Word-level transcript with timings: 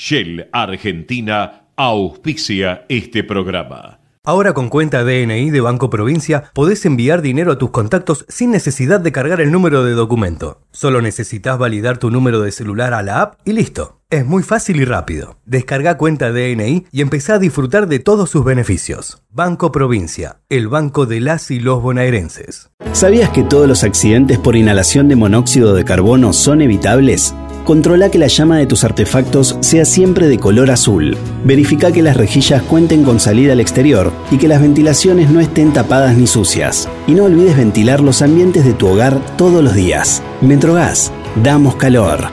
Shell 0.00 0.48
Argentina 0.50 1.66
auspicia 1.76 2.86
este 2.88 3.22
programa. 3.22 4.00
Ahora 4.24 4.54
con 4.54 4.70
cuenta 4.70 5.04
DNI 5.04 5.50
de 5.50 5.60
Banco 5.60 5.90
Provincia 5.90 6.44
podés 6.54 6.86
enviar 6.86 7.20
dinero 7.20 7.52
a 7.52 7.58
tus 7.58 7.68
contactos 7.68 8.24
sin 8.26 8.50
necesidad 8.50 9.00
de 9.00 9.12
cargar 9.12 9.42
el 9.42 9.52
número 9.52 9.84
de 9.84 9.92
documento. 9.92 10.62
Solo 10.70 11.02
necesitas 11.02 11.58
validar 11.58 11.98
tu 11.98 12.10
número 12.10 12.40
de 12.40 12.50
celular 12.50 12.94
a 12.94 13.02
la 13.02 13.20
app 13.20 13.40
y 13.44 13.52
listo. 13.52 14.00
Es 14.08 14.24
muy 14.24 14.42
fácil 14.42 14.80
y 14.80 14.86
rápido. 14.86 15.36
Descarga 15.44 15.98
cuenta 15.98 16.32
DNI 16.32 16.86
y 16.90 17.02
empezá 17.02 17.34
a 17.34 17.38
disfrutar 17.38 17.86
de 17.86 17.98
todos 17.98 18.30
sus 18.30 18.42
beneficios. 18.42 19.22
Banco 19.28 19.70
Provincia, 19.70 20.40
el 20.48 20.68
banco 20.68 21.04
de 21.04 21.20
las 21.20 21.50
y 21.50 21.60
los 21.60 21.82
bonaerenses. 21.82 22.70
¿Sabías 22.92 23.28
que 23.30 23.42
todos 23.42 23.68
los 23.68 23.84
accidentes 23.84 24.38
por 24.38 24.56
inhalación 24.56 25.08
de 25.08 25.16
monóxido 25.16 25.74
de 25.74 25.84
carbono 25.84 26.32
son 26.32 26.62
evitables? 26.62 27.34
Controla 27.64 28.10
que 28.10 28.18
la 28.18 28.26
llama 28.26 28.58
de 28.58 28.66
tus 28.66 28.84
artefactos 28.84 29.56
sea 29.60 29.84
siempre 29.84 30.28
de 30.28 30.38
color 30.38 30.70
azul. 30.70 31.16
Verifica 31.44 31.92
que 31.92 32.02
las 32.02 32.16
rejillas 32.16 32.62
cuenten 32.62 33.04
con 33.04 33.20
salida 33.20 33.52
al 33.52 33.60
exterior 33.60 34.12
y 34.30 34.38
que 34.38 34.48
las 34.48 34.60
ventilaciones 34.60 35.30
no 35.30 35.40
estén 35.40 35.72
tapadas 35.72 36.16
ni 36.16 36.26
sucias. 36.26 36.88
Y 37.06 37.12
no 37.12 37.24
olvides 37.24 37.56
ventilar 37.56 38.00
los 38.00 38.22
ambientes 38.22 38.64
de 38.64 38.72
tu 38.72 38.88
hogar 38.88 39.20
todos 39.36 39.62
los 39.62 39.74
días. 39.74 40.22
Metrogas, 40.40 41.12
damos 41.42 41.76
calor. 41.76 42.30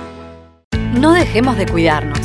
No 1.00 1.14
dejemos 1.14 1.58
de 1.58 1.68
cuidarnos. 1.68 2.20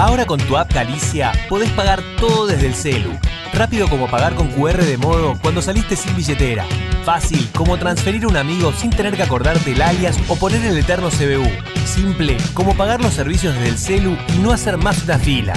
Ahora 0.00 0.24
con 0.24 0.40
tu 0.40 0.56
app 0.56 0.72
Galicia 0.72 1.30
podés 1.50 1.68
pagar 1.72 2.02
todo 2.18 2.46
desde 2.46 2.68
el 2.68 2.74
celu. 2.74 3.10
Rápido 3.52 3.86
como 3.86 4.08
pagar 4.08 4.34
con 4.34 4.48
QR 4.48 4.82
de 4.82 4.96
modo 4.96 5.38
cuando 5.42 5.60
saliste 5.60 5.94
sin 5.94 6.16
billetera. 6.16 6.64
Fácil 7.04 7.46
como 7.54 7.76
transferir 7.76 8.24
a 8.24 8.28
un 8.28 8.38
amigo 8.38 8.72
sin 8.72 8.88
tener 8.88 9.14
que 9.14 9.24
acordarte 9.24 9.72
el 9.72 9.82
alias 9.82 10.18
o 10.28 10.36
poner 10.36 10.64
el 10.64 10.78
eterno 10.78 11.10
CBU. 11.10 11.46
Simple 11.84 12.38
como 12.54 12.74
pagar 12.74 13.02
los 13.02 13.12
servicios 13.12 13.54
desde 13.54 13.68
el 13.68 13.76
celu 13.76 14.16
y 14.34 14.38
no 14.38 14.52
hacer 14.52 14.78
más 14.78 15.04
una 15.04 15.18
fila. 15.18 15.52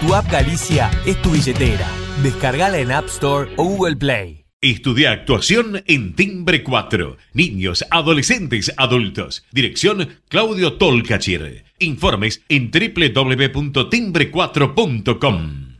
Tu 0.00 0.14
app 0.14 0.30
Galicia 0.30 0.88
es 1.04 1.20
tu 1.20 1.32
billetera. 1.32 1.88
Descargala 2.22 2.78
en 2.78 2.92
App 2.92 3.06
Store 3.06 3.50
o 3.56 3.64
Google 3.64 3.96
Play. 3.96 4.44
Estudia 4.60 5.10
actuación 5.10 5.82
en 5.86 6.14
Timbre 6.14 6.62
4. 6.62 7.16
Niños, 7.32 7.84
adolescentes, 7.90 8.72
adultos. 8.76 9.44
Dirección 9.50 10.10
Claudio 10.28 10.74
Tolcachir. 10.74 11.64
Informes 11.82 12.42
en 12.50 12.70
www.timbre4.com. 12.70 15.70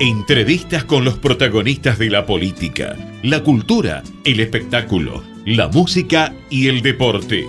Entrevistas 0.00 0.84
con 0.84 1.04
los 1.04 1.18
protagonistas 1.18 1.98
de 1.98 2.08
la 2.08 2.24
política, 2.24 2.96
la 3.22 3.42
cultura, 3.42 4.02
el 4.24 4.40
espectáculo, 4.40 5.22
la 5.44 5.68
música 5.68 6.32
y 6.48 6.68
el 6.68 6.80
deporte. 6.80 7.44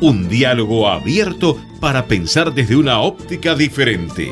Un 0.00 0.28
diálogo 0.28 0.88
abierto 0.88 1.58
para 1.80 2.06
pensar 2.06 2.52
desde 2.52 2.76
una 2.76 3.00
óptica 3.00 3.54
diferente. 3.54 4.30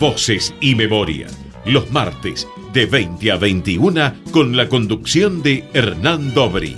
Voces 0.00 0.54
y 0.62 0.74
memoria, 0.74 1.26
los 1.66 1.90
martes 1.90 2.48
de 2.74 2.86
20 2.86 3.30
a 3.30 3.36
21 3.36 4.12
con 4.32 4.56
la 4.56 4.68
conducción 4.68 5.44
de 5.44 5.64
Hernán 5.74 6.34
Dobri. 6.34 6.76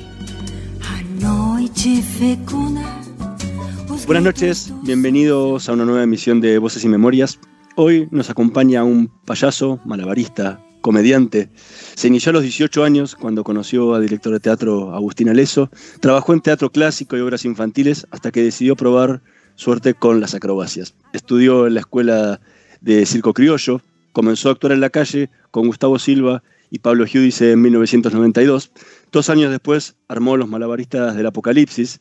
Buenas 4.06 4.22
noches, 4.22 4.72
bienvenidos 4.82 5.70
a 5.70 5.72
una 5.72 5.86
nueva 5.86 6.02
emisión 6.02 6.42
de 6.42 6.58
Voces 6.58 6.84
y 6.84 6.88
Memorias. 6.88 7.40
Hoy 7.76 8.08
nos 8.10 8.28
acompaña 8.28 8.84
un 8.84 9.08
payaso, 9.24 9.80
malabarista, 9.86 10.60
comediante. 10.82 11.48
Se 11.94 12.08
inició 12.08 12.28
a 12.28 12.34
los 12.34 12.42
18 12.42 12.84
años 12.84 13.16
cuando 13.16 13.42
conoció 13.42 13.94
al 13.94 14.02
director 14.02 14.34
de 14.34 14.40
teatro 14.40 14.94
Agustín 14.94 15.30
Aleso. 15.30 15.70
Trabajó 16.00 16.34
en 16.34 16.42
teatro 16.42 16.70
clásico 16.70 17.16
y 17.16 17.20
obras 17.20 17.46
infantiles 17.46 18.06
hasta 18.10 18.30
que 18.30 18.42
decidió 18.42 18.76
probar 18.76 19.22
suerte 19.54 19.94
con 19.94 20.20
las 20.20 20.34
acrobacias. 20.34 20.94
Estudió 21.14 21.66
en 21.66 21.72
la 21.72 21.80
escuela 21.80 22.40
de 22.82 23.06
circo 23.06 23.32
criollo, 23.32 23.80
comenzó 24.16 24.48
a 24.48 24.52
actuar 24.52 24.72
en 24.72 24.80
la 24.80 24.88
calle 24.88 25.28
con 25.50 25.66
Gustavo 25.66 25.98
Silva 25.98 26.42
y 26.70 26.78
Pablo 26.78 27.04
Giudice 27.04 27.52
en 27.52 27.60
1992. 27.60 28.72
Dos 29.12 29.28
años 29.28 29.50
después 29.50 29.94
armó 30.08 30.38
Los 30.38 30.48
Malabaristas 30.48 31.14
del 31.14 31.26
Apocalipsis 31.26 32.00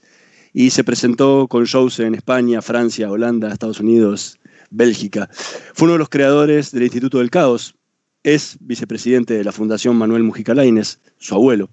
y 0.53 0.69
se 0.69 0.85
presentó 0.85 1.49
con 1.49 1.65
shows 1.65 1.99
en 1.99 2.15
España, 2.15 2.61
Francia, 2.61 3.11
Holanda, 3.11 3.51
Estados 3.51 3.81
Unidos, 3.81 4.39
Bélgica. 4.69 5.29
Fue 5.73 5.87
uno 5.87 5.95
de 5.95 5.99
los 5.99 6.07
creadores 6.07 6.71
del 6.71 6.83
Instituto 6.83 7.17
del 7.17 7.31
Caos. 7.31 7.75
Es 8.23 8.55
vicepresidente 8.61 9.33
de 9.33 9.43
la 9.43 9.51
Fundación 9.51 9.97
Manuel 9.97 10.23
Mujica 10.23 10.55
Lainez, 10.55 11.01
su 11.17 11.35
abuelo. 11.35 11.69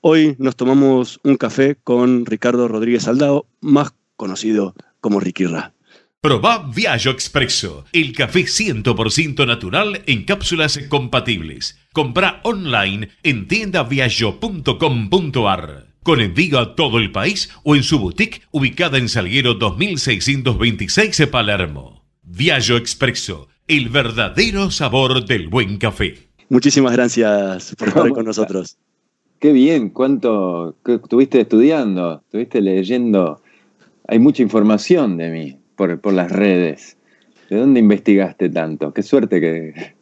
Hoy 0.00 0.34
nos 0.40 0.56
tomamos 0.56 1.20
un 1.22 1.36
café 1.36 1.76
con 1.84 2.26
Ricardo 2.26 2.66
Rodríguez 2.66 3.06
Aldao, 3.06 3.46
más 3.60 3.92
conocido 4.16 4.74
como 5.00 5.20
Ricky 5.20 5.44
Ra. 5.44 5.72
Proba 6.20 6.68
Viaggio 6.74 7.12
Expresso, 7.12 7.84
el 7.92 8.12
café 8.12 8.40
100% 8.40 9.46
natural 9.46 10.02
en 10.06 10.24
cápsulas 10.24 10.76
compatibles. 10.88 11.78
Compra 11.92 12.40
online 12.42 13.10
en 13.22 13.46
tiendaviaggio.com.ar. 13.46 15.86
Con 16.02 16.20
envío 16.20 16.58
a 16.58 16.74
todo 16.74 16.98
el 16.98 17.12
país 17.12 17.50
o 17.62 17.76
en 17.76 17.84
su 17.84 18.00
boutique 18.00 18.42
ubicada 18.50 18.98
en 18.98 19.08
Salguero 19.08 19.54
2626 19.54 21.28
Palermo. 21.30 22.04
Viaggio 22.24 22.76
Expresso, 22.76 23.46
el 23.68 23.88
verdadero 23.88 24.72
sabor 24.72 25.24
del 25.24 25.46
buen 25.46 25.78
café. 25.78 26.30
Muchísimas 26.48 26.94
gracias 26.94 27.76
por 27.78 27.86
estar 27.86 28.10
con 28.10 28.24
nosotros. 28.24 28.76
Qué 29.38 29.52
bien, 29.52 29.90
cuánto 29.90 30.74
estuviste 30.84 31.42
estudiando, 31.42 32.22
estuviste 32.24 32.60
leyendo. 32.60 33.40
Hay 34.08 34.18
mucha 34.18 34.42
información 34.42 35.16
de 35.16 35.30
mí 35.30 35.58
por, 35.78 35.98
por 36.00 36.12
las 36.12 36.30
redes. 36.30 36.98
¿De 37.48 37.56
dónde 37.56 37.80
investigaste 37.80 38.50
tanto? 38.50 38.92
Qué 38.92 39.02
suerte 39.02 39.40
que, 39.40 39.94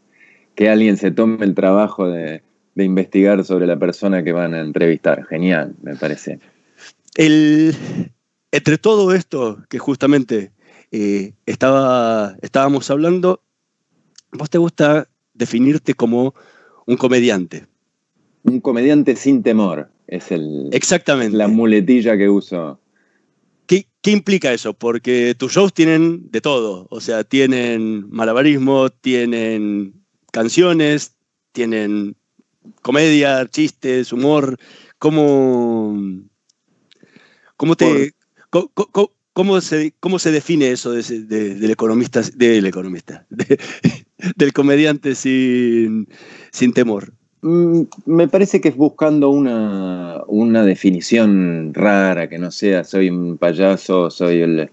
que 0.57 0.69
alguien 0.69 0.97
se 0.97 1.13
tome 1.13 1.45
el 1.45 1.55
trabajo 1.55 2.09
de, 2.09 2.43
de 2.75 2.85
investigar 2.85 3.45
sobre 3.45 3.69
la 3.69 3.79
persona 3.79 4.25
que 4.25 4.33
van 4.33 4.55
a 4.55 4.61
entrevistar. 4.61 5.25
Genial, 5.27 5.75
me 5.83 5.95
parece. 5.95 6.41
El, 7.15 7.77
entre 8.51 8.79
todo 8.79 9.13
esto 9.13 9.63
que 9.69 9.79
justamente 9.79 10.51
eh, 10.91 11.35
estaba, 11.47 12.37
estábamos 12.43 12.91
hablando, 12.91 13.43
¿vos 14.33 14.51
te 14.51 14.59
gusta 14.59 15.09
definirte 15.35 15.95
como 15.95 16.35
un 16.87 16.97
comediante? 16.97 17.67
Un 18.43 18.61
comediante 18.61 19.15
sin 19.15 19.43
temor 19.43 19.91
es 20.07 20.33
el, 20.33 20.69
Exactamente. 20.73 21.37
la 21.37 21.49
muletilla 21.49 22.17
que 22.17 22.29
uso. 22.29 22.81
¿Qué, 24.07 24.11
¿Qué, 24.13 24.17
implica 24.17 24.53
eso? 24.53 24.73
Porque 24.73 25.35
tus 25.37 25.53
shows 25.53 25.75
tienen 25.75 26.31
de 26.31 26.41
todo, 26.41 26.87
o 26.91 27.01
sea, 27.01 27.25
tienen 27.25 28.09
malabarismo, 28.09 28.89
tienen 28.91 30.07
canciones, 30.33 31.17
tienen 31.53 32.17
comedia, 32.83 33.47
chistes, 33.49 34.13
humor. 34.13 34.59
¿Cómo, 34.99 35.99
cómo 37.57 37.77
te... 37.77 38.13
Por... 38.51 38.71
¿cómo, 38.71 39.13
cómo, 39.33 39.61
se, 39.61 39.93
¿Cómo 39.99 40.19
se 40.19 40.31
define 40.31 40.71
eso 40.71 40.93
de, 40.93 41.03
de, 41.03 41.55
del 41.57 41.71
economista, 41.71 42.23
del 42.23 42.67
economista, 42.67 43.27
de, 43.31 43.59
del 44.37 44.53
comediante 44.53 45.15
sin, 45.15 46.09
sin 46.53 46.73
temor? 46.73 47.13
Mm, 47.43 47.83
Me 48.07 48.29
parece 48.29 48.61
que 48.61 48.69
es 48.69 48.77
buscando 48.77 49.31
una, 49.31 50.23
una, 50.27 50.65
definición 50.65 51.73
rara, 51.75 52.29
que 52.29 52.39
no 52.39 52.51
sea 52.51 52.85
soy 52.85 53.11
un 53.11 53.39
payaso, 53.39 54.11
soy 54.11 54.41
el, 54.41 54.71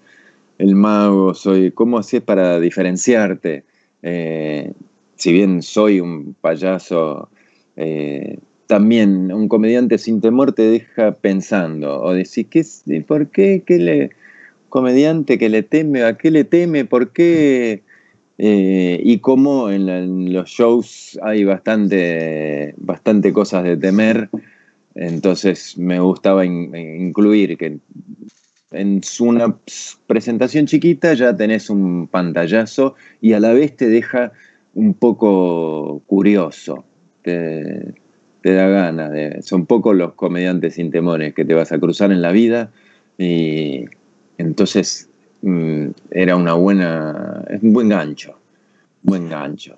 el 0.58 0.76
mago, 0.76 1.34
soy. 1.34 1.72
¿Cómo 1.72 1.98
haces 2.00 2.22
para 2.22 2.60
diferenciarte? 2.60 3.64
Eh, 4.02 4.72
si 5.16 5.32
bien 5.32 5.62
soy 5.62 6.00
un 6.00 6.36
payaso, 6.40 7.30
eh, 7.76 8.38
también 8.68 9.32
un 9.32 9.48
comediante 9.48 9.98
sin 9.98 10.22
temor 10.22 10.54
te 10.54 10.64
deja 10.64 11.14
pensando 11.14 12.02
o 12.02 12.14
decís, 12.14 12.48
¿qué, 12.50 13.02
¿por 13.02 13.28
qué? 13.30 13.64
¿Qué 13.66 13.78
le 13.78 14.12
comediante 14.70 15.38
que 15.38 15.50
le 15.50 15.64
teme? 15.64 16.04
¿A 16.04 16.18
qué 16.18 16.32
le 16.32 16.44
teme? 16.44 16.86
¿Por 16.86 17.12
qué? 17.12 17.84
Eh, 18.38 19.00
y 19.04 19.20
cómo 19.20 19.70
en, 19.70 20.34
los 20.34 20.50
shows 20.50 21.20
hay 21.22 21.44
bastante, 21.44 22.74
bastante 22.78 23.32
cosas 23.32 23.64
de 23.64 23.78
temer, 23.78 24.30
entonces 24.96 25.78
me 25.78 26.00
gustaba 26.00 26.46
incluir 26.46 27.58
que 27.58 27.78
en 28.72 29.02
una 29.20 29.56
presentación 30.08 30.66
chiquita 30.66 31.14
ya 31.14 31.36
tenés 31.36 31.70
un 31.70 32.08
pantallazo 32.08 32.96
y 33.22 33.34
a 33.34 33.40
la 33.40 33.54
vez 33.54 33.76
te 33.76 33.88
deja 33.88 34.32
un 34.74 34.96
poco 34.96 36.02
curioso, 36.08 36.84
te, 37.22 37.94
da 38.44 38.68
ganas, 38.68 39.12
de, 39.12 39.42
son 39.44 39.68
pocos 39.68 39.96
los 39.96 40.14
comediantes 40.14 40.76
sin 40.76 40.90
temores 40.90 41.34
que 41.36 41.46
te 41.46 41.54
vas 41.54 41.72
a 41.72 41.80
cruzar 41.80 42.12
en 42.12 42.22
la 42.22 42.32
vida 42.32 42.72
y 43.18 43.86
entonces 44.40 45.10
mm, 45.44 45.92
era 46.12 46.36
una 46.36 46.56
buena, 46.56 47.46
es 47.48 47.62
un 47.62 47.74
buen 47.74 47.90
gancho, 47.90 48.36
buen 49.04 49.30
gancho. 49.30 49.78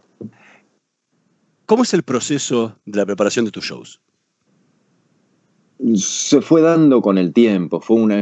¿Cómo 1.65 1.83
es 1.83 1.93
el 1.93 2.03
proceso 2.03 2.77
de 2.85 2.97
la 2.97 3.05
preparación 3.05 3.43
de 3.45 3.51
tus 3.51 3.65
shows? 3.65 4.01
se 5.95 6.41
fue 6.41 6.61
dando 6.61 7.01
con 7.01 7.17
el 7.17 7.33
tiempo, 7.33 7.81
fue 7.81 7.97
una, 7.97 8.21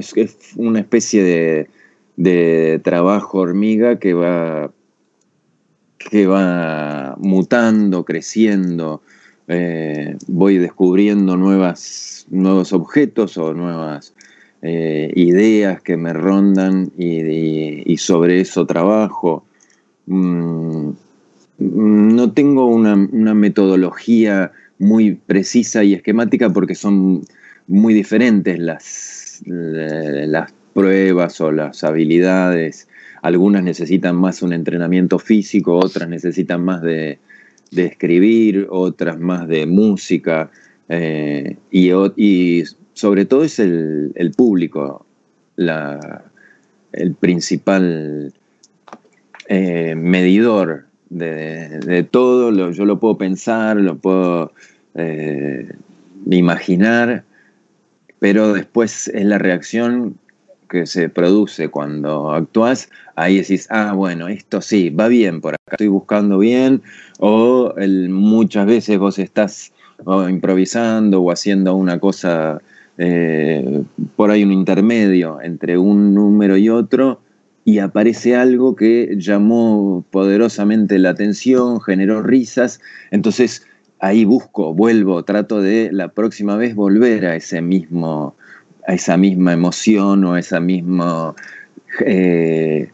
una 0.56 0.80
especie 0.80 1.68
de, 2.16 2.80
trabajo 2.84 3.40
hormiga 3.40 4.00
que 4.00 4.14
va, 4.14 4.72
que 5.98 6.28
va 6.28 7.16
mutando, 7.20 8.04
creciendo, 8.06 9.02
eh, 9.48 10.18
voy 10.28 10.58
descubriendo 10.58 11.38
nuevas, 11.38 12.26
nuevos 12.30 12.74
objetos 12.74 13.38
o 13.38 13.54
nuevas 13.54 14.14
eh, 14.66 15.12
ideas 15.16 15.82
que 15.82 15.98
me 15.98 16.14
rondan 16.14 16.90
y, 16.98 17.98
sobre 17.98 18.40
eso 18.40 18.66
trabajo. 18.66 19.44
Mm, 20.06 20.92
no 21.60 22.32
tengo 22.32 22.68
una, 22.68 22.96
metodología 22.96 24.54
muy 24.80 25.16
precisa 25.16 25.84
y 25.84 25.94
esquemática 25.94 26.50
porque 26.50 26.76
son 26.76 27.24
muy 27.68 27.94
diferentes 27.94 28.58
las, 28.58 29.42
las 29.46 30.54
pruebas 30.74 31.42
o 31.42 31.52
las 31.52 31.84
habilidades. 31.84 32.88
Algunas 33.22 33.64
necesitan 33.64 34.16
más 34.16 34.42
un 34.42 34.54
entrenamiento 34.54 35.20
físico, 35.20 35.76
otras 35.76 36.08
necesitan 36.08 36.64
más 36.64 36.82
de, 36.82 37.20
escribir, 37.76 38.68
otras 38.70 39.20
más 39.20 39.46
de 39.50 39.66
música. 39.66 40.50
Eh, 40.88 41.58
y, 41.70 42.64
sobre 42.94 43.26
todo 43.26 43.44
es 43.44 43.60
el, 43.60 44.34
público 44.36 45.06
el 45.58 47.14
principal 47.20 48.34
eh, 49.48 49.96
medidor 49.96 50.86
de, 51.10 52.08
todo. 52.10 52.72
yo 52.72 52.86
lo 52.86 53.00
puedo 53.00 53.18
pensar, 53.18 53.78
lo 53.78 53.98
puedo 53.98 54.52
eh, 54.96 55.70
imaginar, 56.30 57.24
pero 58.20 58.54
después 58.54 59.08
es 59.10 59.26
la 59.26 59.38
reacción 59.38 60.18
que 60.70 60.88
se 60.88 61.08
produce 61.08 61.70
cuando 61.70 62.32
actúas, 62.32 62.90
ahí 63.16 63.38
decís, 63.38 63.68
ah, 63.70 63.94
bueno, 63.94 64.28
esto 64.28 64.60
sí, 64.60 64.90
va 64.90 65.08
bien, 65.08 65.40
por 65.40 65.54
acá 65.54 65.74
estoy 65.74 65.88
buscando 65.88 66.40
bien, 66.40 66.82
o 67.20 67.76
muchas 68.10 68.66
veces 68.66 68.98
vos 68.98 69.20
estás 69.20 69.72
improvisando 70.30 71.22
o 71.22 71.32
haciendo 71.32 71.76
una 71.76 72.00
cosa, 72.00 72.60
eh, 72.98 73.84
por 74.16 74.32
ahí 74.32 74.44
un 74.44 74.52
intermedio 74.52 75.42
entre 75.42 75.78
un 75.78 76.14
número 76.14 76.58
y 76.58 76.70
otro, 76.70 77.22
y 77.66 77.80
aparece 77.80 78.36
algo 78.36 78.76
que 78.76 79.16
llamó 79.18 80.04
poderosamente 80.12 81.00
la 81.00 81.12
atención, 81.12 81.80
generó 81.82 82.22
risas, 82.22 82.82
entonces 83.12 83.66
ahí 84.00 84.26
busco, 84.26 84.74
vuelvo, 84.74 85.24
trato 85.24 85.62
de 85.62 85.90
la 85.92 86.10
próxima 86.10 86.58
vez 86.58 86.76
volver 86.76 87.26
a 87.26 87.36
ese 87.36 87.62
mismo, 87.62 88.36
a 88.86 88.94
esa 88.94 89.16
misma 89.16 89.54
emoción 89.54 90.26
o 90.26 90.34
a 90.34 90.40
esa 90.40 90.60
misma 90.60 91.34
eh, 92.06 92.90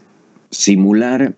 simular 0.51 1.33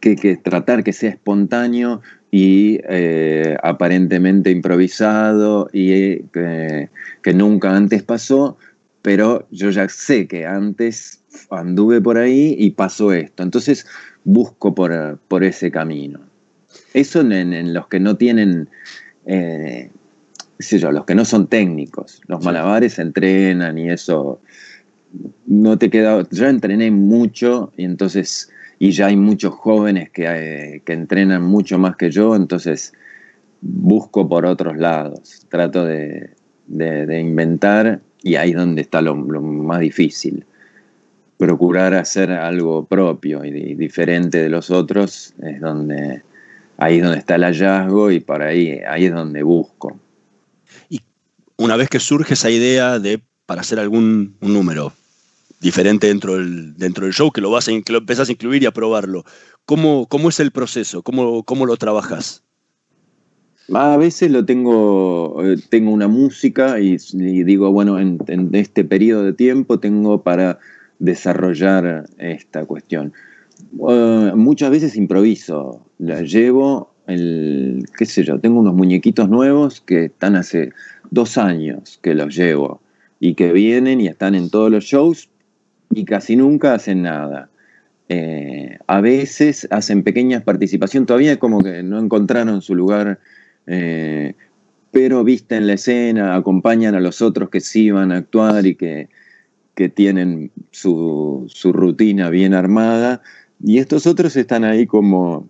que, 0.00 0.36
tratar 0.36 0.84
que 0.84 0.92
sea 0.92 1.10
espontáneo 1.10 2.02
y 2.38 2.78
eh, 2.86 3.56
aparentemente 3.62 4.50
improvisado 4.50 5.70
y 5.72 6.18
que 6.24 7.32
nunca 7.34 7.74
antes 7.74 8.02
pasó, 8.02 8.58
pero 9.00 9.48
yo 9.50 9.70
ya 9.70 9.88
sé 9.88 10.28
que 10.28 10.44
antes 10.44 11.22
anduve 11.50 11.98
por 12.02 12.18
ahí 12.18 12.54
y 12.58 12.72
pasó 12.72 13.14
esto. 13.14 13.42
Entonces 13.42 13.86
busco 14.24 14.74
por, 14.74 15.18
por 15.28 15.44
ese 15.44 15.70
camino. 15.70 16.20
Eso 16.92 17.22
en, 17.22 17.72
los 17.72 17.86
que 17.86 18.00
no 18.00 18.18
tienen, 18.18 18.68
eh, 19.24 19.88
sé 20.58 20.78
yo, 20.78 20.92
los 20.92 21.06
que 21.06 21.14
no 21.14 21.24
son 21.24 21.46
técnicos. 21.46 22.20
Los 22.26 22.44
malabares 22.44 22.98
entrenan 22.98 23.78
y 23.78 23.88
eso. 23.88 24.42
No 25.46 25.78
te 25.78 25.88
queda. 25.88 26.22
Yo 26.30 26.46
entrené 26.48 26.90
mucho 26.90 27.72
y 27.78 27.84
entonces. 27.84 28.50
Y 28.78 28.90
ya 28.90 29.06
hay 29.06 29.16
muchos 29.16 29.54
jóvenes 29.54 30.10
que, 30.10 30.24
eh, 30.26 30.82
que 30.84 30.92
entrenan 30.92 31.42
mucho 31.42 31.78
más 31.78 31.96
que 31.96 32.10
yo, 32.10 32.36
entonces 32.36 32.92
busco 33.60 34.28
por 34.28 34.44
otros 34.44 34.76
lados. 34.76 35.46
Trato 35.48 35.84
de, 35.84 36.30
de, 36.66 37.20
inventar 37.20 38.00
y 38.22 38.36
ahí 38.36 38.50
es 38.50 38.56
donde 38.56 38.82
está 38.82 39.00
lo, 39.00 39.14
más 39.14 39.80
difícil. 39.80 40.44
Procurar 41.38 41.94
hacer 41.94 42.30
algo 42.30 42.84
propio 42.86 43.44
y 43.44 43.74
diferente 43.74 44.38
de 44.38 44.48
los 44.48 44.70
otros 44.70 45.34
es 45.42 45.60
donde 45.60 46.22
ahí 46.78 46.96
es 46.96 47.02
donde 47.02 47.18
está 47.18 47.34
el 47.34 47.44
hallazgo 47.44 48.10
y 48.10 48.20
para 48.20 48.46
ahí, 48.46 48.80
ahí 48.88 49.06
es 49.06 49.12
donde 49.12 49.42
busco. 49.42 49.98
Y 50.88 51.00
una 51.56 51.76
vez 51.76 51.88
que 51.88 52.00
surge 52.00 52.34
esa 52.34 52.50
idea 52.50 52.98
de 52.98 53.20
para 53.44 53.60
hacer 53.60 53.78
algún 53.78 54.36
un 54.40 54.52
número 54.52 54.92
diferente 55.60 56.08
dentro 56.08 56.34
del, 56.34 56.76
dentro 56.76 57.04
del 57.04 57.14
show, 57.14 57.30
que 57.30 57.40
lo 57.40 57.50
vas 57.50 57.68
a, 57.68 57.72
que 57.82 57.92
lo 57.92 57.98
empezás 57.98 58.28
a 58.28 58.32
incluir 58.32 58.62
y 58.62 58.66
a 58.66 58.72
probarlo, 58.72 59.24
¿cómo, 59.64 60.06
cómo 60.06 60.28
es 60.28 60.40
el 60.40 60.50
proceso? 60.50 61.02
¿Cómo, 61.02 61.42
cómo 61.44 61.66
lo 61.66 61.76
trabajas? 61.76 62.42
A 63.72 63.96
veces 63.96 64.30
lo 64.30 64.44
tengo, 64.44 65.42
eh, 65.44 65.56
tengo 65.68 65.90
una 65.90 66.06
música 66.06 66.78
y, 66.78 66.98
digo, 67.42 67.72
bueno, 67.72 67.98
en, 67.98 68.20
este 68.52 68.84
periodo 68.84 69.24
de 69.24 69.32
tiempo 69.32 69.80
tengo 69.80 70.22
para 70.22 70.60
desarrollar 71.00 72.08
esta 72.18 72.64
cuestión. 72.64 73.12
Eh, 73.88 74.32
muchas 74.36 74.70
veces 74.70 74.96
improviso, 74.96 75.84
la 75.98 76.22
llevo, 76.22 76.94
el, 77.08 77.84
qué 77.98 78.06
sé 78.06 78.22
yo, 78.22 78.38
tengo 78.38 78.60
unos 78.60 78.74
muñequitos 78.74 79.28
nuevos 79.28 79.80
que 79.80 80.06
están 80.06 80.36
hace 80.36 80.72
dos 81.10 81.36
años 81.36 81.98
que 82.02 82.14
los 82.14 82.36
llevo 82.36 82.80
y 83.18 83.34
que 83.34 83.52
vienen 83.52 84.00
y 84.00 84.06
están 84.06 84.36
en 84.36 84.48
todos 84.48 84.70
los 84.70 84.84
shows 84.84 85.28
y 85.90 86.04
casi 86.04 86.36
nunca 86.36 86.74
hacen 86.74 87.02
nada. 87.02 87.50
Eh, 88.08 88.78
a 88.86 89.00
veces 89.00 89.66
hacen 89.70 90.02
pequeñas 90.02 90.42
participaciones, 90.42 91.06
todavía 91.06 91.38
como 91.38 91.62
que 91.62 91.82
no 91.82 91.98
encontraron 91.98 92.62
su 92.62 92.74
lugar, 92.74 93.18
eh, 93.66 94.34
pero 94.92 95.24
visten 95.24 95.66
la 95.66 95.74
escena, 95.74 96.36
acompañan 96.36 96.94
a 96.94 97.00
los 97.00 97.20
otros 97.20 97.50
que 97.50 97.60
sí 97.60 97.90
van 97.90 98.12
a 98.12 98.18
actuar 98.18 98.64
y 98.66 98.76
que, 98.76 99.08
que 99.74 99.88
tienen 99.88 100.50
su, 100.70 101.44
su 101.48 101.72
rutina 101.72 102.30
bien 102.30 102.54
armada. 102.54 103.22
Y 103.62 103.78
estos 103.78 104.06
otros 104.06 104.36
están 104.36 104.64
ahí 104.64 104.86
como 104.86 105.48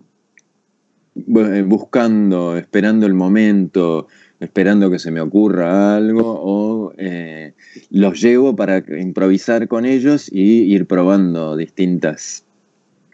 eh, 1.15 1.63
buscando, 1.65 2.57
esperando 2.57 3.05
el 3.05 3.13
momento, 3.13 4.07
esperando 4.39 4.91
que 4.91 4.99
se 4.99 5.11
me 5.11 5.21
ocurra 5.21 5.95
algo, 5.95 6.23
o 6.25 6.93
eh, 6.97 7.53
los 7.89 8.21
llevo 8.21 8.55
para 8.55 8.83
improvisar 8.99 9.67
con 9.67 9.85
ellos 9.85 10.31
y 10.31 10.63
ir 10.73 10.85
probando 10.85 11.55
distintas, 11.55 12.43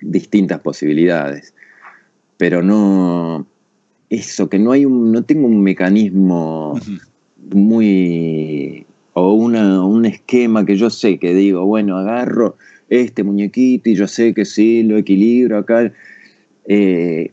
distintas 0.02 0.60
posibilidades. 0.60 1.54
Pero 2.38 2.62
no, 2.62 3.48
eso, 4.10 4.50
que 4.50 4.60
no 4.60 4.72
hay 4.72 4.86
un, 4.86 5.12
no 5.12 5.24
tengo 5.24 5.48
un 5.48 5.62
mecanismo 5.62 6.80
muy, 7.52 8.86
o 9.14 9.34
una, 9.34 9.84
un 9.86 10.06
esquema 10.06 10.66
que 10.66 10.76
yo 10.76 10.90
sé 10.90 11.20
que 11.20 11.34
digo, 11.34 11.66
bueno, 11.66 11.98
agarro 11.98 12.58
este 12.90 13.24
muñequito 13.24 13.90
y 13.90 13.96
yo 13.96 14.08
sé 14.08 14.34
que 14.34 14.46
sí, 14.46 14.84
lo 14.84 14.98
equilibro 14.98 15.58
acá. 15.58 15.92
Eh, 16.66 17.32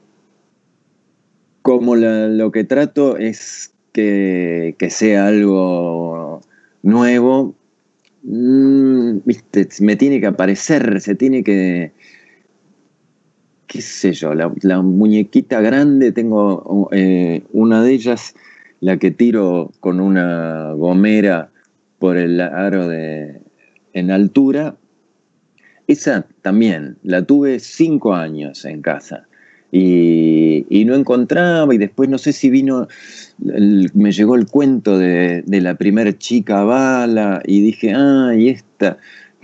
como 1.63 1.95
lo 1.95 2.51
que 2.51 2.65
trato 2.65 3.17
es 3.17 3.73
que, 3.93 4.89
sea 4.91 5.27
algo 5.27 6.41
nuevo, 6.83 7.55
mm, 8.23 9.19
me 9.81 9.97
tiene 9.97 10.21
que 10.21 10.27
aparecer, 10.27 11.01
se 11.01 11.15
tiene 11.15 11.43
que, 11.43 11.93
qué 13.67 13.81
sé 13.81 14.13
yo, 14.13 14.35
la, 14.35 14.83
muñequita 14.83 15.61
grande, 15.61 16.13
tengo 16.13 16.89
eh, 16.93 17.43
una 17.53 17.83
de 17.83 17.93
ellas 17.93 18.35
la 18.81 18.97
que 18.97 19.11
tiro 19.11 19.73
con 19.81 20.01
una 20.01 20.73
gomera 20.73 21.51
por 21.99 22.17
el 22.17 22.41
aro 22.41 22.89
de, 22.89 23.41
en 23.93 24.11
altura, 24.11 24.77
esa 25.87 26.27
también 26.43 26.97
la 27.03 27.23
tuve 27.23 27.59
cinco 27.59 28.15
años 28.15 28.65
en 28.65 28.81
casa 28.81 29.27
y, 29.73 30.85
no 30.85 30.95
encontraba 30.95 31.73
y 31.75 31.79
después 31.79 32.09
no 32.09 32.19
sé 32.19 32.33
si 32.33 32.51
vino, 32.51 32.89
me 33.39 34.13
llegó 34.13 34.35
el 34.35 34.47
cuento 34.47 34.99
de, 34.99 35.45
la 35.47 35.75
primera 35.75 36.17
chica 36.17 36.65
bala 36.65 37.43
y 37.45 37.61
dije, 37.61 37.93
ah, 37.95 38.35
y 38.37 38.49
esta, 38.49 38.99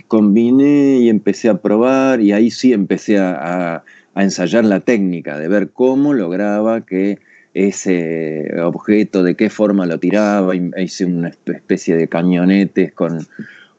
combiné 0.07 0.97
y 0.99 1.09
empecé 1.09 1.49
a 1.49 1.61
probar 1.61 2.21
y 2.21 2.31
ahí 2.31 2.49
sí 2.49 2.73
empecé 2.73 3.19
a, 3.19 3.83
a 4.13 4.23
ensayar 4.23 4.65
la 4.65 4.79
técnica, 4.79 5.37
de 5.37 5.47
ver 5.47 5.71
cómo 5.71 6.13
lograba 6.13 6.81
que 6.81 7.19
ese 7.53 8.51
objeto, 8.61 9.23
de 9.23 9.35
qué 9.35 9.49
forma 9.49 9.85
lo 9.85 9.99
tiraba, 9.99 10.53
hice 10.55 11.05
una 11.05 11.29
especie 11.29 11.95
de 11.95 12.07
cañonetes 12.07 12.93
con, 12.93 13.19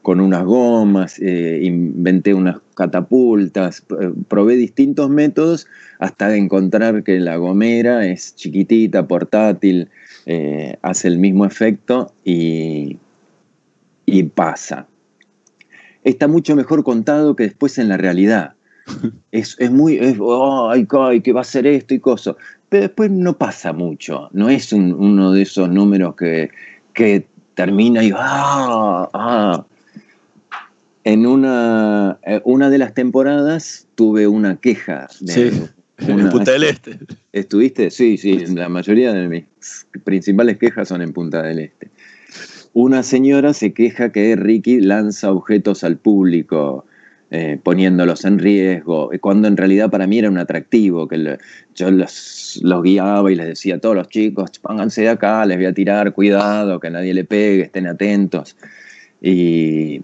con 0.01 0.19
unas 0.19 0.43
gomas, 0.45 1.19
eh, 1.19 1.59
inventé 1.63 2.33
unas 2.33 2.57
catapultas, 2.75 3.83
probé 4.27 4.55
distintos 4.55 5.09
métodos 5.09 5.67
hasta 5.99 6.35
encontrar 6.35 7.03
que 7.03 7.19
la 7.19 7.35
gomera 7.35 8.05
es 8.05 8.35
chiquitita, 8.35 9.07
portátil, 9.07 9.89
eh, 10.25 10.77
hace 10.81 11.07
el 11.09 11.19
mismo 11.19 11.45
efecto 11.45 12.13
y, 12.23 12.97
y 14.05 14.23
pasa. 14.23 14.87
Está 16.03 16.27
mucho 16.27 16.55
mejor 16.55 16.83
contado 16.83 17.35
que 17.35 17.43
después 17.43 17.77
en 17.77 17.89
la 17.89 17.97
realidad. 17.97 18.53
Es, 19.31 19.57
muy, 19.69 19.99
ay, 19.99 20.87
ay, 20.89 21.21
que 21.21 21.33
va 21.33 21.41
a 21.41 21.43
ser 21.43 21.67
esto 21.67 21.93
y 21.93 21.99
cosas. 21.99 22.35
Pero 22.69 22.83
después 22.83 23.11
no 23.11 23.37
pasa 23.37 23.73
mucho. 23.73 24.29
No 24.31 24.49
es 24.49 24.73
uno 24.73 25.31
de 25.31 25.43
esos 25.43 25.69
números 25.69 26.15
que, 26.15 26.49
que 26.93 27.27
termina 27.53 28.03
y 28.03 28.11
ah, 28.15 29.09
ah, 29.13 29.65
en 31.03 31.25
una, 31.25 32.19
eh, 32.23 32.41
una 32.43 32.69
de 32.69 32.77
las 32.77 32.93
temporadas 32.93 33.87
tuve 33.95 34.27
una 34.27 34.57
queja. 34.57 35.07
De, 35.21 35.51
en 35.97 36.29
Punta 36.29 36.51
del 36.51 36.63
Este. 36.63 36.99
¿Estuviste? 37.33 37.91
Sí, 37.91 38.17
sí, 38.17 38.45
la 38.47 38.69
mayoría 38.69 39.13
de 39.13 39.27
mis 39.27 39.45
principales 40.03 40.57
quejas 40.57 40.87
son 40.89 41.01
en 41.01 41.13
Punta 41.13 41.41
del 41.41 41.59
Este. 41.59 41.89
Una 42.73 43.03
señora 43.03 43.53
se 43.53 43.73
queja 43.73 44.11
que 44.11 44.35
Ricky 44.35 44.79
lanza 44.81 45.31
objetos 45.31 45.83
al 45.83 45.97
público. 45.97 46.85
Eh, 47.31 47.59
poniéndolos 47.61 48.25
en 48.25 48.39
riesgo, 48.39 49.11
cuando 49.21 49.47
en 49.47 49.55
realidad 49.55 49.91
para 49.91 50.07
mí 50.07 50.17
era 50.17 50.31
un 50.31 50.39
atractivo, 50.39 51.07
que 51.07 51.37
yo 51.75 51.91
los, 51.91 52.59
los, 52.63 52.81
guiaba 52.81 53.31
y 53.31 53.35
les 53.35 53.45
decía 53.45 53.75
a 53.75 53.77
todos 53.77 53.95
los 53.95 54.07
chicos, 54.07 54.57
pónganse 54.57 55.03
de 55.03 55.09
acá, 55.09 55.45
les 55.45 55.57
voy 55.57 55.67
a 55.67 55.73
tirar, 55.75 56.11
cuidado, 56.13 56.79
que 56.79 56.89
nadie 56.89 57.13
le 57.13 57.25
pegue, 57.25 57.61
estén 57.61 57.85
atentos. 57.85 58.57
Y 59.21 60.01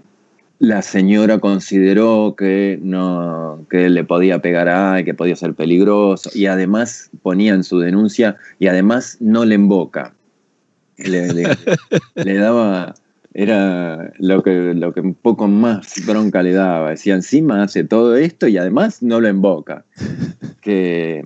la 0.60 0.82
señora 0.82 1.40
consideró 1.40 2.36
que 2.38 2.80
no 2.82 3.66
que 3.70 3.90
le 3.90 4.04
podía 4.04 4.42
pegar 4.42 4.70
a 4.70 5.04
que 5.04 5.14
podía 5.14 5.36
ser 5.36 5.54
peligroso 5.54 6.30
y 6.34 6.46
además 6.46 7.10
ponía 7.22 7.54
en 7.54 7.64
su 7.64 7.80
denuncia 7.80 8.38
y 8.60 8.68
además 8.68 9.18
no 9.20 9.46
le 9.46 9.56
emboca. 9.56 10.14
Le, 10.98 12.38
daba 12.38 12.96
era 13.34 14.14
lo 14.18 14.42
que 14.44 14.74
lo 14.74 14.94
que 14.94 15.02
un 15.02 15.14
poco 15.14 15.46
más 15.50 16.02
bronca 16.08 16.42
le 16.42 16.54
daba. 16.54 16.92
Decía 16.92 17.16
encima 17.16 17.64
hace 17.64 17.84
todo 17.84 18.16
esto 18.16 18.48
y 18.48 18.58
además 18.58 19.04
no 19.04 19.20
lo 19.20 19.28
emboca 19.28 19.84
que, 20.62 21.26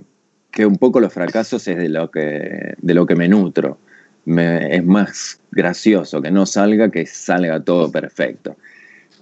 que 0.50 0.66
un 0.66 0.76
poco 0.76 0.98
los 0.98 1.12
fracasos 1.12 1.68
es 1.68 1.76
de 1.76 1.88
lo 1.88 2.10
que 2.10 2.74
de 2.78 2.94
lo 2.94 3.06
que 3.06 3.14
me 3.14 3.28
nutro. 3.28 3.78
Es 4.26 4.84
más 4.84 5.40
gracioso 5.52 6.20
que 6.20 6.32
no 6.32 6.46
salga 6.46 6.90
que 6.90 7.06
salga 7.06 7.62
todo 7.62 7.92
perfecto 7.92 8.56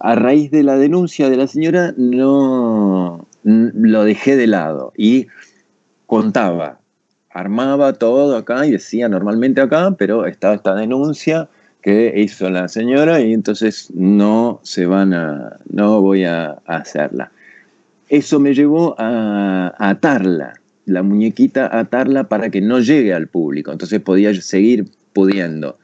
a 0.00 0.14
raíz 0.14 0.50
de 0.50 0.62
la 0.62 0.76
denuncia 0.76 1.28
de 1.28 1.36
la 1.36 1.46
señora 1.46 1.94
no 1.96 3.26
lo 3.44 4.04
dejé 4.04 4.36
de 4.36 4.46
lado. 4.46 4.92
Y 4.96 5.26
contaba, 6.06 6.78
armaba 7.30 7.92
todo 7.92 8.36
acá 8.36 8.66
y 8.66 8.72
decía 8.72 9.08
normalmente 9.08 9.60
acá, 9.60 9.94
pero 9.98 10.26
estaba 10.26 10.54
esta 10.54 10.74
denuncia 10.74 11.48
que 11.82 12.12
hizo 12.16 12.50
la 12.50 12.68
señora 12.68 13.20
y 13.20 13.32
entonces 13.32 13.90
no 13.94 14.60
se 14.62 14.86
van 14.86 15.14
a, 15.14 15.56
no 15.70 16.00
voy 16.00 16.24
a, 16.24 16.58
hacerla. 16.66 17.30
Eso 18.08 18.40
me 18.40 18.54
llevó 18.54 18.94
a 18.98 19.74
atarla, 19.78 20.54
la 20.86 21.02
muñequita 21.02 21.78
atarla 21.78 22.24
para 22.24 22.50
que 22.50 22.60
no 22.60 22.80
llegue 22.80 23.12
al 23.14 23.28
público, 23.28 23.70
entonces 23.70 24.00
podía 24.00 24.34
seguir 24.40 24.86
pudiendo 25.12 25.78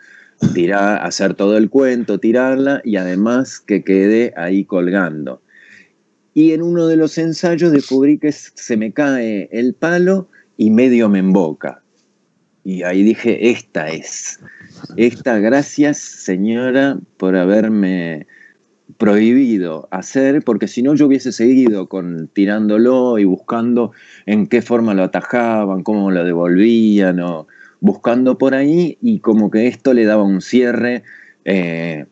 hacer 0.75 1.35
todo 1.35 1.57
el 1.57 1.71
cuento, 1.71 2.19
tirarla 2.19 2.81
y 2.85 2.97
además 2.97 3.61
que 3.61 3.83
quede 3.83 4.33
ahí 4.37 4.65
colgando. 4.65 5.43
Y 6.35 6.53
en 6.53 6.63
uno 6.63 6.87
de 6.87 6.97
los 6.97 7.17
ensayos 7.19 7.73
descubrí 7.73 8.19
que 8.19 8.33
se 8.33 8.77
me 8.77 8.93
cae 8.93 9.49
el 9.53 9.75
palo 9.75 10.29
y 10.57 10.71
medio 10.71 11.09
me 11.09 11.21
emboca. 11.21 11.83
Y 12.65 12.83
ahí 12.83 13.03
dije, 13.03 13.51
esta 13.51 13.89
es. 13.89 14.41
Esta, 14.97 15.39
gracias 15.39 15.99
señora 15.99 16.99
por 17.19 17.37
haberme 17.37 18.27
prohibido 18.99 19.89
hacer, 19.91 20.43
porque 20.43 20.69
si 20.69 20.83
no 20.83 20.95
yo 20.95 21.07
hubiese 21.07 21.33
seguido 21.33 21.89
con 21.89 22.29
tirándolo 22.29 23.19
y 23.19 23.25
buscando 23.25 23.93
en 24.27 24.47
qué 24.47 24.63
forma 24.63 24.95
lo 24.95 25.05
atajaban, 25.05 25.83
cómo 25.83 26.11
lo 26.11 26.25
devolvían 26.25 27.21
o, 27.21 27.47
buscando 27.85 28.39
por 28.39 28.55
ahí 28.55 28.97
y 29.03 29.19
como 29.19 29.51
que 29.51 29.67
esto 29.67 29.93
le 29.93 30.07
daba 30.07 30.23
un 30.23 30.41
cierre 30.41 31.03
eh, 31.45 32.07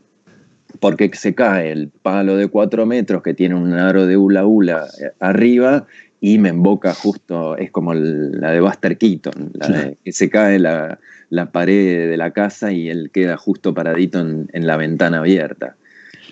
porque 0.81 1.11
se 1.15 1.35
cae 1.35 1.73
el 1.73 1.89
palo 1.89 2.37
de 2.37 2.49
cuatro 2.49 2.85
metros 2.85 3.23
que 3.23 3.33
tiene 3.33 3.55
un 3.55 3.73
aro 3.73 4.05
de 4.05 4.19
hula 4.19 4.45
hula 4.45 4.87
eh, 5.01 5.13
arriba 5.19 5.87
y 6.21 6.37
me 6.37 6.51
emboca 6.51 6.93
justo, 6.93 7.57
es 7.57 7.71
como 7.71 7.95
la 7.95 8.51
de 8.51 8.61
Buster 8.61 8.99
Keaton, 8.99 9.53
la 9.55 9.95
que 10.05 10.13
se 10.13 10.29
cae 10.29 10.59
la, 10.59 10.99
pared 11.51 12.11
de 12.11 12.17
la 12.19 12.33
casa 12.33 12.71
y 12.71 12.91
él 12.91 13.11
queda 13.11 13.39
justo 13.39 13.73
paradito 13.73 14.21
en, 14.21 14.67
la 14.67 14.77
ventana 14.77 15.19
abierta. 15.19 15.75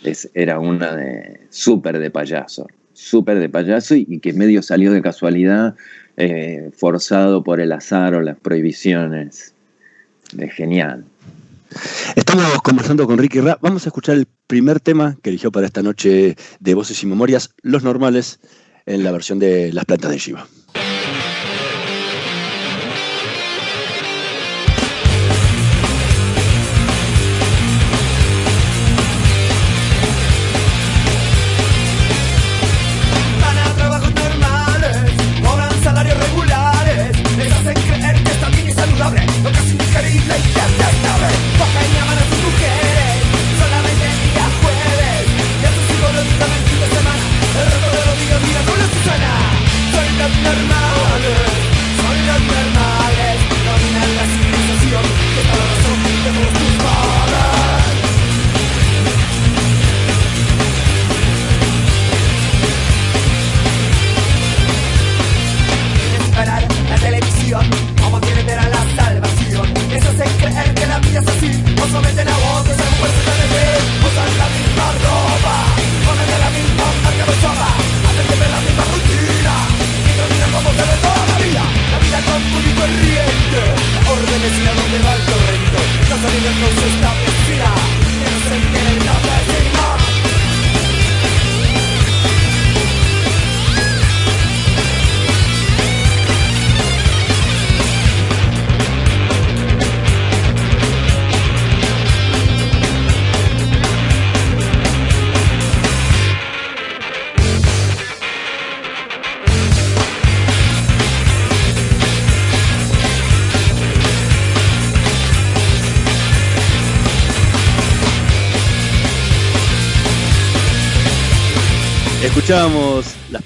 Es, 0.04 0.30
era 0.34 0.60
una 0.60 0.94
de 0.94 1.40
súper 1.48 1.98
de 1.98 2.10
payaso, 2.10 2.68
súper 2.92 3.38
de 3.38 3.48
payaso 3.48 3.96
y, 3.96 4.06
y, 4.08 4.20
que 4.20 4.34
medio 4.34 4.62
salió 4.62 4.92
de 4.92 5.02
casualidad 5.02 5.74
eh, 6.20 6.70
forzado 6.76 7.42
por 7.42 7.60
el 7.60 7.72
azar 7.72 8.14
o 8.14 8.20
las 8.20 8.38
prohibiciones. 8.38 9.54
Es 10.38 10.52
genial. 10.52 11.04
Estamos 12.14 12.44
conversando 12.62 13.06
con 13.06 13.18
Ricky 13.18 13.40
Ra. 13.40 13.58
Vamos 13.62 13.86
a 13.86 13.88
escuchar 13.88 14.16
el 14.16 14.26
primer 14.46 14.80
tema 14.80 15.16
que 15.22 15.30
eligió 15.30 15.50
para 15.50 15.66
esta 15.66 15.82
noche 15.82 16.36
de 16.58 16.74
Voces 16.74 17.02
y 17.02 17.06
Memorias, 17.06 17.54
Los 17.62 17.84
Normales, 17.84 18.40
en 18.86 19.02
la 19.02 19.12
versión 19.12 19.38
de 19.38 19.72
Las 19.72 19.84
Plantas 19.86 20.10
de 20.10 20.18
Shiva. 20.18 20.46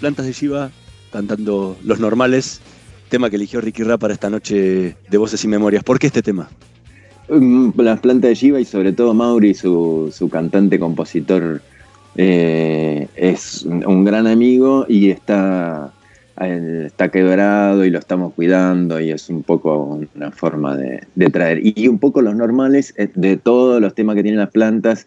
Plantas 0.04 0.26
de 0.26 0.32
Shiva 0.32 0.70
cantando 1.10 1.78
Los 1.82 1.98
Normales, 1.98 2.60
tema 3.08 3.30
que 3.30 3.36
eligió 3.36 3.62
Ricky 3.62 3.84
Ra 3.84 3.96
para 3.96 4.12
esta 4.12 4.28
noche 4.28 4.96
de 5.08 5.16
Voces 5.16 5.42
y 5.44 5.48
Memorias. 5.48 5.82
¿Por 5.82 5.98
qué 5.98 6.08
este 6.08 6.20
tema? 6.20 6.50
Mm, 7.30 7.70
Las 7.80 8.00
plantas 8.00 8.28
de 8.28 8.34
Shiva 8.34 8.60
y 8.60 8.66
sobre 8.66 8.92
todo 8.92 9.14
Mauri, 9.14 9.54
su, 9.54 10.12
su 10.14 10.28
cantante, 10.28 10.78
compositor, 10.78 11.62
eh, 12.16 13.08
es 13.16 13.64
un 13.64 14.04
gran 14.04 14.26
amigo 14.26 14.84
y 14.90 15.08
está, 15.08 15.94
está 16.38 17.08
quebrado 17.08 17.86
y 17.86 17.88
lo 17.88 17.98
estamos 17.98 18.34
cuidando 18.34 19.00
y 19.00 19.10
es 19.10 19.30
un 19.30 19.42
poco 19.42 20.00
una 20.14 20.30
forma 20.32 20.76
de, 20.76 21.02
de 21.14 21.30
traer. 21.30 21.60
Y 21.64 21.88
un 21.88 21.98
poco 21.98 22.20
los 22.20 22.36
normales 22.36 22.92
eh, 22.98 23.08
de 23.14 23.38
todos 23.38 23.80
los 23.80 23.94
temas 23.94 24.16
que 24.16 24.22
tienen 24.22 24.40
las 24.40 24.50
plantas 24.50 25.06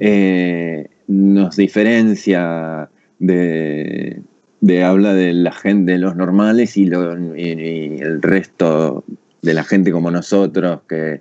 eh, 0.00 0.88
nos 1.06 1.54
diferencia 1.56 2.88
de, 3.18 4.22
de 4.60 4.84
habla 4.84 5.14
de 5.14 5.32
la 5.32 5.52
gente, 5.52 5.92
de 5.92 5.98
los 5.98 6.16
normales 6.16 6.76
y, 6.76 6.86
lo- 6.86 7.12
el 7.12 8.22
resto 8.22 9.04
de 9.42 9.54
la 9.54 9.64
gente 9.64 9.92
como 9.92 10.10
nosotros 10.10 10.80
que, 10.88 11.20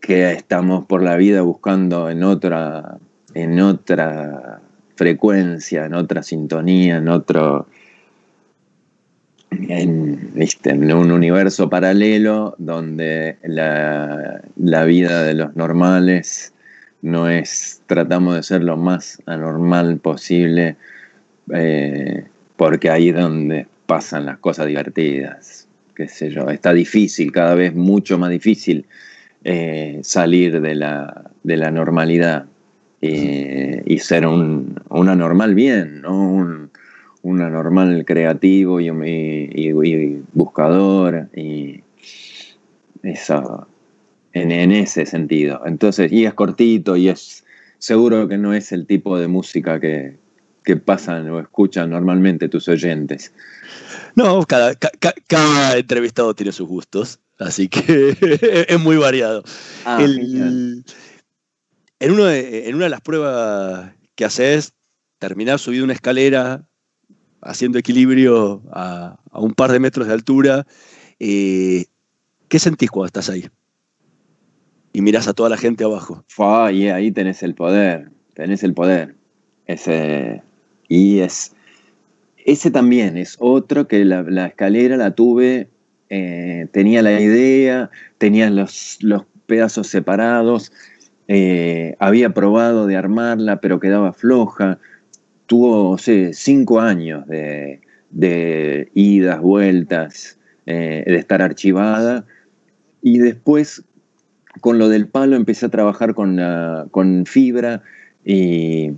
que 0.00 0.32
estamos 0.32 0.84
por 0.86 1.02
la 1.02 1.16
vida 1.16 1.42
buscando 1.42 2.10
en 2.10 2.22
otra, 2.22 2.98
en 3.34 3.60
otra 3.60 4.60
frecuencia, 4.94 5.86
en 5.86 5.94
otra 5.94 6.22
sintonía, 6.22 6.98
en 6.98 7.08
otro, 7.08 7.66
en 9.50 10.92
un 10.92 11.10
universo 11.10 11.70
paralelo 11.70 12.54
donde 12.58 13.38
la, 13.42 14.42
la 14.56 14.84
vida 14.84 15.22
de 15.22 15.34
los 15.34 15.56
normales 15.56 16.52
no 17.02 17.28
es, 17.30 17.80
tratamos 17.86 18.36
de 18.36 18.42
ser 18.42 18.62
lo 18.62 18.76
más 18.76 19.22
anormal 19.24 19.96
posible, 19.98 20.76
eh, 21.54 22.26
porque 22.60 22.90
ahí 22.90 23.08
es 23.08 23.14
donde 23.14 23.66
pasan 23.86 24.26
las 24.26 24.36
cosas 24.36 24.66
divertidas, 24.66 25.66
qué 25.94 26.08
sé 26.08 26.28
yo, 26.28 26.46
está 26.50 26.74
difícil, 26.74 27.32
cada 27.32 27.54
vez 27.54 27.74
mucho 27.74 28.18
más 28.18 28.28
difícil 28.28 28.84
eh, 29.44 30.00
salir 30.02 30.60
de 30.60 30.74
la, 30.74 31.30
de 31.42 31.56
la 31.56 31.70
normalidad 31.70 32.44
eh, 33.00 33.82
y 33.86 33.98
ser 34.00 34.26
un, 34.26 34.78
un 34.90 35.08
anormal 35.08 35.54
bien, 35.54 36.02
¿no? 36.02 36.14
Un, 36.20 36.70
un 37.22 37.40
anormal 37.40 38.04
creativo 38.04 38.78
y- 38.78 38.90
y 38.90 40.22
buscador 40.34 41.28
y 41.34 41.80
eso 43.02 43.66
en, 44.34 44.52
en 44.52 44.70
ese 44.72 45.06
sentido. 45.06 45.62
Entonces, 45.64 46.12
y 46.12 46.26
es 46.26 46.34
cortito 46.34 46.94
y 46.94 47.08
es 47.08 47.42
seguro 47.78 48.28
que 48.28 48.36
no 48.36 48.52
es 48.52 48.70
el 48.72 48.84
tipo 48.84 49.18
de 49.18 49.28
música 49.28 49.80
que, 49.80 50.16
que 50.70 50.76
pasan 50.76 51.28
o 51.30 51.40
escuchan 51.40 51.90
normalmente 51.90 52.48
tus 52.48 52.68
oyentes. 52.68 53.32
No, 54.14 54.44
cada, 54.46 54.76
ca- 54.76 54.92
ca- 55.00 55.14
cada 55.26 55.76
entrevistado 55.76 56.32
tiene 56.34 56.52
sus 56.52 56.68
gustos, 56.68 57.18
así 57.40 57.66
que 57.68 58.16
es 58.68 58.78
muy 58.80 58.96
variado. 58.96 59.42
Ah, 59.84 60.00
El- 60.02 60.84
en, 61.98 62.12
uno 62.12 62.24
de- 62.26 62.68
en 62.68 62.76
una 62.76 62.84
de 62.84 62.90
las 62.90 63.00
pruebas 63.00 63.92
que 64.14 64.24
haces, 64.24 64.74
terminar 65.18 65.58
subido 65.58 65.82
una 65.82 65.92
escalera, 65.92 66.68
haciendo 67.42 67.78
equilibrio 67.78 68.62
a, 68.72 69.18
a 69.32 69.40
un 69.40 69.54
par 69.54 69.72
de 69.72 69.80
metros 69.80 70.06
de 70.06 70.12
altura, 70.14 70.66
eh, 71.18 71.86
¿qué 72.48 72.58
sentís 72.60 72.90
cuando 72.92 73.06
estás 73.06 73.28
ahí? 73.28 73.48
Y 74.92 75.02
mirás 75.02 75.26
a 75.26 75.32
toda 75.34 75.48
la 75.48 75.56
gente 75.56 75.82
abajo. 75.82 76.24
Fua, 76.28 76.70
y 76.70 76.88
ahí 76.88 77.10
tenés 77.10 77.42
el 77.42 77.54
poder, 77.56 78.10
tenés 78.34 78.62
el 78.62 78.72
poder. 78.74 79.16
Ese, 79.66 80.42
y 80.90 81.20
es, 81.20 81.54
ese 82.44 82.70
también 82.70 83.16
es 83.16 83.36
otro 83.38 83.86
que 83.86 84.04
la, 84.04 84.46
escalera 84.46 84.96
la 84.96 85.12
tuve, 85.12 85.68
eh, 86.10 86.66
tenía 86.72 87.00
la 87.00 87.18
idea, 87.20 87.90
tenía 88.18 88.50
los, 88.50 88.98
los 89.00 89.22
pedazos 89.46 89.86
separados, 89.86 90.72
eh, 91.28 91.94
había 92.00 92.34
probado 92.34 92.88
de 92.88 92.96
armarla, 92.96 93.60
pero 93.60 93.78
quedaba 93.78 94.12
floja. 94.12 94.78
Tuvo, 95.46 95.92
no 95.92 95.98
sé, 95.98 96.32
cinco 96.32 96.80
años 96.80 97.24
de, 97.28 98.88
idas, 98.92 99.40
vueltas, 99.40 100.38
eh, 100.66 101.04
de 101.06 101.16
estar 101.16 101.40
archivada. 101.40 102.26
Y 103.00 103.18
después 103.18 103.84
con 104.60 104.78
lo 104.78 104.88
del 104.88 105.06
palo 105.06 105.36
empecé 105.36 105.66
a 105.66 105.70
trabajar 105.70 106.14
con, 106.14 106.40
con 106.90 107.26
fibra 107.26 107.84
y 108.24 108.90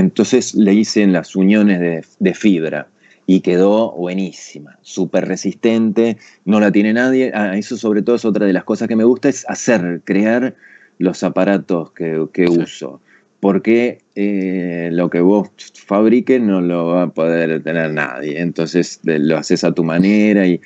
entonces 0.00 0.54
le 0.54 0.74
hice 0.74 1.02
en 1.02 1.12
las 1.12 1.36
uniones 1.36 1.80
de, 1.80 2.04
de 2.18 2.34
fibra 2.34 2.88
y 3.26 3.40
quedó 3.40 3.92
buenísima, 3.92 4.78
súper 4.82 5.26
resistente, 5.26 6.16
no 6.44 6.60
la 6.60 6.70
tiene 6.70 6.92
nadie. 6.92 7.32
Ah, 7.34 7.56
eso 7.56 7.76
sobre 7.76 8.02
todo 8.02 8.16
es 8.16 8.24
otra 8.24 8.46
de 8.46 8.52
las 8.52 8.64
cosas 8.64 8.86
que 8.88 8.96
me 8.96 9.04
gusta, 9.04 9.28
es 9.28 9.44
hacer, 9.48 10.00
crear 10.04 10.54
los 10.98 11.22
aparatos 11.22 11.90
que, 11.92 12.24
que 12.32 12.46
Sí. 12.46 12.58
uso. 12.58 13.00
Porque 13.40 13.98
eh, 14.14 14.88
lo 14.92 15.10
que 15.10 15.20
vos 15.20 15.50
fabriques 15.74 16.40
no 16.40 16.60
lo 16.60 16.86
va 16.86 17.02
a 17.02 17.08
poder 17.08 17.62
tener 17.62 17.92
nadie. 17.92 18.40
Entonces 18.40 19.00
lo 19.04 19.36
haces 19.36 19.62
a 19.62 19.72
tu 19.72 19.84
manera 19.84 20.46
y 20.46 20.60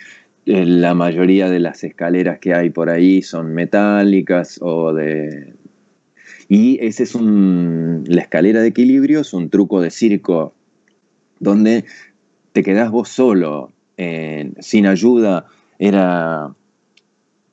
eh, 0.47 0.65
la 0.65 0.95
mayoría 0.95 1.51
de 1.51 1.59
las 1.59 1.83
escaleras 1.83 2.39
que 2.39 2.55
hay 2.55 2.71
por 2.71 2.89
ahí 2.89 3.23
son 3.23 3.53
metálicas 3.55 4.59
o 4.63 4.93
de... 4.95 5.53
Y 6.51 6.85
ese 6.85 7.05
es. 7.05 7.15
La 7.15 8.23
escalera 8.23 8.61
de 8.61 8.67
equilibrio 8.67 9.21
es 9.21 9.33
un 9.33 9.51
truco 9.51 9.81
de 9.81 9.91
circo 9.91 10.53
donde 11.39 11.85
te 12.53 12.65
quedás 12.65 12.91
vos 12.91 13.09
solo, 13.09 13.73
sin 14.59 14.87
ayuda. 14.87 15.47
Era 15.79 16.53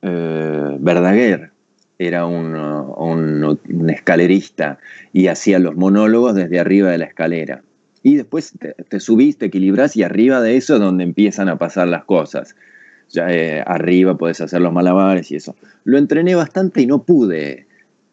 eh, 0.02 0.76
Verdaguer, 0.80 1.52
era 2.00 2.26
un, 2.26 3.88
escalerista 3.88 4.80
y 5.12 5.28
hacía 5.28 5.60
los 5.60 5.76
monólogos 5.76 6.34
desde 6.34 6.58
arriba 6.58 6.90
de 6.90 6.98
la 6.98 7.04
escalera. 7.04 7.62
Y 8.02 8.16
después 8.16 8.52
te, 8.58 8.74
te 8.74 8.98
subís, 8.98 9.38
te 9.38 9.46
equilibrás 9.46 9.96
y 9.96 10.02
arriba 10.02 10.40
de 10.40 10.56
eso 10.56 10.74
es 10.74 10.80
donde 10.80 11.04
empiezan 11.04 11.48
a 11.48 11.56
pasar 11.56 11.86
las 11.86 12.04
cosas. 12.04 12.56
Ya 13.10 13.32
eh, 13.32 13.62
arriba 13.64 14.18
puedes 14.18 14.40
hacer 14.40 14.60
los 14.60 14.72
malabares 14.72 15.30
y 15.30 15.36
eso. 15.36 15.54
Lo 15.84 15.98
entrené 15.98 16.34
bastante 16.34 16.82
y 16.82 16.86
no 16.86 17.04
pude 17.04 17.67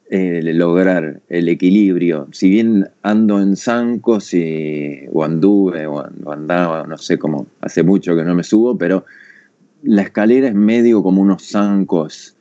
lograr 0.10 1.22
el 1.30 1.50
equilibrio. 1.50 2.28
Si 2.32 2.50
bien 2.50 2.88
ando 3.02 3.42
en 3.42 3.56
zancos 3.56 4.34
y, 4.34 5.02
o 5.12 5.24
anduve 5.24 5.88
o, 5.88 6.00
an- 6.00 6.16
o 6.24 6.32
andaba, 6.32 6.86
no 6.86 6.98
sé 6.98 7.18
cómo, 7.18 7.48
hace 7.62 7.84
mucho 7.84 8.16
que 8.16 8.24
no 8.24 8.36
me 8.36 8.44
subo, 8.44 8.78
pero 8.78 9.06
la 9.84 10.04
escalera 10.04 10.48
es 10.48 10.56
medio 10.56 11.02
como 11.04 11.22
unos 11.22 11.50
zancos. 11.50 12.36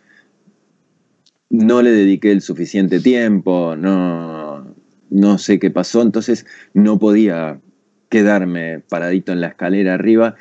No 1.51 1.83
le 1.83 1.91
dediqué 1.91 2.33
el 2.33 2.41
suficiente 2.43 3.01
tiempo, 3.01 3.77
no, 3.77 4.75
no 5.11 5.39
sé 5.39 5.59
qué 5.59 5.71
pasó, 5.71 6.03
entonces 6.03 6.47
no 6.73 6.99
podía 6.99 7.61
quedarme 8.09 8.81
paradito 8.81 9.33
en 9.33 9.41
la 9.41 9.49
escalera 9.49 9.95
arriba. 9.95 10.35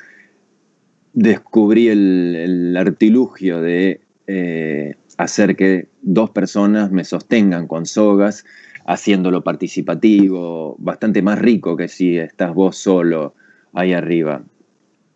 Descubrí 1.12 1.88
el, 1.88 2.34
el 2.36 2.76
artilugio 2.76 3.60
de 3.60 4.00
eh, 4.26 4.96
hacer 5.16 5.56
que 5.56 5.88
dos 6.02 6.30
personas 6.30 6.90
me 6.90 7.04
sostengan 7.04 7.66
con 7.66 7.86
sogas, 7.86 8.44
haciéndolo 8.86 9.42
participativo, 9.42 10.76
bastante 10.78 11.22
más 11.22 11.38
rico 11.38 11.76
que 11.76 11.88
si 11.88 12.18
estás 12.18 12.52
vos 12.52 12.76
solo 12.76 13.34
ahí 13.72 13.92
arriba. 13.92 14.42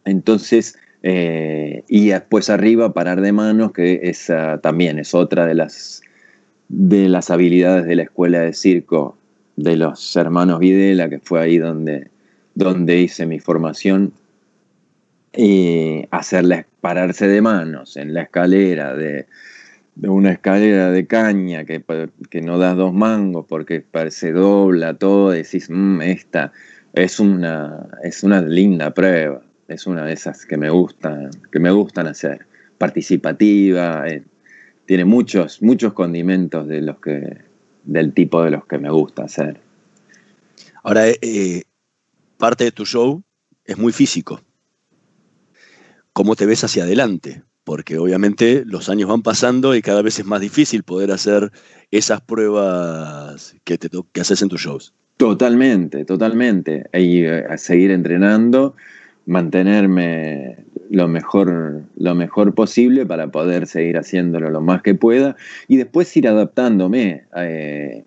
Entonces, 0.05 0.79
eh, 1.03 1.85
y 1.89 2.09
después 2.09 2.51
arriba 2.51 2.93
parar 2.95 3.21
de 3.21 3.33
manos, 3.33 3.73
que 3.73 4.01
esa 4.05 4.59
también 4.59 4.99
es 4.99 5.15
otra 5.15 5.47
de 5.47 5.55
las, 5.55 6.03
de 6.69 7.09
las 7.09 7.31
habilidades 7.31 7.87
de 7.87 7.97
la 7.97 8.03
escuela 8.05 8.41
de 8.41 8.53
circo 8.53 9.17
de 9.57 9.77
los 9.77 10.17
hermanos 10.17 10.61
Videla, 10.61 11.09
que 11.09 11.19
fue 11.19 11.41
ahí 11.41 11.59
donde, 11.59 12.09
donde 12.55 13.01
hice 13.01 13.27
mi 13.27 13.41
formación. 13.41 14.13
Y 15.37 16.07
hacerla 16.11 16.67
pararse 16.81 17.29
de 17.29 17.43
manos 17.43 17.97
en 17.97 18.15
la 18.15 18.23
escalera 18.23 18.97
de, 18.97 19.27
de 19.99 20.09
una 20.09 20.31
escalera 20.31 20.93
de 20.93 21.07
caña 21.09 21.65
que, 21.65 21.85
que 22.31 22.41
no 22.41 22.57
das 22.57 22.77
dos 22.77 22.95
mangos 22.95 23.47
porque 23.49 23.85
se 24.11 24.31
dobla 24.31 24.95
todo, 24.95 25.31
decís, 25.31 25.69
"Mm, 25.69 26.03
esta 26.03 26.53
es 26.93 27.19
una, 27.19 27.89
es 28.05 28.23
una 28.23 28.41
linda 28.41 28.95
prueba, 28.95 29.43
es 29.67 29.89
una 29.89 30.05
de 30.05 30.13
esas 30.13 30.47
que 30.47 30.57
me 30.57 30.71
gustan, 30.71 31.31
que 31.51 31.59
me 31.59 31.73
gustan 31.73 32.07
hacer, 32.07 32.47
participativa, 32.79 34.09
eh, 34.09 34.23
tiene 34.87 35.05
muchos, 35.05 35.61
muchos 35.63 35.93
condimentos 35.95 36.69
de 36.69 36.81
los 36.81 37.01
que, 37.01 37.39
del 37.83 38.13
tipo 38.13 38.45
de 38.45 38.53
los 38.53 38.67
que 38.67 38.79
me 38.79 38.91
gusta 38.91 39.25
hacer. 39.25 39.61
Ahora, 40.85 41.09
eh, 41.09 41.19
eh, 41.23 41.65
parte 42.39 42.63
de 42.65 42.71
tu 42.71 42.87
show 42.87 43.21
es 43.65 43.77
muy 43.77 43.93
físico. 43.93 44.41
¿Cómo 46.13 46.37
te 46.37 46.47
ves 46.47 46.63
hacia 46.63 46.85
adelante? 46.85 47.43
Porque 47.69 47.99
obviamente 47.99 48.63
los 48.65 48.89
años 48.89 49.11
van 49.11 49.21
pasando 49.21 49.77
y 49.77 49.83
cada 49.83 50.01
vez 50.01 50.19
es 50.19 50.25
más 50.25 50.41
difícil 50.41 50.85
poder 50.85 51.13
hacer 51.13 51.53
esas 51.91 52.23
pruebas 52.23 53.57
que, 53.65 53.77
te 53.77 53.91
que 54.11 54.21
haces 54.23 54.41
en 54.41 54.49
tus 54.49 54.63
shows. 54.63 54.95
Totalmente, 55.19 56.07
totalmente. 56.07 56.87
Y 56.95 57.25
eh, 57.25 57.45
a 57.45 57.59
seguir 57.59 57.91
entrenando, 57.91 58.75
mantenerme 59.27 60.65
lo 60.89 61.09
mejor, 61.09 61.83
lo 61.99 62.15
mejor 62.15 62.55
posible 62.55 63.05
para 63.05 63.31
poder 63.31 63.67
seguir 63.67 63.99
haciéndolo 63.99 64.49
lo 64.49 64.63
más 64.63 64.81
que 64.81 64.95
pueda 64.95 65.37
y 65.69 65.77
después 65.77 66.17
ir 66.17 66.27
adaptándome. 66.27 67.25
Eh, 67.37 68.03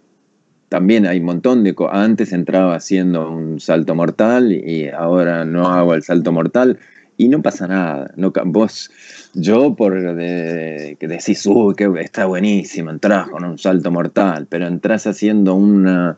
también 0.70 1.06
hay 1.06 1.20
un 1.20 1.26
montón 1.26 1.64
de 1.64 1.76
cosas. 1.76 1.98
Antes 1.98 2.34
entraba 2.34 2.74
haciendo 2.74 3.30
un 3.30 3.60
salto 3.60 3.94
mortal 3.94 4.52
y 4.52 4.88
ahora 4.88 5.46
no 5.46 5.68
hago 5.68 5.94
el 5.94 6.02
salto 6.02 6.32
mortal 6.32 6.80
y 7.22 7.30
no 7.30 7.40
pasa 7.40 7.68
nada. 7.68 8.12
No, 8.16 8.34
vos, 8.46 8.90
yo 9.36 9.76
por 9.76 9.94
que 9.94 10.98
decís, 11.00 11.46
uy, 11.46 11.76
que 11.76 11.88
está 12.00 12.26
buenísimo, 12.26 12.90
entras 12.90 13.30
con 13.30 13.44
un 13.44 13.60
salto 13.60 13.92
mortal, 13.92 14.48
pero 14.50 14.66
entras 14.66 15.06
haciendo 15.06 15.54
una 15.54 16.18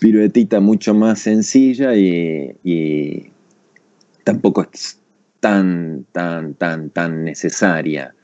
piruetita 0.00 0.60
mucho 0.60 0.94
más 0.94 1.18
sencilla 1.18 1.96
y, 1.96 3.32
tampoco 4.22 4.68
es 4.72 5.00
tan, 5.40 6.06
tan, 6.12 6.54
tan, 6.54 6.90
tan 6.90 7.24
necesaria. 7.24 8.14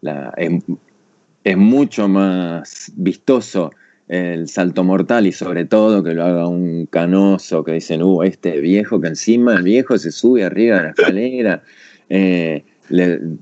La, 0.00 0.32
es, 0.36 1.56
mucho 1.56 2.06
más 2.06 2.92
vistoso 2.94 3.72
el 4.12 4.46
salto 4.46 4.84
mortal 4.84 5.26
y 5.26 5.32
sobre 5.32 5.64
todo 5.64 6.04
que 6.04 6.12
lo 6.12 6.22
haga 6.24 6.46
un 6.46 6.84
canoso 6.84 7.64
que 7.64 7.72
dicen, 7.72 8.02
uh, 8.02 8.22
este 8.22 8.60
viejo 8.60 9.00
que 9.00 9.08
encima 9.08 9.54
el 9.54 9.62
viejo 9.62 9.96
se 9.96 10.12
sube 10.12 10.44
arriba 10.44 10.76
de 10.76 10.82
la 10.82 10.88
escalera. 10.90 11.62
Eh, 12.10 12.62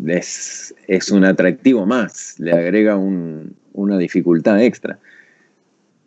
es, 0.07 1.11
un 1.11 1.25
atractivo 1.25 1.87
más, 1.87 2.37
le 2.39 2.53
agrega 2.53 2.97
una 2.97 3.99
dificultad 3.99 4.63
extra. 4.63 5.01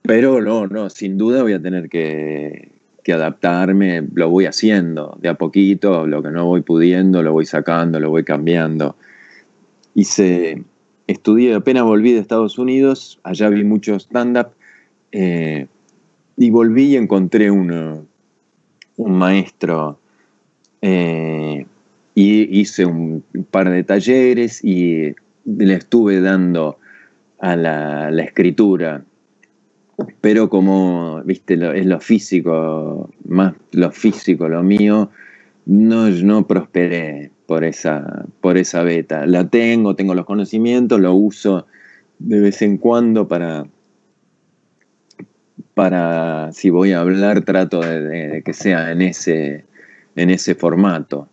Pero 0.02 0.42
no, 0.42 0.66
no, 0.68 0.90
sin 0.90 1.18
duda 1.18 1.44
voy 1.44 1.52
a 1.52 1.62
tener 1.62 1.90
que, 1.90 2.72
adaptarme, 3.12 4.08
lo 4.14 4.30
voy 4.30 4.46
haciendo 4.46 5.18
de 5.20 5.28
a 5.28 5.34
poquito, 5.34 6.08
lo 6.08 6.24
que 6.24 6.30
no 6.30 6.46
voy 6.46 6.62
pudiendo, 6.62 7.22
lo 7.22 7.34
voy 7.34 7.46
sacando, 7.46 8.00
lo 8.00 8.12
voy 8.12 8.24
cambiando. 8.24 8.96
Hice, 9.94 10.64
estudié, 11.08 11.54
apenas 11.54 11.84
volví 11.84 12.14
de 12.14 12.20
Estados 12.20 12.58
Unidos, 12.58 13.20
allá 13.24 13.50
vi 13.50 13.64
mucho 13.64 13.96
stand-up, 14.00 14.50
eh, 15.12 15.68
y 16.38 16.50
volví 16.50 16.94
y 16.94 16.96
encontré 16.96 17.52
un 17.52 18.08
maestro, 18.98 20.00
eh, 20.82 21.66
y 22.16 22.60
hice 22.60 22.86
un 22.86 23.24
par 23.50 23.70
de 23.70 23.84
talleres 23.84 24.64
y 24.64 25.16
le 25.46 25.74
estuve 25.74 26.22
dando 26.22 26.78
a 27.40 27.56
la 27.56 28.24
escritura. 28.24 29.04
Pero 30.22 30.50
como, 30.50 31.22
viste, 31.24 31.54
es 31.54 31.86
lo 31.86 32.00
físico, 32.00 33.10
más 33.26 33.54
lo 33.72 33.92
físico, 33.92 34.50
lo 34.50 34.64
mío, 34.64 35.12
no, 35.66 36.10
no 36.10 36.48
prosperé 36.48 37.32
por 37.46 37.64
esa, 37.64 38.26
por 38.42 38.58
esa 38.58 38.84
beta. 38.84 39.26
La 39.26 39.48
tengo, 39.48 39.96
tengo 39.96 40.16
los 40.16 40.26
conocimientos, 40.26 41.00
lo 41.00 41.14
uso 41.14 41.68
de 42.20 42.40
vez 42.40 42.62
en 42.62 42.78
cuando 42.78 43.28
para, 43.28 43.66
para 45.74 46.52
si 46.54 46.70
voy 46.70 46.92
a 46.92 47.02
hablar, 47.02 47.44
trato 47.44 47.82
de, 47.82 48.42
que 48.46 48.54
sea 48.54 48.92
en 48.92 49.02
ese, 49.02 49.66
en 50.16 50.30
ese 50.30 50.56
formato. 50.56 51.28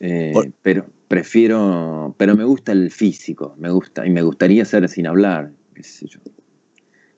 Eh, 0.00 0.32
pero 0.62 0.86
prefiero, 1.08 2.14
pero 2.18 2.36
me 2.36 2.44
gusta 2.44 2.72
el 2.72 2.90
físico, 2.90 3.54
me 3.58 3.70
gusta, 3.70 4.06
y 4.06 4.10
me 4.10 4.22
gustaría 4.22 4.64
ser 4.64 4.88
sin 4.88 5.06
hablar, 5.06 5.52
qué 5.74 5.82
sé 5.82 6.06
yo 6.06 6.18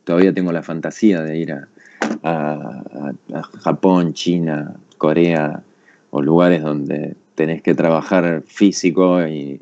todavía 0.05 0.33
tengo 0.33 0.53
la 0.53 0.63
fantasía 0.63 1.23
de 1.23 1.39
ir 1.39 1.53
a, 1.53 1.69
Japón, 3.63 4.13
China, 4.13 4.77
Corea 4.99 5.63
o 6.17 6.23
lugares 6.23 6.63
donde 6.63 7.17
tenés 7.35 7.61
que 7.61 7.75
trabajar 7.75 8.45
físico 8.47 9.27
y... 9.27 9.61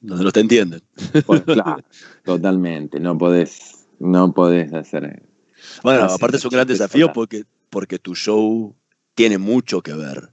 Donde 0.00 0.22
no 0.22 0.30
te 0.30 0.40
entienden. 0.40 0.82
Pues, 1.24 1.40
claro, 1.46 1.82
totalmente, 2.22 3.00
no 3.00 3.16
podés, 3.16 3.86
no 3.98 4.34
podés 4.34 4.74
hacer... 4.74 5.22
Bueno, 5.82 6.04
aparte 6.04 6.36
es 6.36 6.44
un 6.44 6.50
gran 6.50 6.66
desafío 6.66 7.10
porque, 7.14 7.44
porque 7.70 7.98
tu 7.98 8.14
show 8.14 8.74
tiene 9.14 9.38
mucho 9.38 9.80
que 9.80 9.94
ver 9.94 10.28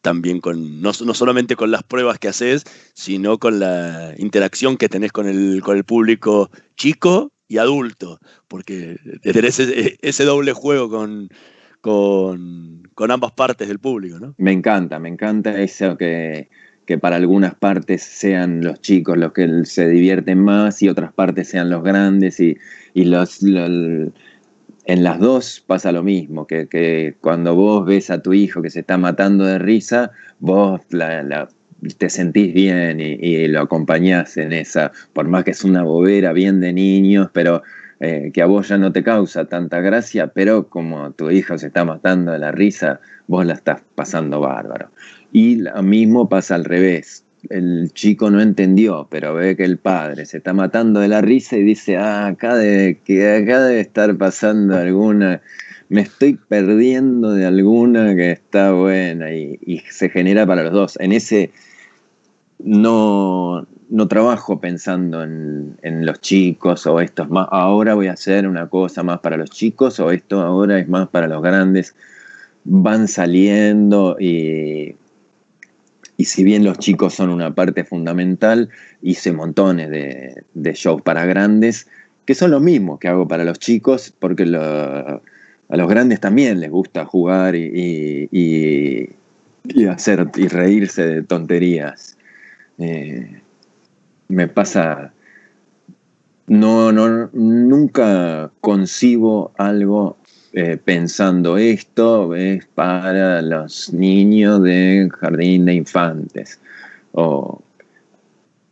también 0.00 0.40
con, 0.40 0.80
no, 0.80 0.92
no, 1.04 1.12
solamente 1.12 1.56
con 1.56 1.72
las 1.72 1.82
pruebas 1.82 2.20
que 2.20 2.28
haces, 2.28 2.62
sino 2.94 3.38
con 3.38 3.58
la 3.58 4.14
interacción 4.16 4.76
que 4.76 4.88
tenés 4.88 5.10
con 5.10 5.26
el, 5.26 5.60
con 5.60 5.76
el 5.76 5.82
público 5.82 6.52
chico 6.76 7.32
y 7.48 7.58
adulto, 7.58 8.20
porque 8.46 8.96
tenés 9.22 9.58
ese, 9.58 9.98
ese 10.02 10.24
doble 10.24 10.52
juego 10.52 10.88
con, 10.88 11.30
con, 11.80 12.82
ambas 13.10 13.32
partes 13.32 13.68
del 13.68 13.78
público, 13.78 14.18
¿no? 14.18 14.34
Me 14.38 14.52
encanta, 14.52 14.98
me 14.98 15.08
encanta 15.08 15.60
eso 15.60 15.96
que, 15.96 16.48
que 16.84 16.98
para 16.98 17.16
algunas 17.16 17.54
partes 17.54 18.02
sean 18.02 18.62
los 18.62 18.80
chicos 18.80 19.16
los 19.16 19.32
que 19.32 19.64
se 19.64 19.88
divierten 19.88 20.38
más 20.38 20.82
y 20.82 20.88
otras 20.88 21.12
partes 21.12 21.48
sean 21.48 21.70
los 21.70 21.82
grandes 21.82 22.40
y, 22.40 22.56
los, 22.94 23.42
en 23.42 24.12
las 24.86 25.18
dos 25.20 25.62
pasa 25.66 25.92
lo 25.92 26.02
mismo, 26.02 26.46
que, 26.46 26.66
que, 26.66 27.14
cuando 27.20 27.54
vos 27.54 27.84
ves 27.86 28.10
a 28.10 28.22
tu 28.22 28.32
hijo 28.32 28.62
que 28.62 28.70
se 28.70 28.80
está 28.80 28.98
matando 28.98 29.44
de 29.44 29.58
risa, 29.58 30.10
vos 30.40 30.80
la, 30.90 31.48
te 31.98 32.10
sentís 32.10 32.52
bien 32.52 33.00
y, 33.00 33.46
lo 33.48 33.60
acompañás 33.60 34.36
en 34.36 34.52
esa, 34.52 34.90
por 35.12 35.28
más 35.28 35.44
que 35.44 35.52
es 35.52 35.64
una 35.64 35.82
bobera 35.82 36.32
bien 36.32 36.60
de 36.60 36.72
niños, 36.72 37.28
pero 37.32 37.62
eh, 38.00 38.30
que 38.32 38.42
a 38.42 38.46
vos 38.46 38.68
ya 38.68 38.78
no 38.78 38.92
te 38.92 39.02
causa 39.02 39.46
tanta 39.46 39.80
gracia, 39.80 40.28
pero 40.28 40.68
como 40.68 41.10
tu 41.12 41.30
hijo 41.30 41.58
se 41.58 41.68
está 41.68 41.84
matando 41.84 42.32
de 42.32 42.38
la 42.38 42.52
risa, 42.52 43.00
vos 43.26 43.44
la 43.44 43.54
estás 43.54 43.82
pasando 43.94 44.40
bárbaro. 44.40 44.90
Y 45.32 45.56
lo 45.56 45.82
mismo 45.82 46.28
pasa 46.28 46.54
al 46.54 46.64
revés. 46.64 47.24
El 47.50 47.90
chico 47.92 48.30
no 48.30 48.40
entendió, 48.40 49.06
pero 49.10 49.34
ve 49.34 49.56
que 49.56 49.64
el 49.64 49.78
padre 49.78 50.26
se 50.26 50.38
está 50.38 50.52
matando 50.52 51.00
de 51.00 51.08
la 51.08 51.20
risa 51.20 51.56
y 51.56 51.62
dice, 51.62 51.96
ah, 51.96 52.28
acá 52.28 52.56
debe, 52.56 52.98
que 53.04 53.36
acá 53.36 53.62
debe 53.62 53.80
estar 53.80 54.16
pasando 54.16 54.76
alguna 54.76 55.40
me 55.88 56.02
estoy 56.02 56.38
perdiendo 56.48 57.32
de 57.32 57.46
alguna 57.46 58.14
que 58.14 58.32
está 58.32 58.72
buena 58.72 59.32
y, 59.32 59.58
y, 59.64 59.78
se 59.90 60.10
genera 60.10 60.46
para 60.46 60.62
los 60.62 60.72
dos. 60.72 60.98
En 61.00 61.12
ese, 61.12 61.50
no, 62.58 63.66
no 63.88 64.08
trabajo 64.08 64.60
pensando 64.60 65.22
en, 65.22 65.76
los 65.82 66.20
chicos 66.20 66.86
o 66.86 67.00
esto 67.00 67.22
es 67.22 67.30
más, 67.30 67.48
ahora 67.50 67.94
voy 67.94 68.08
a 68.08 68.12
hacer 68.12 68.46
una 68.46 68.68
cosa 68.68 69.02
más 69.02 69.20
para 69.20 69.36
los 69.36 69.50
chicos 69.50 69.98
o 70.00 70.10
esto 70.10 70.40
ahora 70.40 70.78
es 70.78 70.88
más 70.88 71.08
para 71.08 71.28
los 71.28 71.42
grandes. 71.42 71.94
Van 72.64 73.08
saliendo 73.08 74.16
y, 74.20 74.94
y 76.16 76.24
si 76.24 76.44
bien 76.44 76.64
los 76.64 76.78
chicos 76.78 77.14
son 77.14 77.30
una 77.30 77.54
parte 77.54 77.84
fundamental, 77.84 78.68
hice 79.02 79.32
montones 79.32 79.90
de, 79.90 80.72
shows 80.74 81.02
para 81.02 81.24
grandes 81.24 81.88
que 82.24 82.34
son 82.34 82.50
los 82.50 82.60
mismos 82.60 82.98
que 82.98 83.08
hago 83.08 83.26
para 83.26 83.44
los 83.44 83.58
chicos 83.58 84.12
porque 84.18 84.42
a 84.42 85.76
los 85.76 85.88
grandes 85.88 86.20
también 86.20 86.60
les 86.60 86.70
gusta 86.70 87.06
jugar 87.06 87.54
y, 87.54 88.28
y 88.30 89.86
hacer 89.86 90.28
y 90.36 90.48
reírse 90.48 91.06
de 91.06 91.22
tonterías. 91.22 92.17
Eh, 92.78 93.40
me 94.28 94.48
pasa, 94.48 95.12
no, 96.46 96.92
no, 96.92 97.28
nunca 97.32 98.50
concibo 98.60 99.52
algo 99.58 100.16
eh, 100.52 100.78
pensando 100.82 101.58
esto 101.58 102.34
es 102.34 102.64
para 102.74 103.42
los 103.42 103.92
niños 103.92 104.62
de 104.62 105.08
jardín 105.20 105.66
de 105.66 105.74
infantes. 105.74 106.60
O 107.12 107.60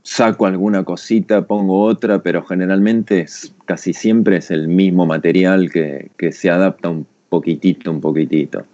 saco 0.02 0.46
alguna 0.46 0.84
cosita, 0.84 1.46
pongo 1.46 1.82
otra, 1.82 2.22
pero 2.22 2.44
generalmente 2.44 3.20
es, 3.22 3.52
casi 3.64 3.92
siempre 3.92 4.38
es 4.38 4.50
el 4.50 4.68
mismo 4.68 5.04
material 5.04 5.70
que, 5.70 6.10
que 6.16 6.32
se 6.32 6.48
adapta 6.48 6.88
un 6.88 7.06
poquitito, 7.28 7.90
un 7.90 8.00
poquitito. 8.00 8.64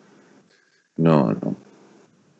No, 0.96 1.32
no. 1.32 1.71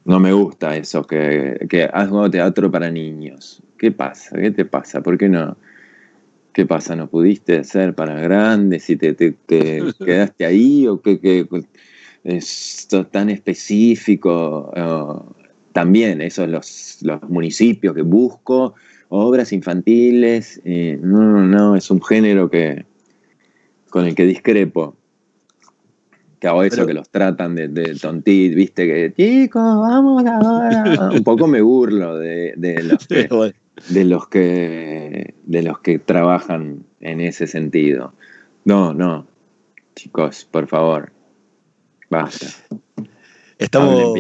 No 0.05 0.19
me 0.19 0.33
gusta 0.33 0.77
eso, 0.77 1.05
que, 1.05 1.67
que 1.69 1.85
hago 1.85 2.31
teatro 2.31 2.71
para 2.71 2.91
niños. 2.91 3.63
¿Qué 3.79 3.93
pasa? 3.93 4.37
¿Qué 4.37 4.51
te 4.51 4.65
pasa? 4.65 5.01
¿Por 5.01 5.17
qué 5.17 5.29
no? 5.29 5.57
¿Qué 6.53 6.67
pasa? 6.67 6.97
¿No 6.97 7.09
pudiste 7.09 7.59
hacer 7.59 7.95
para 7.95 8.21
grandes 8.21 8.91
y 8.91 8.97
te, 8.97 9.15
te, 9.15 9.35
quedaste 10.05 10.45
ahí? 10.45 10.87
¿O 10.87 11.01
qué, 11.01 11.47
es 12.25 12.89
tan 13.11 13.31
específico? 13.31 14.73
también, 15.73 16.21
esos 16.21 16.49
los, 16.49 16.99
los 17.01 17.23
municipios 17.31 17.95
que 17.95 18.03
busco, 18.03 18.75
obras 19.09 19.53
infantiles. 19.53 20.61
no, 20.65 21.23
no, 21.23 21.47
no, 21.47 21.77
es 21.77 21.91
un 21.91 22.03
género 22.03 22.51
que, 22.51 22.85
con 23.89 24.07
el 24.07 24.15
que 24.15 24.27
discrepo 24.27 24.97
que 26.43 26.49
hago 26.49 26.65
eso, 26.65 26.85
que 26.85 26.93
los 26.93 27.09
tratan 27.09 27.55
de, 27.55 27.69
de 27.69 27.95
tontit, 27.95 28.53
viste, 28.53 28.85
que 28.85 29.15
chicos, 29.15 29.63
vamos 29.63 30.25
ahora. 30.27 31.11
Un 31.15 31.23
poco 31.23 31.47
me 31.47 31.61
burlo 31.61 32.19
de, 32.19 32.53
los 32.83 33.07
que, 33.07 33.29
de 33.91 34.05
los 34.05 34.27
que 34.27 35.35
de 35.45 35.63
los 35.63 35.79
que 35.79 36.01
trabajan 36.01 36.85
en 36.99 37.21
ese 37.21 37.47
sentido. 37.47 38.13
No, 38.65 38.93
no. 38.93 39.29
chicos, 39.95 40.45
por 40.51 40.67
favor. 40.67 41.13
Basta. 42.11 42.47
Estamos, 43.59 44.13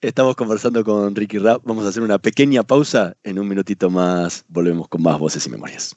estamos 0.00 0.34
conversando 0.34 0.82
con 0.82 1.14
Ricky 1.14 1.38
Rap. 1.38 1.62
Vamos 1.64 1.86
a 1.86 1.90
hacer 1.90 2.02
una 2.02 2.18
pequeña 2.18 2.64
pausa. 2.64 3.16
En 3.22 3.38
un 3.38 3.46
minutito 3.46 3.88
más 3.88 4.44
volvemos 4.48 4.88
con 4.88 5.00
más 5.04 5.16
voces 5.16 5.46
y 5.46 5.50
memorias. 5.50 5.96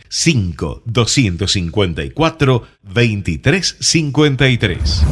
5 0.13 0.83
254 0.85 2.67
2353. 2.83 5.03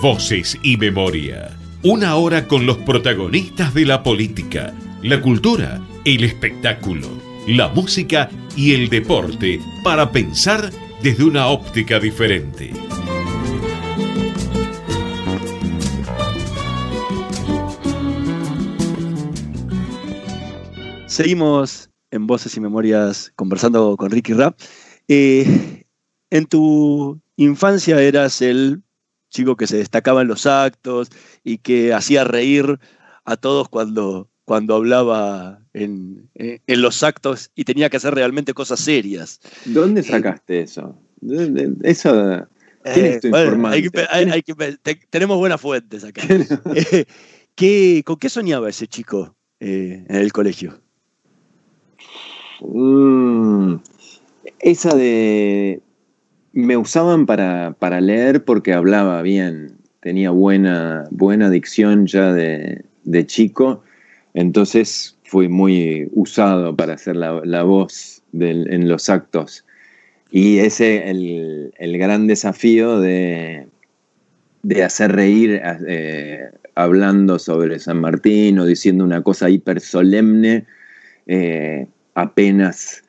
Voces 0.00 0.58
y 0.62 0.78
memoria. 0.78 1.54
Una 1.82 2.14
hora 2.14 2.48
con 2.48 2.64
los 2.64 2.78
protagonistas 2.78 3.74
de 3.74 3.84
la 3.84 4.02
política, 4.02 4.72
la 5.02 5.20
cultura, 5.20 5.82
el 6.06 6.24
espectáculo, 6.24 7.10
la 7.46 7.68
música 7.68 8.30
y 8.56 8.72
el 8.72 8.88
deporte 8.88 9.60
para 9.84 10.10
pensar 10.10 10.70
desde 11.02 11.24
una 11.24 11.48
óptica 11.48 12.00
diferente. 12.00 12.72
Seguimos 21.06 21.87
en 22.10 22.26
Voces 22.26 22.56
y 22.56 22.60
Memorias 22.60 23.32
conversando 23.36 23.96
con 23.96 24.10
Ricky 24.10 24.32
Rap. 24.32 24.58
Eh, 25.08 25.84
en 26.30 26.46
tu 26.46 27.20
infancia 27.36 28.00
eras 28.02 28.42
el 28.42 28.82
chico 29.30 29.56
que 29.56 29.66
se 29.66 29.76
destacaba 29.78 30.22
en 30.22 30.28
los 30.28 30.46
actos 30.46 31.08
y 31.44 31.58
que 31.58 31.92
hacía 31.92 32.24
reír 32.24 32.78
a 33.24 33.36
todos 33.36 33.68
cuando, 33.68 34.28
cuando 34.44 34.74
hablaba 34.74 35.60
en, 35.74 36.30
en 36.34 36.82
los 36.82 37.02
actos 37.02 37.50
y 37.54 37.64
tenía 37.64 37.90
que 37.90 37.98
hacer 37.98 38.14
realmente 38.14 38.54
cosas 38.54 38.80
serias. 38.80 39.40
¿Dónde 39.66 40.02
sacaste 40.02 40.62
eso? 40.62 40.98
Eso. 41.82 42.46
¿Quién 42.84 43.06
es 43.06 43.24
Eh, 43.24 43.28
bueno, 43.30 43.46
informante? 43.46 43.76
hay 43.76 43.82
que 43.82 43.90
pe- 43.90 44.06
hay- 44.10 44.30
hay 44.30 44.42
que 44.42 44.54
pe- 44.54 44.76
te- 44.80 45.00
tenemos 45.10 45.36
buenas 45.36 45.60
fuentes 45.60 46.04
acá. 46.04 46.22
Eh, 46.74 47.04
¿qué- 47.54 48.02
¿Con 48.04 48.16
qué 48.16 48.28
soñaba 48.30 48.68
ese 48.70 48.86
chico 48.86 49.36
eh, 49.60 50.04
en 50.08 50.16
el 50.16 50.32
colegio? 50.32 50.80
Mm, 52.60 53.76
esa 54.60 54.94
de... 54.94 55.80
Me 56.52 56.76
usaban 56.76 57.26
para, 57.26 57.76
para 57.78 58.00
leer 58.00 58.44
porque 58.44 58.72
hablaba 58.72 59.22
bien, 59.22 59.76
tenía 60.00 60.30
buena, 60.30 61.04
buena 61.10 61.50
dicción 61.50 62.06
ya 62.06 62.32
de, 62.32 62.84
de 63.04 63.26
chico, 63.26 63.82
entonces 64.34 65.16
fui 65.24 65.48
muy 65.48 66.08
usado 66.14 66.74
para 66.74 66.94
hacer 66.94 67.16
la, 67.16 67.42
la 67.44 67.62
voz 67.62 68.22
en 68.32 68.88
los 68.88 69.08
actos. 69.08 69.64
Y 70.30 70.58
ese 70.58 71.10
el, 71.10 71.72
el 71.78 71.98
gran 71.98 72.26
desafío 72.26 72.98
de, 72.98 73.68
de 74.62 74.82
hacer 74.82 75.12
reír 75.12 75.60
eh, 75.86 76.50
hablando 76.74 77.38
sobre 77.38 77.78
San 77.78 78.00
Martín 78.00 78.58
o 78.58 78.66
diciendo 78.66 79.04
una 79.04 79.22
cosa 79.22 79.48
hiper 79.48 79.80
solemne, 79.80 80.66
eh, 81.26 81.86
apenas 82.18 83.04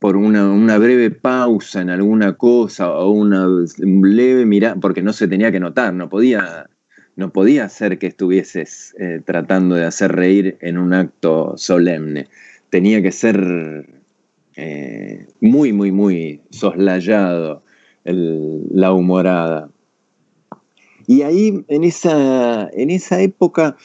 por 0.00 0.16
una, 0.16 0.78
breve 0.78 1.10
pausa 1.10 1.80
en 1.80 1.90
alguna 1.90 2.34
cosa 2.34 2.90
o 2.90 3.10
una 3.10 3.46
leve 3.78 4.44
mirada, 4.44 4.76
porque 4.76 5.02
no 5.02 5.12
se 5.12 5.28
tenía 5.28 5.50
que 5.52 5.60
notar, 5.60 5.94
no 5.94 6.08
podía, 6.08 6.68
no 7.14 7.32
podía 7.32 7.64
hacer 7.64 7.98
que 7.98 8.08
estuvieses 8.08 8.94
eh, 8.98 9.20
tratando 9.24 9.76
de 9.76 9.84
hacer 9.84 10.12
reír 10.12 10.58
en 10.60 10.76
un 10.76 10.92
acto 10.92 11.54
solemne. 11.56 12.26
Tenía 12.70 13.00
que 13.00 13.12
ser 13.12 13.86
eh, 14.56 15.26
muy, 15.40 15.72
muy, 15.72 15.92
muy 15.92 16.42
soslayado 16.50 17.62
la 18.04 18.92
humorada. 18.92 19.70
Y 21.06 21.22
ahí, 21.22 21.64
en 21.68 21.84
esa, 21.84 22.68
en 22.72 22.90
esa 22.90 23.20
época, 23.20 23.76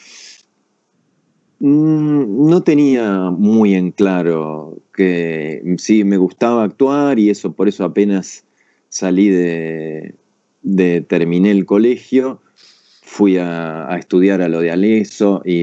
no 1.62 2.60
tenía 2.62 3.30
muy 3.30 3.74
en 3.74 3.92
claro 3.92 4.82
que 4.92 5.62
sí 5.78 6.02
me 6.02 6.16
gustaba 6.16 6.64
actuar 6.64 7.20
y 7.20 7.30
eso, 7.30 7.52
por 7.52 7.68
eso 7.68 7.84
apenas 7.84 8.44
salí 8.88 9.28
de, 9.28 10.16
de 10.62 11.02
terminé 11.02 11.52
el 11.52 11.64
colegio, 11.64 12.40
fui 13.02 13.36
a, 13.38 13.88
estudiar 13.96 14.42
a 14.42 14.48
lo 14.48 14.60
de 14.60 14.72
Aleso 14.72 15.40
y, 15.44 15.60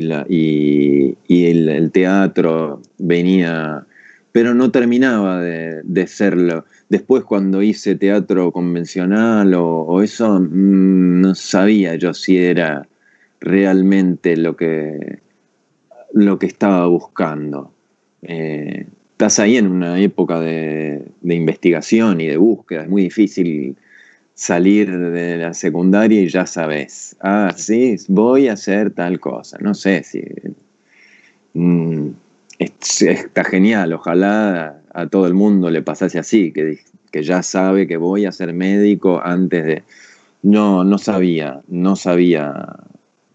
el, 1.28 1.92
teatro 1.92 2.82
venía, 2.98 3.86
pero 4.32 4.54
no 4.54 4.72
terminaba 4.72 5.42
de, 5.42 6.08
serlo. 6.08 6.64
Después 6.88 7.26
cuando 7.26 7.62
hice 7.62 7.96
teatro 7.96 8.54
convencional 8.54 9.54
o, 9.54 9.82
o 9.82 10.02
eso, 10.02 10.40
mm, 10.40 11.20
no 11.20 11.36
sabía 11.36 11.96
yo 11.96 12.14
si 12.14 12.38
era 12.38 12.88
realmente 13.42 14.38
lo 14.38 14.56
que, 14.56 15.20
lo 16.14 16.40
que 16.40 16.48
estaba 16.48 16.86
buscando. 16.88 17.72
Eh, 18.22 18.86
estás 19.12 19.40
ahí 19.40 19.58
en 19.58 19.68
una 19.68 20.00
época 20.00 20.40
de, 20.40 21.04
investigación 21.24 22.22
y 22.22 22.28
de 22.28 22.38
búsqueda, 22.38 22.84
es 22.84 22.90
muy 22.90 23.04
difícil 23.04 23.76
salir 24.34 24.98
de 24.98 25.38
la 25.38 25.54
secundaria 25.54 26.22
y 26.22 26.30
ya 26.30 26.46
sabes, 26.46 27.18
ah, 27.22 27.54
sí, 27.56 27.98
voy 28.08 28.48
a 28.48 28.54
hacer 28.54 28.92
tal 28.92 29.20
cosa, 29.20 29.58
no 29.60 29.74
sé 29.74 30.04
si... 30.04 30.24
mm, 31.54 32.08
es- 32.60 33.02
está 33.02 33.44
genial, 33.44 33.94
ojalá 33.94 34.82
a 34.94 35.08
todo 35.08 35.28
el 35.28 35.34
mundo 35.34 35.70
le 35.70 35.82
pasase 35.82 36.20
así, 36.20 36.52
que, 36.52 36.80
que 37.12 37.24
ya 37.24 37.44
sabe 37.44 37.88
que 37.88 37.98
voy 37.98 38.26
a 38.26 38.32
ser 38.32 38.54
médico 38.54 39.22
antes 39.24 39.66
de... 39.66 39.84
No, 40.42 40.86
no 40.86 40.98
sabía, 40.98 41.60
no 41.68 41.98
sabía 41.98 42.78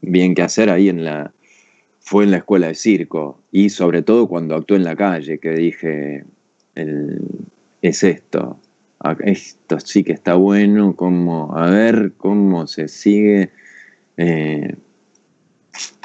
bien 0.01 0.35
qué 0.35 0.43
hacer 0.43 0.71
ahí 0.71 0.89
en 0.89 1.05
la... 1.05 1.34
Fue 2.07 2.25
en 2.25 2.31
la 2.33 2.37
escuela 2.37 2.67
de 2.69 2.75
circo 2.75 3.40
y 3.51 3.71
sobre 3.71 4.03
todo 4.03 4.29
cuando 4.29 4.55
actué 4.55 4.77
en 4.77 4.85
la 4.85 4.95
calle, 4.95 5.38
que 5.38 5.51
dije, 5.53 6.25
el- 6.75 7.21
es 7.81 8.03
esto, 8.03 8.59
esto 9.21 9.81
sí 9.81 10.05
que 10.05 10.12
está 10.12 10.35
bueno, 10.35 10.95
como, 10.95 11.57
a 11.57 11.71
ver 11.71 12.12
cómo 12.17 12.67
se 12.67 12.88
sigue. 12.88 13.51
eh, 14.19 14.77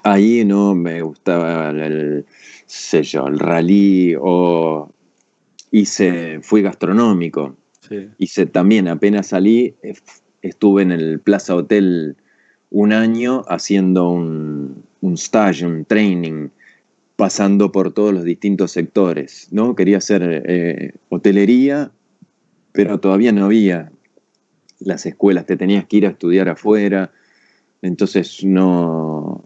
ahí 0.03 0.43
no 0.45 0.73
me 0.73 1.01
gustaba 1.01 1.69
el, 1.69 1.79
el, 1.81 2.25
sé 2.65 3.03
yo, 3.03 3.27
el 3.27 3.37
rally 3.37 4.15
o 4.19 4.89
hice, 5.71 6.39
fui 6.41 6.61
gastronómico. 6.61 7.55
Sí. 7.87 8.09
Hice 8.17 8.45
también, 8.45 8.87
apenas 8.87 9.27
salí, 9.27 9.73
eh, 9.83 9.93
estuve 10.41 10.81
en 10.81 10.91
el 10.91 11.19
Plaza 11.19 11.55
Hotel 11.55 12.15
un 12.71 12.93
año 12.93 13.43
haciendo 13.47 14.09
un, 14.09 14.83
un 15.01 15.13
stage, 15.13 15.65
un 15.65 15.85
training, 15.85 16.49
pasando 17.15 17.71
por 17.71 17.91
todos 17.91 18.13
los 18.13 18.23
distintos 18.23 18.71
sectores, 18.71 19.47
¿no? 19.51 19.75
Quería 19.75 19.97
hacer 19.97 20.43
eh, 20.45 20.93
hotelería, 21.09 21.91
pero 22.71 22.99
todavía 22.99 23.31
no 23.31 23.45
había 23.45 23.91
las 24.79 25.05
escuelas, 25.05 25.45
te 25.45 25.57
tenías 25.57 25.85
que 25.85 25.97
ir 25.97 26.05
a 26.05 26.11
estudiar 26.11 26.47
afuera, 26.47 27.11
entonces 27.81 28.43
no 28.43 29.43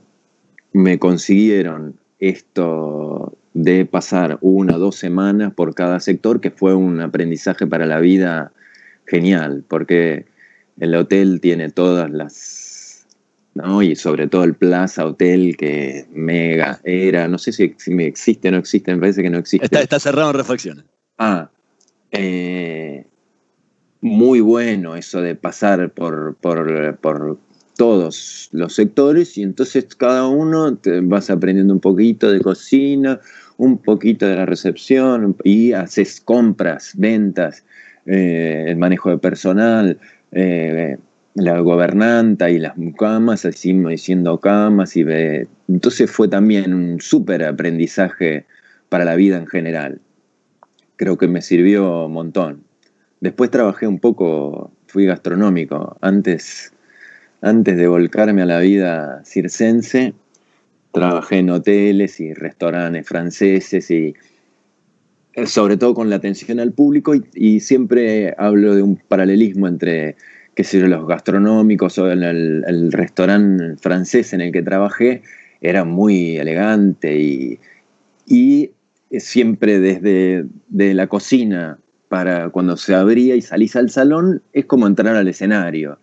me 0.72 1.00
consiguieron 1.00 1.96
esto 2.20 3.36
de 3.54 3.86
pasar 3.86 4.38
una 4.42 4.76
o 4.76 4.80
dos 4.80 4.96
semanas 4.96 5.54
por 5.54 5.76
cada 5.76 6.00
sector, 6.00 6.42
que 6.42 6.52
fue 6.52 6.74
un 6.74 7.02
aprendizaje 7.02 7.68
para 7.68 7.86
la 7.86 8.00
vida 8.00 8.52
genial, 9.06 9.64
porque 9.68 10.26
el 10.80 10.96
hotel 10.96 11.40
tiene 11.42 11.70
todas 11.70 12.10
las, 12.12 12.63
¿no? 13.56 13.82
y 13.82 13.96
sobre 13.96 14.28
todo 14.28 14.44
el 14.44 14.56
Plaza 14.56 15.06
Hotel, 15.06 15.56
que 15.58 16.06
mega 16.12 16.80
era, 16.84 17.28
no 17.28 17.38
sé 17.38 17.52
si, 17.52 17.76
existe 18.00 18.48
o 18.50 18.52
no 18.52 18.58
existe, 18.58 18.94
me 18.94 19.00
parece 19.00 19.22
que 19.22 19.30
no 19.30 19.38
existe. 19.38 19.66
Está, 19.66 19.82
está 19.82 20.00
cerrado 20.00 20.32
en 20.32 20.38
refacciones. 20.38 20.86
a 21.18 21.50
eh, 22.12 23.06
muy 24.02 24.42
bueno 24.42 24.96
eso 24.96 25.22
de 25.22 25.36
pasar 25.36 25.90
por, 25.92 26.36
por, 26.36 26.98
por 26.98 27.40
todos 27.76 28.50
los 28.52 28.76
sectores 28.76 29.38
y 29.38 29.44
entonces 29.44 29.86
cada 29.96 30.28
uno 30.28 30.76
te 30.76 31.00
vas 31.02 31.30
aprendiendo 31.30 31.74
un 31.74 31.80
poquito 31.80 32.32
de 32.32 32.40
cocina, 32.42 33.20
un 33.58 33.78
poquito 33.78 34.28
de 34.28 34.36
la 34.36 34.46
recepción 34.46 35.36
y 35.44 35.74
haces 35.74 36.22
compras, 36.22 36.92
ventas, 36.96 37.64
eh, 38.06 38.66
el 38.68 38.78
manejo 38.78 39.10
de 39.10 39.18
personal, 39.18 40.00
eh, 40.32 40.98
la 41.36 41.60
gobernanta 41.60 42.50
y 42.50 42.60
las 42.60 42.78
mucamas, 42.78 43.46
así 43.46 43.74
diciendo 43.74 44.40
camas 44.40 44.96
y 44.96 45.04
entonces 45.68 46.12
fue 46.12 46.28
también 46.28 46.74
un 46.74 47.02
súper 47.02 47.44
aprendizaje 47.44 48.46
para 48.90 49.06
la 49.06 49.16
vida 49.16 49.38
en 49.38 49.48
general. 49.48 50.00
Creo 50.96 51.18
que 51.18 51.28
me 51.28 51.42
sirvió 51.42 52.06
un 52.06 52.14
montón. 52.14 52.64
Después 53.20 53.50
trabajé 53.50 53.88
un 53.88 54.00
poco, 54.00 54.72
fui 54.88 55.06
gastronómico. 55.06 55.98
Antes, 56.02 56.72
antes 57.42 57.78
de 57.78 57.88
volcarme 57.88 58.44
a 58.44 58.46
la 58.46 58.60
vida 58.60 59.24
circense, 59.26 60.14
trabajé 60.92 61.38
en 61.40 61.50
hoteles 61.50 62.20
y 62.20 62.34
restaurantes 62.34 63.08
franceses 63.08 63.90
y 63.90 64.14
eh, 65.34 65.48
sobre 65.48 65.78
todo 65.78 65.96
con 65.96 66.12
la 66.12 66.18
atención 66.18 66.60
al 66.60 66.74
público 66.74 67.14
y 67.34 67.60
siempre 67.60 68.36
hablo 68.38 68.76
de 68.76 68.84
un 68.84 68.98
paralelismo 68.98 69.68
entre 69.68 70.16
qué 70.56 70.64
sé 70.64 70.80
yo, 70.80 70.88
los 70.88 71.08
gastronómicos 71.08 71.98
o 71.98 72.12
en 72.12 72.24
el, 72.24 72.92
restaurante 72.92 73.76
francés 73.78 74.34
en 74.34 74.42
el 74.42 74.52
que 74.52 74.62
trabajé 74.62 75.24
era 75.62 75.84
muy 75.84 76.38
elegante 76.38 77.18
y, 77.18 77.60
y 78.28 78.72
siempre 79.20 79.80
desde 79.80 80.46
de 80.70 80.94
la 80.94 81.08
cocina 81.08 81.78
para 82.10 82.50
cuando 82.50 82.78
se 82.78 82.94
abría 82.94 83.36
y 83.36 83.42
salís 83.42 83.76
al 83.76 83.90
salón 83.90 84.42
es 84.54 84.66
como 84.66 84.86
entrar 84.86 85.16
al 85.16 85.28
escenario 85.28 85.98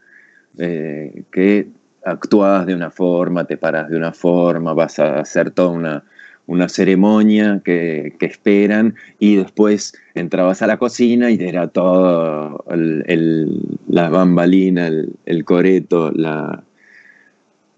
eh, 0.58 1.22
que 1.30 1.68
actúas 2.04 2.66
de 2.66 2.74
una 2.74 2.90
forma, 2.90 3.44
te 3.44 3.56
paras 3.56 3.88
de 3.88 3.96
una 3.96 4.12
forma, 4.12 4.72
vas 4.72 4.98
a 4.98 5.20
hacer 5.20 5.50
toda 5.50 5.68
una, 5.68 6.04
una 6.50 6.68
ceremonia 6.68 7.62
que, 7.64 8.14
que 8.18 8.26
esperan 8.26 8.96
y 9.20 9.36
después 9.36 9.94
entrabas 10.14 10.62
a 10.62 10.66
la 10.66 10.78
cocina 10.78 11.30
y 11.30 11.38
era 11.40 11.68
todo 11.68 12.64
el, 12.68 13.78
la 13.88 14.08
bambalina, 14.08 14.88
el, 14.88 15.44
coreto, 15.44 16.12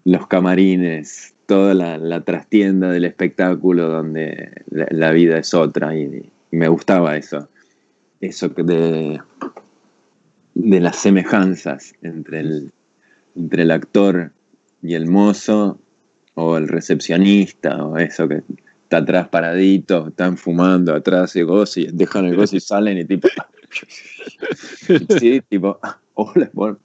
los 0.03 0.27
camarines, 0.27 1.35
toda 1.45 1.75
la, 1.75 2.21
trastienda 2.21 2.89
del 2.89 3.05
espectáculo 3.05 3.89
donde 3.89 4.63
la, 4.71 5.11
vida 5.11 5.37
es 5.37 5.53
otra 5.53 5.95
y, 5.95 6.29
me 6.49 6.67
gustaba 6.67 7.15
eso, 7.15 7.47
eso 8.21 8.49
de, 8.49 9.19
de 10.55 10.79
las 10.79 10.97
semejanzas 10.97 11.93
entre 12.01 12.41
entre 13.35 13.63
el 13.63 13.71
actor 13.71 14.31
y 14.81 14.95
el 14.95 15.07
mozo 15.07 15.79
o 16.35 16.57
el 16.57 16.67
recepcionista 16.67 17.85
o 17.85 17.97
eso 17.97 18.27
que 18.27 18.41
está 18.93 18.97
atrás 19.03 19.27
paradito, 19.29 20.07
están 20.09 20.37
fumando 20.37 20.93
atrás 20.93 21.35
y 21.35 21.41
gozo 21.41 21.79
y 21.79 21.87
dejan 21.91 22.25
el 22.25 22.35
gozo 22.35 22.55
y 22.55 22.59
salen 22.59 22.99
y 22.99 23.05
tipo 23.05 23.27
sí, 25.19 25.41
tipo 25.49 25.79
hola, 26.13 26.49
bueno, 26.53 26.77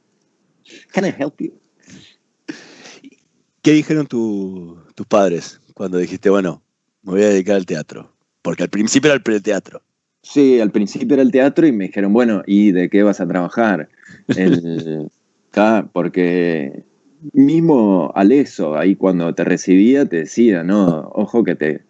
can 0.92 1.04
I 1.04 1.08
help 1.18 1.34
you? 1.38 1.52
¿Qué 3.60 3.72
dijeron 3.72 4.06
tu- 4.06 4.78
tus 4.94 5.06
padres 5.06 5.60
cuando 5.74 5.98
dijiste, 5.98 6.30
bueno, 6.30 6.62
me 7.02 7.12
voy 7.12 7.22
a 7.22 7.28
dedicar 7.28 7.56
al 7.56 7.66
teatro? 7.66 8.10
Porque 8.40 8.62
al 8.62 8.70
principio 8.70 9.08
era 9.08 9.16
el 9.16 9.22
preteatro. 9.22 9.82
Sí, 10.22 10.60
al 10.60 10.70
principio 10.70 11.14
era 11.14 11.22
el 11.22 11.30
teatro 11.30 11.66
y 11.66 11.72
me 11.72 11.88
dijeron, 11.88 12.12
bueno, 12.12 12.42
¿y 12.46 12.72
de 12.72 12.88
qué 12.88 13.02
vas 13.02 13.20
a 13.20 13.28
trabajar? 13.28 13.88
El- 14.28 15.10
porque 15.92 16.84
mismo 17.32 18.12
al 18.14 18.32
eso, 18.32 18.76
ahí 18.76 18.94
cuando 18.94 19.34
te 19.34 19.44
recibía, 19.44 20.06
te 20.06 20.18
decía, 20.18 20.62
no, 20.62 21.10
ojo 21.14 21.42
que 21.42 21.54
te, 21.56 21.82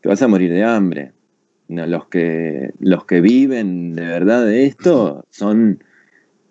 te 0.00 0.08
vas 0.08 0.22
a 0.22 0.28
morir 0.28 0.50
de 0.52 0.64
hambre. 0.64 1.12
Los, 1.68 2.08
que, 2.08 2.72
los 2.80 3.04
que 3.04 3.20
viven 3.20 3.94
de 3.94 4.04
verdad 4.04 4.44
de 4.44 4.66
esto 4.66 5.24
son, 5.30 5.84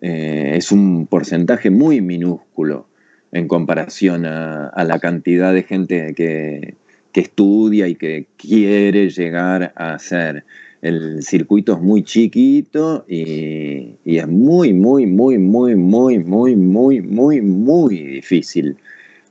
eh, 0.00 0.52
es 0.54 0.72
un 0.72 1.06
porcentaje 1.06 1.68
muy 1.68 2.00
minúsculo 2.00 2.86
en 3.30 3.46
comparación 3.46 4.24
a, 4.24 4.68
a 4.68 4.84
la 4.84 4.98
cantidad 4.98 5.52
de 5.52 5.62
gente 5.62 6.14
que, 6.14 6.74
que 7.12 7.20
estudia 7.20 7.86
y 7.86 7.96
que 7.96 8.28
quiere 8.38 9.10
llegar 9.10 9.74
a 9.76 9.98
ser. 9.98 10.44
El 10.80 11.22
circuito 11.22 11.74
es 11.74 11.80
muy 11.80 12.02
chiquito 12.02 13.04
y, 13.06 13.96
y 14.04 14.16
es 14.16 14.26
muy, 14.26 14.72
muy, 14.72 15.04
muy, 15.04 15.36
muy, 15.36 15.76
muy, 15.76 16.18
muy, 16.18 16.56
muy, 16.56 17.02
muy, 17.02 17.42
muy 17.42 17.98
difícil 17.98 18.78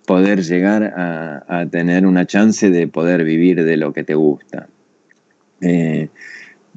poder 0.10 0.42
llegar 0.42 0.82
a, 0.98 1.68
tener 1.70 2.08
una 2.08 2.26
chance 2.26 2.72
de 2.72 2.88
poder 2.88 3.24
vivir 3.24 3.64
de 3.64 3.78
lo 3.78 3.94
que 3.94 4.04
te 4.04 4.16
gusta. 4.16 4.68
Eh, 5.62 6.10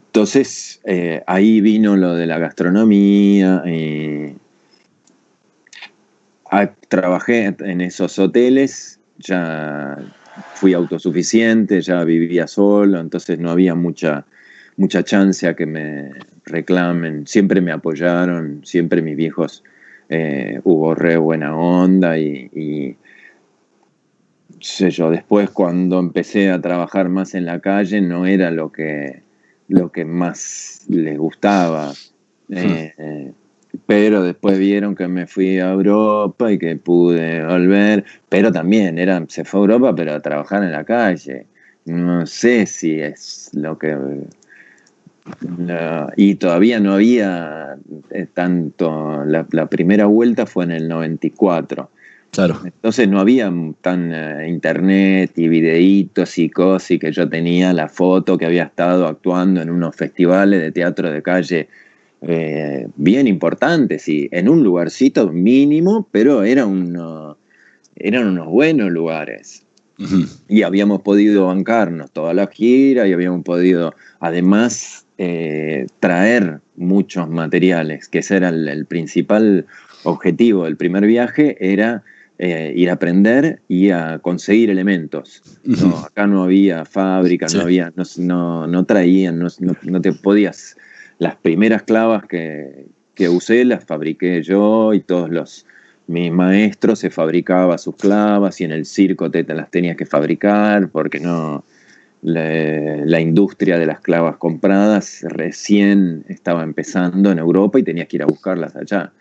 entonces, 0.08 0.82
eh, 0.84 1.22
ahí 1.26 1.62
vino 1.62 1.96
lo 1.96 2.14
de 2.14 2.26
la 2.26 2.38
gastronomía. 2.38 3.62
eh, 3.64 4.34
trabajé 6.90 7.56
en 7.58 7.80
esos 7.80 8.18
hoteles, 8.18 9.00
ya 9.16 9.96
fui 10.52 10.74
autosuficiente, 10.74 11.80
ya 11.80 12.04
vivía 12.04 12.46
solo, 12.46 13.00
entonces 13.00 13.38
no 13.38 13.50
había 13.50 13.74
mucha, 13.74 14.26
mucha 14.76 15.02
chance 15.04 15.48
a 15.48 15.56
que 15.56 15.64
me 15.64 16.10
reclamen. 16.44 17.26
Siempre 17.26 17.62
me 17.62 17.72
apoyaron, 17.72 18.60
siempre 18.62 19.00
mis 19.00 19.16
viejos 19.16 19.64
hubo 20.64 20.94
re 20.94 21.16
buena 21.16 21.56
onda 21.56 22.18
y 22.18 22.98
sé 24.62 24.90
yo, 24.90 25.11
después 25.11 25.51
cuando 25.51 25.98
empecé 25.98 26.51
a 26.51 26.61
trabajar 26.61 27.09
más 27.09 27.35
en 27.35 27.44
la 27.44 27.61
calle 27.61 28.01
no 28.01 28.27
era 28.27 28.51
lo 28.51 28.70
que, 28.70 29.22
lo 29.68 29.90
que 29.90 30.05
más 30.05 30.85
les 30.88 31.18
gustaba. 31.18 31.92
Eh, 32.48 32.92
eh, 32.96 33.33
pero 33.87 34.22
después 34.22 34.59
vieron 34.59 34.94
que 34.94 35.09
me 35.09 35.27
fui 35.27 35.59
a 35.59 35.72
Europa 35.72 36.53
y 36.53 36.59
que 36.59 36.77
pude 36.77 37.44
volver, 37.44 38.05
pero 38.29 38.53
también 38.53 38.98
era, 38.98 39.25
se 39.29 39.44
fue 39.44 39.61
a 39.61 39.62
Europa, 39.62 39.94
pero 39.94 40.14
a 40.14 40.20
trabajar 40.20 40.62
en 40.62 40.72
la 40.72 40.85
calle. 40.85 41.46
No 41.85 42.27
sé 42.27 42.66
si 42.66 43.01
es 43.01 43.51
lo 43.55 43.79
que... 43.79 43.96
y 46.16 46.35
todavía 46.37 46.79
no 46.79 46.94
había 46.94 47.77
eh, 48.11 48.27
tanto, 48.33 49.25
la, 49.25 49.46
la 49.51 49.66
primera 49.66 50.07
vuelta 50.07 50.46
fue 50.46 50.64
en 50.64 50.72
el 50.72 50.88
94. 50.88 51.90
Claro. 52.32 52.60
Entonces 52.64 53.08
no 53.08 53.20
había 53.20 53.52
tan 53.82 54.10
eh, 54.10 54.48
internet 54.48 55.32
y 55.36 55.48
videitos 55.48 56.38
y 56.38 56.48
cosas 56.48 56.92
y 56.92 56.98
que 56.98 57.12
yo 57.12 57.28
tenía 57.28 57.74
la 57.74 57.90
foto 57.90 58.38
que 58.38 58.46
había 58.46 58.62
estado 58.64 59.06
actuando 59.06 59.60
en 59.60 59.68
unos 59.68 59.94
festivales 59.94 60.62
de 60.62 60.72
teatro 60.72 61.10
de 61.10 61.22
calle 61.22 61.68
eh, 62.22 62.88
bien 62.96 63.26
importantes 63.26 64.08
y 64.08 64.30
en 64.32 64.48
un 64.48 64.62
lugarcito 64.62 65.30
mínimo, 65.30 66.08
pero 66.10 66.42
era 66.42 66.64
uno- 66.64 67.37
eran 67.96 68.28
unos 68.28 68.46
buenos 68.46 68.90
lugares. 68.90 69.66
Y 70.48 70.62
habíamos 70.62 71.02
podido 71.02 71.46
bancarnos 71.48 72.10
toda 72.12 72.33
la 72.33 72.46
gira 72.46 73.06
y 73.06 73.12
habíamos 73.12 73.44
podido 73.44 73.94
además 74.20 75.04
eh, 75.18 75.87
traer 76.00 76.60
muchos 76.76 77.28
materiales, 77.28 78.08
que 78.08 78.20
ese 78.20 78.37
era 78.37 78.48
el, 78.48 78.66
el 78.68 78.87
principal 78.87 79.66
objetivo 80.04 80.64
del 80.64 80.76
primer 80.76 81.06
viaje, 81.06 81.56
era 81.60 82.02
eh, 82.38 82.72
ir 82.74 82.90
a 82.90 82.94
aprender 82.94 83.60
y 83.68 83.90
a 83.90 84.18
conseguir 84.20 84.70
elementos. 84.70 85.42
No, 85.64 85.98
acá 85.98 86.26
no 86.26 86.42
había 86.44 86.85
fábrica, 86.85 87.48
Sí. 87.48 87.56
no 87.56 87.62
había, 87.64 87.92
no, 87.94 88.04
no, 88.18 88.66
no 88.66 88.85
traían, 88.85 89.38
no, 89.38 89.48
no- 89.60 89.76
no 89.83 90.00
te 90.00 90.12
podías. 90.12 90.76
Las 91.18 91.37
primeras 91.37 91.83
clavas 91.85 92.24
que, 92.26 92.87
que 93.14 93.28
usé 93.28 93.64
las 93.64 93.85
fabriqué 93.85 94.42
yo 94.42 94.92
y 94.94 95.00
todos 95.00 95.30
los 95.30 95.66
mis 96.08 96.33
maestros 96.33 96.98
se 96.98 97.10
fabricaba 97.10 97.78
sus 97.78 97.94
clavas 97.96 98.60
y 98.60 98.64
en 98.64 98.72
el 98.72 98.85
circo 98.87 99.30
te, 99.30 99.44
te 99.44 99.54
las 99.54 99.70
tenías 99.70 99.96
que 99.96 100.04
fabricar 100.04 100.88
porque 100.88 101.20
no 101.20 101.64
la, 102.22 102.96
la 103.04 103.20
industria 103.20 103.78
de 103.78 103.87
las 103.87 104.00
clavas 104.00 104.37
compradas 104.37 105.24
recién 105.28 106.24
estaba 106.28 106.64
empezando 106.64 107.30
en 107.30 107.38
Europa 107.38 107.78
y 107.78 107.83
tenías 107.85 108.08
que 108.08 108.16
ir 108.16 108.22
a 108.22 108.26
buscarlas 108.26 108.74
allá. 108.74 109.12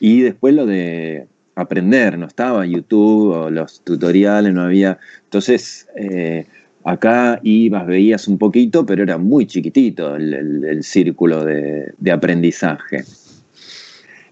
Y 0.00 0.22
después 0.22 0.54
lo 0.54 0.66
de 0.66 1.26
aprender, 1.60 2.18
no 2.18 2.26
estaba 2.26 2.66
YouTube 2.66 3.50
los 3.50 3.80
tutoriales, 3.82 4.52
no 4.54 4.62
había. 4.62 4.98
Entonces, 5.24 5.88
eh, 5.96 6.46
acá 6.84 7.40
ibas, 7.42 7.86
veías 7.86 8.26
un 8.28 8.38
poquito, 8.38 8.84
pero 8.86 9.02
era 9.02 9.18
muy 9.18 9.46
chiquitito 9.46 10.16
el, 10.16 10.34
el- 10.64 10.82
círculo 10.84 11.44
de, 11.44 11.92
de 11.98 12.10
aprendizaje. 12.12 13.04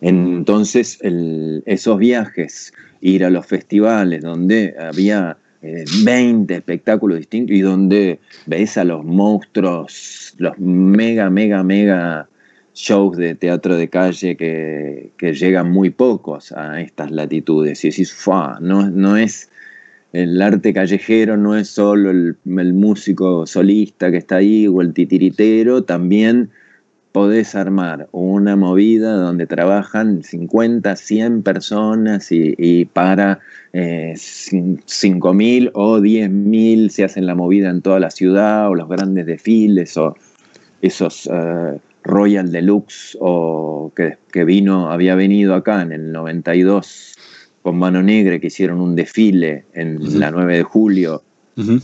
Entonces, 0.01 0.99
esos 1.66 1.99
viajes, 1.99 2.72
ir 3.01 3.24
a 3.24 3.31
los 3.31 3.47
festivales 3.47 4.22
donde 4.22 4.74
había 4.79 5.37
eh, 5.62 5.85
20 6.05 6.55
espectáculos 6.55 7.18
distintos 7.18 7.57
y 7.57 7.61
donde 7.61 8.20
ves 8.47 8.76
a 8.79 8.85
los 8.85 9.05
monstruos, 9.05 10.35
los 10.39 10.57
mega, 10.59 11.31
mega, 11.31 11.62
mega 11.64 12.29
shows 12.79 13.16
de 13.16 13.35
teatro 13.35 13.76
de 13.76 13.89
calle 13.89 14.37
que, 14.37 15.11
llegan 15.20 15.70
muy 15.70 15.91
pocos 15.91 16.53
a 16.53 16.81
estas 16.81 17.11
latitudes. 17.11 17.85
Y 17.85 17.91
decís, 17.91 18.12
"Fua, 18.12 18.59
no, 18.61 18.89
no 18.91 19.16
es 19.16 19.51
el 20.12 20.41
arte 20.41 20.72
callejero, 20.72 21.37
no 21.37 21.57
es 21.57 21.68
solo 21.68 22.11
el, 22.11 22.37
músico 22.72 23.47
solista 23.47 24.11
que 24.11 24.18
está 24.18 24.37
ahí 24.37 24.66
o 24.66 24.81
el 24.81 24.93
titiritero, 24.95 25.83
también 25.85 26.51
podés 27.12 27.55
armar 27.55 28.09
una 28.12 28.55
movida 28.57 29.12
donde 29.14 29.47
trabajan 29.47 30.22
50, 30.22 30.95
100 30.97 31.43
personas 31.43 32.29
y, 32.31 32.85
para 32.87 33.41
eh, 33.72 34.12
cin- 34.16 34.81
5.000 34.87 35.70
o 35.74 36.01
10.000 36.01 36.91
se 36.91 37.05
hacen 37.05 37.26
la 37.26 37.35
movida 37.35 37.70
en 37.70 37.83
toda 37.83 37.99
la 37.99 38.11
ciudad 38.11 38.68
o 38.68 38.74
los 38.74 38.89
grandes 38.89 39.26
desfiles 39.26 39.97
o 39.97 40.16
esos 40.81 41.29
eh, 41.33 41.79
Royal 42.05 42.51
Deluxe 42.51 43.16
o 43.20 43.92
que, 43.94 44.16
que 44.32 44.44
vino, 44.44 44.90
había 44.90 45.14
venido 45.14 45.55
acá 45.55 45.82
en 45.82 45.92
el 45.92 46.12
92 46.12 47.16
con 47.62 47.78
Mano 47.78 48.03
Negra 48.03 48.38
que 48.38 48.46
hicieron 48.46 48.80
un 48.80 48.96
desfile 48.96 49.64
en 49.74 50.18
la 50.18 50.30
9 50.30 50.59
de 50.59 50.62
julio 50.62 51.22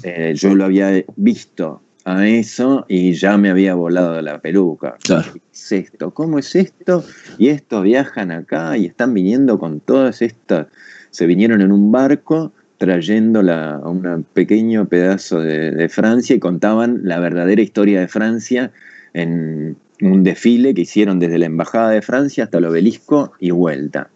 eh, 0.03 0.35
yo 0.37 0.55
lo 0.55 0.65
había 0.65 1.05
visto 1.17 1.81
a 2.05 2.27
eso 2.29 2.85
y 2.89 3.13
ya 3.15 3.37
me 3.37 3.51
había 3.51 3.75
volado 3.75 4.21
la 4.21 4.39
peluca. 4.41 4.97
Claro. 5.03 5.33
¿Qué 5.33 5.41
es 5.53 5.73
esto? 5.73 6.13
¿Cómo 6.13 6.39
es 6.39 6.55
esto? 6.55 7.05
Y 7.39 7.49
estos 7.49 7.83
viajan 7.83 8.31
acá 8.31 8.77
y 8.77 8.87
están 8.87 9.15
viniendo 9.15 9.59
con 9.59 9.81
todas 9.81 10.23
estas. 10.23 10.69
Se 11.11 11.27
vinieron 11.27 11.61
en 11.61 11.73
un 11.73 11.91
barco 11.91 12.53
trayendo 12.79 13.43
la, 13.43 13.81
un 13.85 14.27
pequeño 14.33 14.87
pedazo 14.87 15.41
de, 15.41 15.71
de 15.71 15.89
Francia 15.89 16.37
y 16.37 16.39
contaban 16.39 17.01
la 17.05 17.19
verdadera 17.21 17.63
historia 17.63 18.01
de 18.01 18.09
Francia 18.09 18.71
en 19.15 19.77
un 20.01 20.25
desfile 20.25 20.75
que 20.75 20.83
hicieron 20.83 21.19
desde 21.19 21.39
la 21.39 21.47
Embajada 21.47 21.91
de 21.91 22.03
Francia 22.03 22.45
hasta 22.45 22.59
el 22.59 22.65
obelisco 22.67 23.33
y 23.41 23.51
vuelta. 23.51 24.11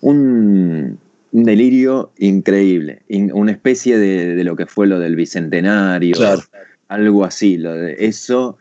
Un, 0.00 0.98
un 1.32 1.44
delirio 1.44 2.12
increíble, 2.18 3.02
in- 3.08 3.32
una 3.32 3.52
especie 3.52 3.98
de, 3.98 4.34
de 4.34 4.44
lo 4.44 4.56
que 4.56 4.66
fue 4.66 4.86
lo 4.86 4.98
del 4.98 5.16
Bicentenario, 5.16 6.16
Claro. 6.16 6.42
algo 6.88 7.24
así, 7.24 7.56
lo 7.56 7.74
de 7.74 7.96
eso, 7.98 8.58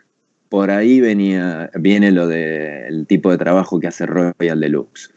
por 0.49 0.71
ahí 0.71 1.01
venía, 1.01 1.69
viene 1.75 2.11
lo 2.11 2.27
del 2.27 3.05
tipo 3.07 3.31
de 3.31 3.37
trabajo 3.37 3.79
que 3.79 3.87
hace 3.87 4.05
Royal 4.05 4.59
Deluxe. 4.59 5.11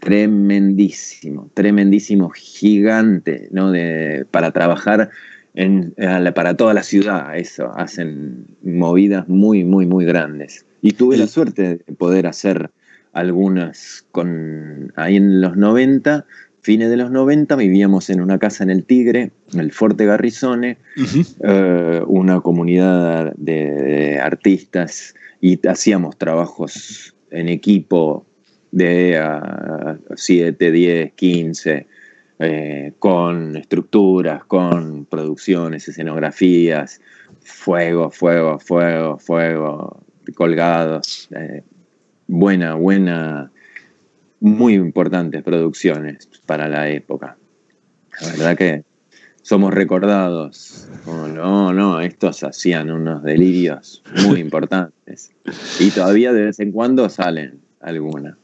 Tremendísimo, 0.00 1.50
tremendísimo, 1.54 2.30
gigante, 2.30 3.48
¿no? 3.50 3.72
De, 3.72 4.24
para 4.30 4.52
trabajar 4.52 5.10
en, 5.54 5.94
para 6.34 6.56
toda 6.56 6.74
la 6.74 6.82
ciudad, 6.82 7.36
eso, 7.36 7.72
hacen 7.76 8.46
movidas 8.62 9.28
muy, 9.28 9.64
muy, 9.64 9.86
muy 9.86 10.04
grandes. 10.04 10.66
Y 10.82 10.92
tuve 10.92 11.16
la 11.16 11.26
suerte 11.26 11.62
de 11.76 11.94
poder 11.94 12.26
hacer 12.26 12.70
algunas 13.12 14.04
con 14.10 14.92
ahí 14.96 15.16
en 15.16 15.40
los 15.40 15.56
90, 15.56 16.26
fines 16.60 16.90
de 16.90 16.96
los 16.96 17.10
90, 17.10 17.56
vivíamos 17.56 18.10
en 18.10 18.20
una 18.20 18.38
casa 18.38 18.64
en 18.64 18.70
el 18.70 18.84
Tigre, 18.84 19.30
en 19.52 19.60
el 19.60 19.70
Forte 19.70 20.06
Garrizone, 20.06 20.78
eh, 21.42 22.00
una 22.06 22.40
comunidad 22.40 23.32
de, 23.36 23.70
de 23.70 24.18
artistas 24.18 25.14
y 25.40 25.66
hacíamos 25.68 26.16
trabajos 26.18 27.14
en 27.30 27.48
equipo 27.48 28.26
de 28.70 29.20
7, 30.16 30.72
10, 30.72 31.12
15, 31.12 31.86
eh, 32.38 32.92
con 32.98 33.56
estructuras, 33.56 34.44
con 34.44 35.04
producciones, 35.06 35.88
escenografías, 35.88 37.00
fuego, 37.40 38.10
fuego, 38.10 38.58
fuego, 38.58 39.18
fuego, 39.18 40.02
colgados. 40.34 41.28
eh, 41.36 41.62
buena, 42.26 42.74
buena, 42.74 43.50
muy 44.40 44.74
importantes 44.74 45.42
producciones 45.42 46.28
para 46.46 46.68
la 46.68 46.88
época. 46.88 47.36
La 48.20 48.28
verdad 48.28 48.56
que 48.56 48.84
somos 49.42 49.74
recordados. 49.74 50.88
como, 51.04 51.28
no, 51.28 51.72
no, 51.72 52.00
estos 52.00 52.42
hacían 52.42 52.90
unos 52.90 53.22
delirios 53.22 54.02
muy 54.26 54.40
importantes. 54.46 55.32
Y 55.78 55.90
todavía 55.90 56.32
de 56.32 56.46
vez 56.46 56.60
en 56.60 56.72
cuando 56.72 57.08
salen 57.08 57.60
algunas. 57.80 58.36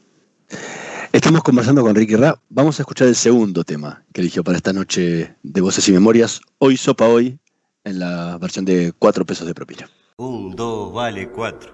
Estamos 1.13 1.43
conversando 1.43 1.81
con 1.81 1.93
Ricky 1.93 2.15
Ra. 2.15 2.39
Vamos 2.47 2.79
a 2.79 2.83
escuchar 2.83 3.09
el 3.09 3.15
segundo 3.15 3.65
tema 3.65 4.01
que 4.13 4.21
eligió 4.21 4.45
para 4.45 4.55
esta 4.55 4.71
noche 4.71 5.35
de 5.43 5.61
Voces 5.61 5.85
y 5.89 5.91
Memorias. 5.91 6.39
Hoy 6.57 6.77
Sopa 6.77 7.05
Hoy, 7.05 7.37
en 7.83 7.99
la 7.99 8.37
versión 8.37 8.63
de 8.63 8.93
4 8.97 9.25
pesos 9.25 9.45
de 9.45 9.53
propina. 9.53 9.89
Un, 10.15 10.55
dos, 10.55 10.93
vale, 10.93 11.29
cuatro. 11.29 11.69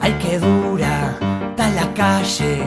Ay, 0.00 0.18
qué 0.20 0.38
dura, 0.38 1.16
está 1.50 1.70
la 1.70 1.94
calle. 1.94 2.62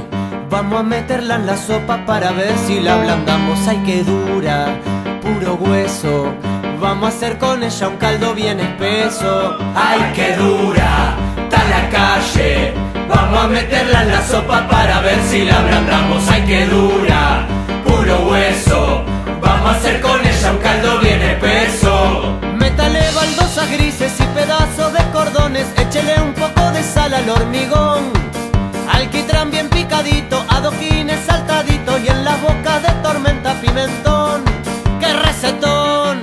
Vamos 0.50 0.80
a 0.80 0.84
meterla 0.84 1.36
en 1.36 1.46
la 1.46 1.58
sopa 1.58 2.04
para 2.04 2.32
ver 2.32 2.58
si 2.66 2.80
la 2.80 3.00
ablandamos. 3.00 3.60
Ay, 3.68 3.84
qué 3.86 4.04
dura, 4.04 4.82
puro 5.22 5.54
hueso. 5.56 6.34
Vamos 6.82 7.06
a 7.06 7.16
hacer 7.16 7.38
con 7.38 7.62
ella 7.62 7.88
un 7.90 7.98
caldo 7.98 8.34
bien 8.34 8.60
espeso. 8.60 9.56
Ay, 9.76 10.14
qué 10.16 10.36
dura, 10.36 11.16
está 11.54 11.70
la 11.70 11.90
calle. 11.90 12.74
Vamos 13.08 13.46
a 13.46 13.48
meterla 13.48 14.04
en 14.04 14.12
la 14.12 14.22
sopa 14.26 14.68
para 14.68 15.02
ver 15.02 15.20
si 15.30 15.46
la 15.46 15.60
ablandamos. 15.60 16.28
Ay, 16.30 16.44
qué 16.48 16.66
dura, 16.66 17.48
puro 17.86 18.28
hueso. 18.30 19.04
Vamos 19.42 19.70
a 19.70 19.76
hacer 19.78 20.02
con 20.02 20.20
ella 20.26 20.52
un 20.52 20.58
caldo 20.58 21.00
bien 21.00 21.22
espeso. 21.22 22.40
Métale 22.58 23.02
baldosas 23.12 23.70
grises 23.72 24.14
y 24.20 24.24
pedazos 24.38 24.94
de 24.94 25.04
cordones. 25.12 25.68
Échele 25.78 26.16
un 26.22 26.34
poco 26.34 26.72
de 26.72 26.84
sal 26.84 27.14
al 27.14 27.30
hormigón. 27.30 28.12
Alquitrán 28.92 29.52
bien 29.52 29.70
picadito, 29.70 30.44
adoquines 30.50 31.20
saltaditos 31.26 32.00
y 32.04 32.08
en 32.08 32.24
las 32.24 32.42
bocas 32.42 32.82
de 32.82 32.90
tormenta 33.04 33.54
pimentón. 33.62 34.44
¡Qué 35.00 35.14
recetón! 35.14 36.22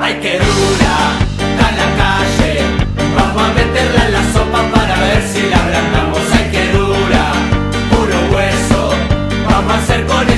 ¡Ay, 0.00 0.18
qué 0.20 0.38
dura! 0.38 0.83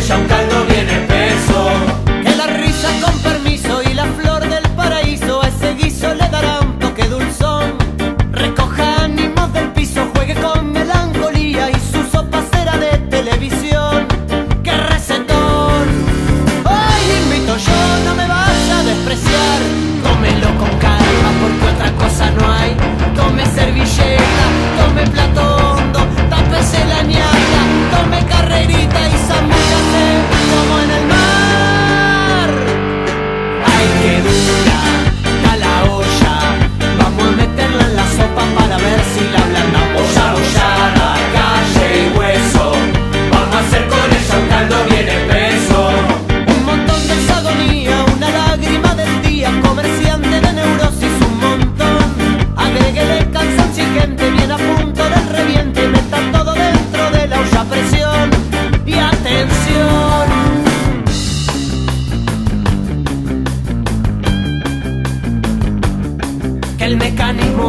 Hacer 0.08 0.28
con 0.28 0.45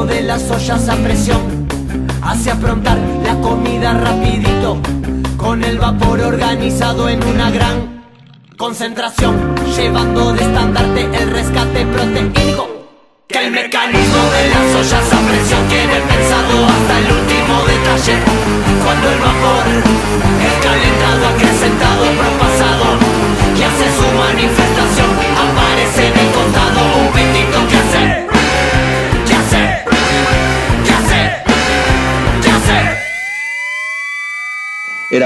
de 0.05 0.21
las 0.21 0.49
ollas 0.51 0.87
a 0.89 0.95
presión 0.97 1.67
hace 2.21 2.51
aprontar 2.51 2.97
la 3.23 3.35
comida 3.41 3.93
rapidito 3.93 4.77
con 5.37 5.63
el 5.63 5.79
vapor 5.79 6.19
organizado 6.21 7.09
en 7.09 7.23
una 7.23 7.49
gran 7.49 8.03
concentración 8.57 9.55
llevando 9.75 10.33
de 10.33 10.43
estandarte 10.43 11.01
el 11.01 11.31
rescate 11.31 11.85
proteínico 11.85 12.76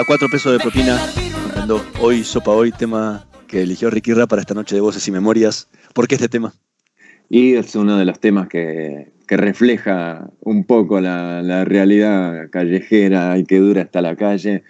Era 0.02 0.08
cuatro 0.08 0.30
pesos 0.30 0.52
de 0.52 0.58
propina. 0.58 0.98
Hoy, 2.00 2.24
Sopa 2.24 2.50
Hoy, 2.50 2.72
tema 2.72 3.24
que 3.48 3.62
eligió 3.62 3.92
Ricky 3.92 4.14
Ra 4.16 4.26
para 4.26 4.42
esta 4.42 4.56
noche 4.56 4.74
de 4.74 4.82
Voces 4.82 5.08
y 5.08 5.12
Memorias. 5.12 5.70
¿Por 5.94 6.08
qué 6.08 6.16
este 6.16 6.28
tema? 6.28 6.56
Y 7.30 7.54
es 7.54 7.76
uno 7.76 7.96
de 7.98 8.06
los 8.06 8.20
temas 8.20 8.48
que, 8.48 9.12
que 9.28 9.38
refleja 9.38 10.28
un 10.40 10.64
poco 10.64 11.00
la, 11.00 11.44
la 11.44 11.66
realidad 11.66 12.50
callejera 12.50 13.38
y 13.38 13.44
que 13.44 13.60
dura 13.60 13.84
hasta 13.84 14.02
la 14.02 14.16
calle. 14.16 14.64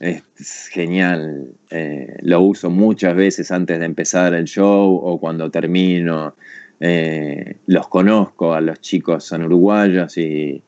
Es 0.00 0.66
genial. 0.72 1.52
eh, 1.70 2.16
lo 2.22 2.40
uso 2.40 2.68
muchas 2.68 3.14
veces 3.14 3.52
antes 3.52 3.78
de 3.78 3.86
empezar 3.86 4.34
el 4.34 4.46
show 4.46 4.96
o 5.00 5.20
cuando 5.20 5.52
termino. 5.52 6.34
Eh, 6.80 7.58
los 7.66 7.86
conozco 7.86 8.52
a 8.52 8.60
los 8.60 8.80
chicos, 8.80 9.22
son 9.22 9.44
uruguayos 9.44 10.18
y, 10.18 10.60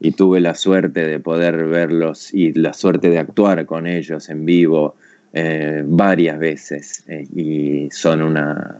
y 0.00 0.12
tuve 0.12 0.40
la 0.40 0.54
suerte 0.54 1.06
de 1.06 1.20
poder 1.20 1.66
verlos 1.66 2.32
y 2.32 2.52
la 2.52 2.72
suerte 2.72 3.10
de 3.10 3.18
actuar 3.18 3.66
con 3.66 3.86
ellos 3.86 4.28
en 4.28 4.44
vivo 4.44 4.96
eh, 5.32 5.82
varias 5.84 6.38
veces. 6.38 7.04
eh, 7.08 7.26
y 7.34 7.88
son 7.90 8.22
una, 8.22 8.78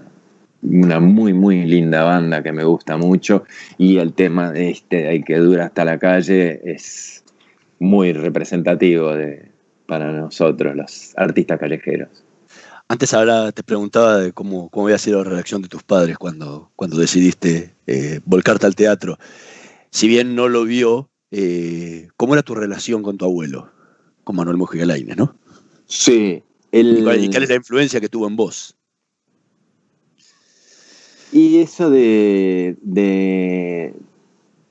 una 0.63 1.01
muy, 1.01 1.33
muy 1.33 1.65
linda 1.65 2.05
banda 2.05 2.43
que 2.43 2.53
me 2.53 2.65
gusta 2.65 2.97
mucho. 2.97 3.45
Y 3.79 3.99
el 3.99 4.13
tema 4.13 4.53
de 4.53 4.71
este, 4.71 5.15
el 5.15 5.25
que 5.25 5.37
dura 5.39 5.67
hasta 5.67 5.85
la 5.85 5.99
calle, 5.99 6.61
es 6.65 7.25
muy 7.79 8.13
representativo 8.13 9.15
de, 9.15 9.51
para 9.87 10.13
nosotros, 10.13 10.75
los 10.77 11.13
artistas 11.17 11.59
callejeros. 11.59 12.25
Antes 12.91 13.13
hablaba, 13.13 13.53
te 13.53 13.63
preguntaba 13.63 14.17
de 14.17 14.33
cómo, 14.33 14.71
cómo 14.71 14.87
había 14.87 14.99
sido 14.99 15.23
la 15.23 15.31
reacción 15.31 15.61
de 15.61 15.69
tus 15.69 15.83
padres 15.83 16.17
cuando, 16.17 16.71
cuando 16.75 16.97
decidiste 16.97 17.75
eh, 17.87 18.21
volcarte 18.25 18.65
al 18.65 18.75
teatro. 18.75 19.19
Si 19.91 20.09
bien 20.09 20.35
no 20.35 20.49
lo 20.49 20.65
vio, 20.65 21.11
eh, 21.31 22.09
¿cómo 22.17 22.35
era 22.35 22.43
tu 22.43 22.55
relación 22.55 23.03
con 23.03 23.17
tu 23.19 23.25
abuelo? 23.25 23.71
Con 24.25 24.37
Manuel 24.37 24.57
Mujica 24.57 24.85
Lainez, 24.85 25.17
¿no? 25.17 25.35
Sí. 25.87 26.43
¿Y 26.71 26.79
El, 26.79 27.03
cuál, 27.05 27.25
y 27.25 27.31
cuál 27.31 27.43
es 27.45 27.49
la 27.49 27.55
influencia 27.57 28.01
que 28.01 28.09
tuvo 28.09 28.27
en 28.27 28.37
vos? 28.37 28.77
Y 31.33 31.59
eso 31.59 31.91
de, 31.91 32.77
de, 32.83 33.95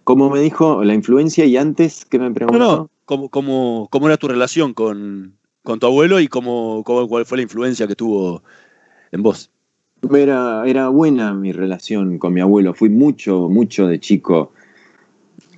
como 0.03 0.30
me 0.30 0.39
dijo, 0.39 0.84
la 0.84 0.93
influencia 0.93 1.45
y 1.45 1.57
antes, 1.57 2.05
¿qué 2.05 2.18
me 2.20 2.26
No, 2.30 2.34
preguntó? 2.34 2.59
no. 2.59 2.89
¿Cómo, 3.05 3.30
cómo, 3.30 3.88
cómo 3.89 4.07
era 4.07 4.18
tu 4.18 4.28
relación 4.28 4.74
con, 4.74 5.38
con 5.63 5.80
tu 5.80 5.86
abuelo 5.86 6.20
y 6.20 6.28
cómo, 6.28 6.84
cómo- 6.84 7.07
cuál 7.07 7.26
fue 7.26 7.38
la 7.38 7.43
influencia 7.43 7.88
que 7.88 7.95
tuvo 7.95 8.43
en 9.11 9.24
vos? 9.24 9.49
Era, 10.13 10.63
era 10.68 10.89
buena 10.89 11.34
mi 11.34 11.51
relación 11.53 12.18
con 12.20 12.34
mi 12.34 12.41
abuelo. 12.41 12.74
Fui 12.74 12.89
mucho, 12.89 13.47
mucho 13.49 13.88
de 13.88 13.99
chico 13.99 14.51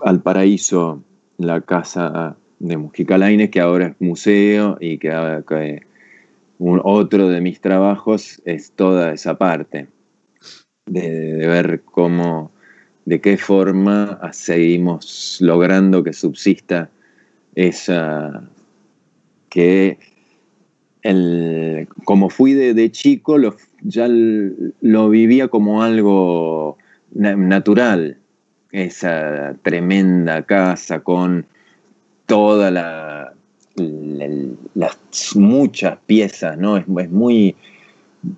al 0.02 0.22
paraíso, 0.22 1.04
la 1.38 1.62
casa 1.62 2.36
de 2.60 2.78
Mujica 2.78 3.18
Lainez, 3.18 3.50
que 3.50 3.62
ahora 3.62 3.88
es 3.88 3.96
museo 4.00 4.78
y 4.80 4.98
que, 4.98 5.82
otro 6.60 7.30
de 7.30 7.42
mis 7.42 7.62
trabajos 7.62 8.42
es 8.46 8.72
toda 8.72 9.14
esa 9.14 9.38
parte. 9.38 9.88
De, 10.86 11.48
ver 11.48 11.82
cómo, 11.86 12.52
de 13.06 13.22
qué 13.22 13.38
forma 13.38 14.20
seguimos 14.34 15.38
logrando 15.40 16.04
que 16.04 16.14
subsista 16.14 16.90
esa 17.56 18.50
que 19.50 19.98
el, 21.02 21.88
como 22.04 22.30
fui 22.30 22.54
de, 22.54 22.74
de 22.74 22.92
chico, 22.92 23.38
lo, 23.38 23.56
ya 23.82 24.08
lo 24.08 25.10
vivía 25.10 25.48
como 25.48 25.82
algo 25.84 26.78
na- 27.14 27.36
natural, 27.36 28.18
esa 28.72 29.56
tremenda 29.62 30.44
casa 30.44 31.00
con 31.02 31.46
toda 32.26 32.72
la, 32.72 33.34
la- 33.76 34.28
las 34.76 34.98
muchas 35.36 35.98
piezas, 36.06 36.58
¿no? 36.58 36.78
Es, 36.78 36.86
es 36.98 37.10
muy, 37.10 37.56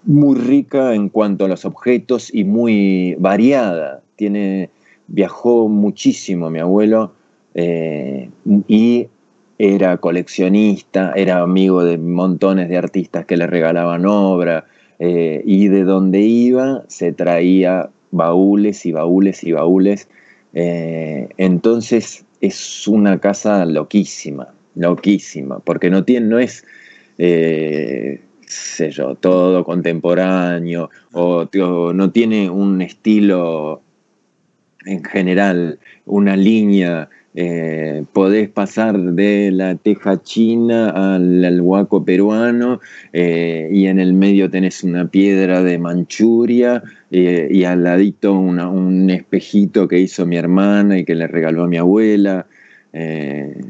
muy 0.06 0.36
rica 0.38 0.94
en 0.94 1.10
cuanto 1.10 1.46
a 1.46 1.48
los 1.48 1.66
objetos 1.66 2.34
y 2.34 2.44
muy 2.44 3.16
variada. 3.20 4.02
Tiene, 4.16 4.70
viajó 5.08 5.68
muchísimo 5.68 6.50
mi 6.50 6.60
abuelo 6.60 7.14
eh, 7.54 8.30
y 8.68 9.08
era 9.58 9.98
coleccionista, 9.98 11.14
era 11.16 11.42
amigo 11.42 11.84
de 11.84 11.98
montones 11.98 12.70
de 12.70 12.78
artistas 12.78 13.26
que 13.26 13.38
le 13.38 13.46
regalaban 13.48 14.06
obra 14.06 14.66
eh, 15.00 15.44
y 15.46 15.68
de 15.68 15.84
donde 15.84 16.22
iba 16.22 16.84
se 16.88 17.12
traía 17.12 17.90
baúles 18.12 18.86
y 18.86 18.92
baúles 18.92 19.44
y 19.44 19.52
baúles. 19.52 20.08
Eh, 20.54 21.30
entonces 21.38 22.26
es 22.42 22.88
una 22.88 23.20
casa 23.20 23.66
loquísima, 23.66 24.54
loquísima, 24.76 25.60
porque 25.60 25.90
no, 25.90 26.04
tiene, 26.04 26.28
no 26.28 26.40
es, 26.40 26.66
eh, 27.18 28.22
sé 28.46 28.92
yo, 28.92 29.16
todo 29.16 29.64
contemporáneo 29.64 30.90
o, 31.14 31.48
o 31.62 31.94
no 31.94 32.12
tiene 32.12 32.50
un 32.50 32.82
estilo 32.82 33.82
en 34.86 35.04
general, 35.04 35.80
una 36.06 36.36
línea 36.36 37.10
eh, 37.34 38.04
podés 38.12 38.50
pasar 38.50 39.00
de 39.00 39.52
la 39.52 39.76
teja 39.76 40.22
china 40.22 40.90
al, 40.90 41.46
al 41.46 41.62
huaco 41.62 42.04
peruano 42.04 42.82
eh, 43.14 43.70
y 43.72 43.86
en 43.86 44.00
el 44.00 44.12
medio 44.14 44.50
tenés 44.50 44.84
una 44.84 45.08
piedra 45.08 45.64
de 45.64 45.78
Manchuria 45.78 46.84
eh, 47.10 47.48
y 47.50 47.64
al 47.64 47.84
ladito 47.84 48.34
una- 48.34 48.70
un 48.70 49.10
espejito 49.10 49.88
que 49.88 50.00
hizo 50.00 50.26
mi 50.26 50.36
hermana 50.36 50.98
y 51.00 51.06
que 51.06 51.16
le 51.16 51.28
regaló 51.28 51.64
a 51.64 51.68
mi 51.68 51.78
abuela. 51.78 52.48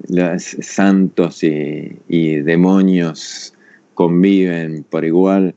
Los 0.09 0.43
santos 0.61 1.43
y, 1.43 2.35
demonios 2.41 3.53
conviven 3.93 4.83
por 4.89 5.05
igual. 5.05 5.53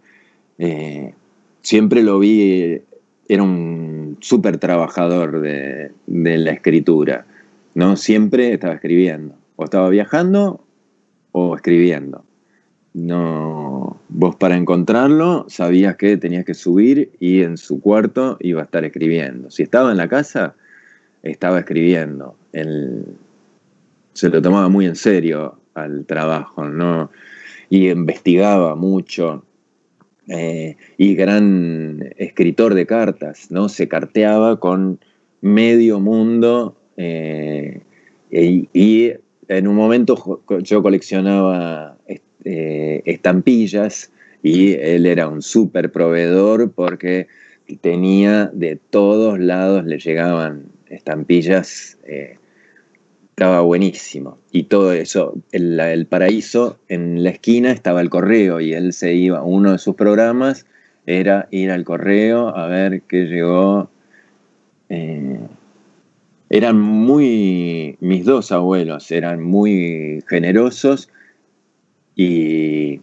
Siempre 1.63 2.03
lo 2.03 2.19
vi, 2.19 2.83
era 3.27 3.43
un 3.43 4.19
súper 4.21 4.59
trabajador 4.59 5.41
de 5.41 5.91
la 6.07 6.51
escritura. 6.53 7.25
¿No? 7.75 7.97
Siempre 7.97 8.53
estaba 8.53 8.75
escribiendo. 8.75 9.37
O 9.57 9.65
estaba 9.65 9.89
viajando 9.89 10.65
o 11.33 11.57
escribiendo. 11.57 12.25
No, 12.95 14.01
vos 14.09 14.37
para 14.37 14.57
encontrarlo 14.57 15.47
sabías 15.49 15.97
que 15.97 16.17
tenías 16.17 16.45
que 16.45 16.55
subir 16.55 17.11
y 17.19 17.43
en 17.43 17.57
su 17.57 17.81
cuarto 17.81 18.37
iba 18.41 18.61
a 18.61 18.65
estar 18.65 18.85
escribiendo. 18.85 19.51
Si 19.51 19.65
estaba 19.65 19.91
en 19.91 19.97
la 19.97 20.09
casa, 20.09 20.55
estaba 21.23 21.59
escribiendo. 21.59 22.37
Se 24.13 24.29
lo 24.29 24.41
tomaba 24.41 24.69
muy 24.69 24.87
en 24.87 24.95
serio 24.95 25.59
al 25.75 26.07
trabajo, 26.07 26.69
¿no? 26.69 27.11
Y 27.69 27.91
investigaba 27.91 28.77
mucho. 28.77 29.45
eh, 30.29 30.77
y 30.97 31.15
gran 31.17 32.13
escritor 32.17 32.75
de 32.75 32.87
cartas, 32.87 33.51
¿no? 33.51 33.69
Se 33.69 33.89
carteaba 33.89 34.59
con 34.61 34.99
medio 35.41 36.01
mundo 36.01 36.77
eh, 36.97 37.81
y, 38.31 39.13
en 39.47 39.69
un 39.69 39.77
momento 39.77 40.43
yo 40.63 40.83
coleccionaba 40.83 41.99
eh, 42.45 43.03
estampillas 43.05 44.11
y 44.43 44.73
él 44.73 45.05
era 45.05 45.29
un 45.29 45.43
súper 45.43 45.93
proveedor 45.93 46.73
porque 46.73 47.27
tenía 47.81 48.51
de 48.53 48.79
todos 48.91 49.39
lados, 49.39 49.85
le 49.85 49.99
llegaban 49.99 50.67
estampillas, 50.89 51.99
eh, 52.07 52.37
estaba 53.31 53.61
buenísimo. 53.61 54.39
Y 54.53 54.65
todo 54.65 54.93
eso, 54.93 55.35
el, 55.53 55.79
el 55.81 56.07
paraíso, 56.07 56.79
en 56.89 57.23
la 57.23 57.31
esquina 57.31 57.71
estaba 57.71 58.01
el 58.01 58.11
correo 58.11 58.61
y 58.61 58.73
él 58.73 58.93
se 58.93 59.15
iba, 59.15 59.43
uno 59.43 59.73
de 59.73 59.79
sus 59.79 59.95
programas 59.95 60.67
era 61.07 61.49
ir 61.51 61.71
al 61.71 61.85
correo 61.85 62.55
a 62.57 62.67
ver 62.67 63.03
qué 63.03 63.25
llegó. 63.27 63.91
eh, 64.89 65.39
eran 66.51 66.81
muy, 66.81 67.97
mis 68.01 68.25
dos 68.25 68.53
abuelos 68.53 69.11
eran 69.11 69.43
muy 69.43 70.23
generosos 70.29 71.09
y, 72.15 73.01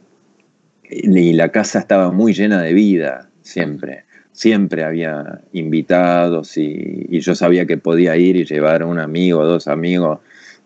la 0.94 1.50
casa 1.50 1.80
estaba 1.80 2.12
muy 2.12 2.34
llena 2.34 2.62
de 2.62 2.74
vida 2.74 3.30
siempre. 3.42 4.04
Siempre 4.34 4.84
había 4.84 5.42
invitados 5.54 6.58
y, 6.58 7.08
yo 7.20 7.34
sabía 7.34 7.66
que 7.66 7.78
podía 7.78 8.18
ir 8.18 8.36
y 8.36 8.46
llevar 8.46 8.82
a 8.82 8.86
un 8.86 9.00
amigo, 9.00 9.46
dos 9.46 9.68
amigos, 9.68 10.20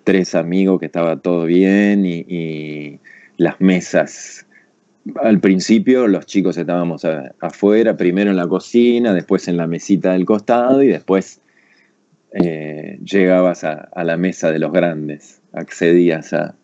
tres 0.04 0.34
amigos, 0.36 0.80
que 0.80 0.88
estaba 0.88 1.18
todo 1.18 1.46
bien 1.46 2.06
y, 2.06 3.00
las 3.38 3.60
mesas. 3.60 4.46
Al 5.22 5.40
principio 5.40 6.08
los 6.08 6.26
chicos 6.26 6.58
estábamos 6.58 7.06
afuera, 7.40 7.96
primero 7.98 8.32
en 8.32 8.38
la 8.38 8.48
cocina, 8.48 9.14
después 9.14 9.48
en 9.48 9.58
la 9.58 9.68
mesita 9.68 10.14
del 10.14 10.26
costado 10.26 10.82
y 10.82 10.88
después 10.88 11.42
eh, 12.36 13.00
llegabas 13.04 13.64
a, 13.64 13.90
a 13.94 14.04
la 14.04 14.18
mesa 14.18 14.52
de 14.52 14.60
los 14.60 14.72
grandes, 14.72 15.42
accedías 15.54 16.34
a, 16.34 16.56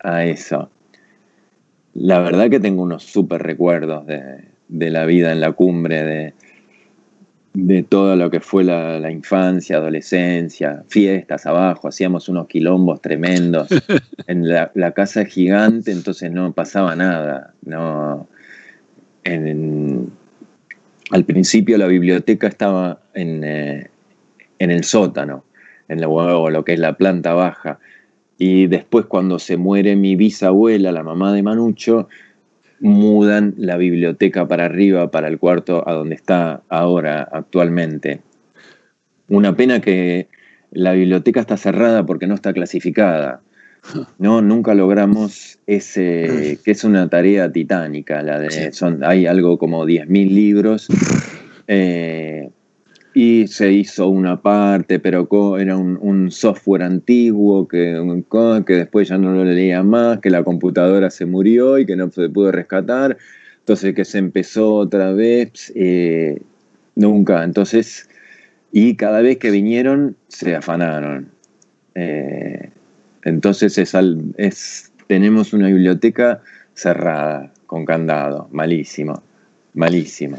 a 0.00 0.24
eso. 0.26 0.70
La 1.94 2.20
verdad 2.20 2.50
que 2.50 2.60
tengo 2.60 2.82
unos 2.82 3.02
súper 3.04 3.42
recuerdos 3.42 4.06
de, 4.06 4.44
de 4.68 4.90
la 4.90 5.06
vida 5.06 5.32
en 5.32 5.40
la 5.40 5.52
cumbre, 5.52 6.04
de, 6.04 6.34
de 7.54 7.82
todo 7.82 8.14
lo 8.16 8.30
que 8.30 8.40
fue 8.40 8.62
la, 8.64 9.00
la 9.00 9.10
infancia, 9.10 9.78
adolescencia, 9.78 10.84
fiestas 10.88 11.46
abajo, 11.46 11.88
hacíamos 11.88 12.28
unos 12.28 12.46
quilombos 12.46 13.00
tremendos. 13.00 13.68
en 14.26 14.46
la, 14.46 14.70
la 14.74 14.92
casa 14.92 15.22
es 15.22 15.28
gigante, 15.28 15.90
entonces 15.90 16.30
no 16.30 16.52
pasaba 16.52 16.94
nada. 16.94 17.54
No, 17.64 18.28
en- 19.24 19.46
en- 19.48 20.12
al 21.10 21.24
principio 21.24 21.78
la 21.78 21.86
biblioteca 21.86 22.46
estaba 22.48 23.00
en, 23.14 23.42
eh, 23.42 23.88
en 24.58 24.70
el 24.70 24.84
sótano, 24.84 25.44
en 25.88 26.00
la, 26.00 26.08
o 26.08 26.50
lo 26.50 26.64
que 26.64 26.74
es 26.74 26.78
la 26.78 26.96
planta 26.96 27.34
baja. 27.34 27.78
Y 28.38 28.66
después 28.66 29.06
cuando 29.06 29.38
se 29.38 29.56
muere 29.56 29.96
mi 29.96 30.16
bisabuela, 30.16 30.92
la 30.92 31.02
mamá 31.02 31.32
de 31.32 31.42
Manucho, 31.42 32.08
mudan 32.80 33.54
la 33.56 33.76
biblioteca 33.76 34.46
para 34.46 34.66
arriba, 34.66 35.10
para 35.10 35.28
el 35.28 35.38
cuarto 35.38 35.88
a 35.88 35.92
donde 35.92 36.14
está 36.14 36.62
ahora 36.68 37.28
actualmente. 37.32 38.20
Una 39.28 39.56
pena 39.56 39.80
que 39.80 40.28
la 40.70 40.92
biblioteca 40.92 41.40
está 41.40 41.56
cerrada 41.56 42.06
porque 42.06 42.26
no 42.26 42.34
está 42.34 42.52
clasificada. 42.52 43.40
No, 44.18 44.42
nunca 44.42 44.74
logramos 44.74 45.58
ese, 45.66 46.58
que 46.64 46.70
es 46.70 46.84
una 46.84 47.08
tarea 47.08 47.50
titánica, 47.50 48.22
la 48.22 48.38
de, 48.38 48.72
son, 48.72 49.04
hay 49.04 49.26
algo 49.26 49.56
como 49.56 49.86
10.000 49.86 50.30
libros, 50.30 50.88
eh, 51.68 52.50
y 53.20 53.48
se 53.48 53.72
hizo 53.72 54.06
una 54.06 54.40
parte, 54.40 55.00
pero 55.00 55.26
era 55.58 55.76
un, 55.76 56.30
software 56.30 56.84
antiguo 56.84 57.66
que, 57.66 58.00
que 58.64 58.72
después 58.74 59.08
ya 59.08 59.18
no 59.18 59.32
lo 59.32 59.44
leía 59.44 59.82
más, 59.82 60.20
que 60.20 60.30
la 60.30 60.44
computadora 60.44 61.10
se 61.10 61.26
murió 61.26 61.80
y 61.80 61.84
que 61.84 61.96
no 61.96 62.12
se 62.12 62.28
pudo 62.28 62.52
rescatar, 62.52 63.18
entonces 63.58 63.92
que 63.96 64.04
se 64.04 64.18
empezó 64.18 64.72
otra 64.72 65.10
vez, 65.10 65.72
eh, 65.74 66.40
nunca, 66.94 67.42
entonces, 67.42 68.08
y 68.70 68.94
cada 68.94 69.20
vez 69.20 69.38
que 69.38 69.50
vinieron 69.50 70.14
se 70.28 70.54
afanaron. 70.54 71.28
Eh, 71.96 72.70
entonces 73.24 73.78
es, 73.78 73.96
al- 73.96 74.32
es- 74.36 74.92
tenemos 75.08 75.52
una 75.52 75.66
biblioteca 75.66 76.40
cerrada, 76.74 77.52
con 77.66 77.84
candado, 77.84 78.48
malísimo, 78.52 79.20
malísimo. 79.74 80.38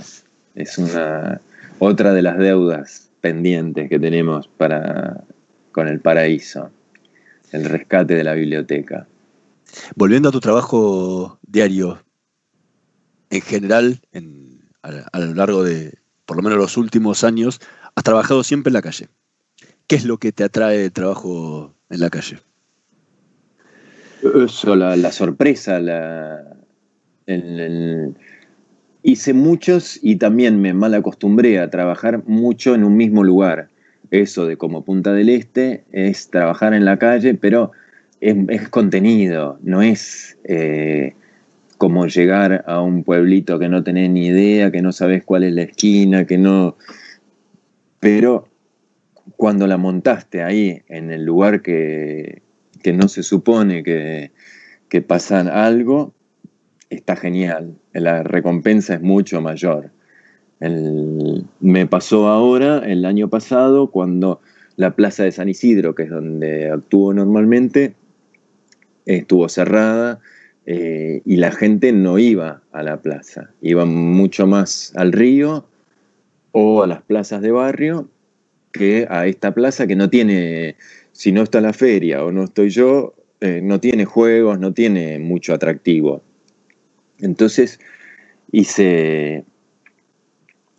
Es 0.56 0.78
una 0.78 1.42
otra 1.80 2.14
de 2.14 2.22
las 2.22 2.38
deudas 2.38 3.10
pendientes 3.22 3.90
que 3.90 4.00
tenemos 4.00 4.48
para, 4.48 5.24
con 5.72 5.88
el 5.88 6.00
paraíso, 6.00 6.70
el 7.52 7.66
rescate 7.66 8.16
de 8.16 8.24
la 8.24 8.34
biblioteca. 8.34 9.08
Volviendo 9.96 10.30
a 10.30 10.32
tu 10.32 10.40
trabajo 10.40 11.40
diario, 11.46 12.04
en 13.30 13.42
general, 13.42 14.00
en- 14.12 14.62
a, 14.84 14.90
a 15.12 15.20
lo 15.20 15.34
largo 15.34 15.64
de 15.64 15.98
por 16.26 16.38
lo 16.38 16.44
menos 16.44 16.60
los 16.60 16.78
últimos 16.78 17.24
años, 17.24 17.60
has 17.96 18.04
trabajado 18.04 18.44
siempre 18.44 18.70
en 18.70 18.76
la 18.76 18.82
calle. 18.84 19.08
¿Qué 19.88 19.96
es 19.96 20.06
lo 20.06 20.18
que 20.20 20.32
te 20.32 20.44
atrae 20.44 20.86
el 20.86 20.92
trabajo 20.92 21.74
en 21.90 22.00
la 22.02 22.10
calle? 22.12 22.38
Eso, 24.46 24.76
la, 24.76 24.96
la 24.96 25.12
sorpresa, 25.12 25.80
la, 25.80 26.40
el- 27.26 27.60
el- 27.60 28.16
hice 29.04 29.34
muchos 29.34 30.00
y 30.02 30.18
también 30.18 30.62
me 30.62 30.74
mal 30.74 30.94
acostumbré 30.94 31.60
a 31.60 31.70
trabajar 31.70 32.24
mucho 32.26 32.76
en 32.76 32.84
un 32.84 32.98
mismo 32.98 33.24
lugar. 33.24 33.70
Eso 34.12 34.46
de 34.46 34.58
como 34.58 34.84
Punta 34.84 35.14
del 35.14 35.30
Este 35.30 35.84
es 35.92 36.30
trabajar 36.30 36.74
en 36.74 36.86
la 36.86 36.98
calle, 36.98 37.36
pero 37.36 37.72
es, 38.22 38.70
contenido, 38.70 39.60
no 39.62 39.82
es 39.82 40.38
eh, 40.44 41.14
como 41.78 42.08
llegar 42.08 42.64
a 42.68 42.82
un 42.82 43.04
pueblito 43.04 43.60
que 43.60 43.70
no 43.70 43.84
tenés 43.84 44.10
ni 44.10 44.28
idea, 44.28 44.72
que 44.72 44.82
no 44.82 44.92
sabes 44.92 45.24
cuál 45.24 45.44
es 45.44 45.54
la 45.54 45.64
esquina, 45.64 46.26
que 46.26 46.38
no... 46.38 46.76
Pero 48.00 48.48
cuando 49.38 49.68
la 49.68 49.78
montaste 49.78 50.42
ahí, 50.42 50.82
en 50.88 51.12
el 51.12 51.24
lugar 51.24 51.62
que, 51.62 52.42
que 52.82 52.94
no 52.94 53.08
se 53.08 53.24
supone 53.24 53.84
que, 53.84 54.32
que 54.90 55.02
pasa 55.02 55.40
algo, 55.42 56.14
está 56.90 57.16
genial. 57.16 57.76
La 57.94 58.24
recompensa 58.24 58.96
es 58.96 59.02
mucho 59.02 59.42
mayor. 59.42 59.92
Me 60.60 61.88
pasó 61.88 62.28
ahora, 62.28 62.80
el 62.80 63.06
año 63.06 63.30
pasado, 63.30 63.92
cuando 63.92 64.42
la 64.76 64.96
plaza 64.96 65.24
de 65.24 65.32
San 65.32 65.50
Isidro, 65.50 65.96
que 65.96 66.04
es 66.04 66.10
donde 66.10 66.70
actúo 66.70 67.14
normalmente, 67.14 67.96
estuvo 69.06 69.48
cerrada 69.50 70.20
eh, 70.66 71.22
y 71.26 71.38
la 71.38 71.52
gente 71.52 71.92
no 71.92 72.20
iba 72.20 72.62
a 72.72 72.84
la 72.84 73.02
plaza, 73.02 73.52
iba 73.62 73.86
mucho 73.86 74.46
más 74.46 74.94
al 74.96 75.12
río 75.12 75.66
o 76.52 76.84
a 76.84 76.88
las 76.88 77.02
plazas 77.02 77.42
de 77.42 77.52
barrio 77.52 78.10
que 78.72 79.08
a 79.10 79.26
esta 79.26 79.54
plaza 79.54 79.88
que 79.88 79.96
no 79.96 80.10
tiene, 80.10 80.76
si 81.12 81.32
no 81.32 81.42
está 81.42 81.60
la 81.62 81.74
feria 81.74 82.24
o 82.24 82.32
no 82.32 82.44
estoy 82.44 82.70
yo, 82.70 83.16
eh, 83.42 83.62
no 83.64 83.80
tiene 83.80 84.06
juegos, 84.06 84.60
no 84.60 84.74
tiene 84.74 85.18
mucho 85.18 85.54
atractivo. 85.54 86.22
Entonces 87.22 87.80
hice, 88.52 89.44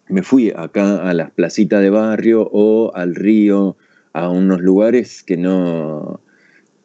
me 0.08 0.22
fui 0.22 0.52
acá 0.54 1.08
a 1.08 1.14
las 1.14 1.30
placitas 1.30 1.82
de 1.82 1.90
barrio 1.90 2.48
o 2.52 2.92
al 2.94 3.14
río, 3.14 3.76
a 4.12 4.28
unos 4.28 4.60
lugares 4.60 5.22
que 5.22 5.36
no, 5.36 6.20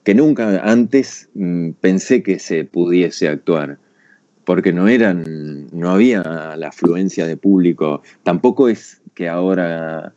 que 0.04 0.14
nunca 0.14 0.62
antes 0.64 1.30
mm, 1.34 1.72
pensé 1.82 2.22
que 2.22 2.40
se 2.40 2.66
pudiese 2.66 3.28
actuar, 3.28 3.80
porque 4.46 4.72
no 4.72 4.88
eran, 4.88 5.68
no 5.72 5.90
había 5.90 6.56
la 6.56 6.68
afluencia 6.68 7.26
de 7.26 7.38
público. 7.38 8.04
Tampoco 8.24 8.70
es 8.70 9.02
que 9.16 9.28
ahora 9.28 10.14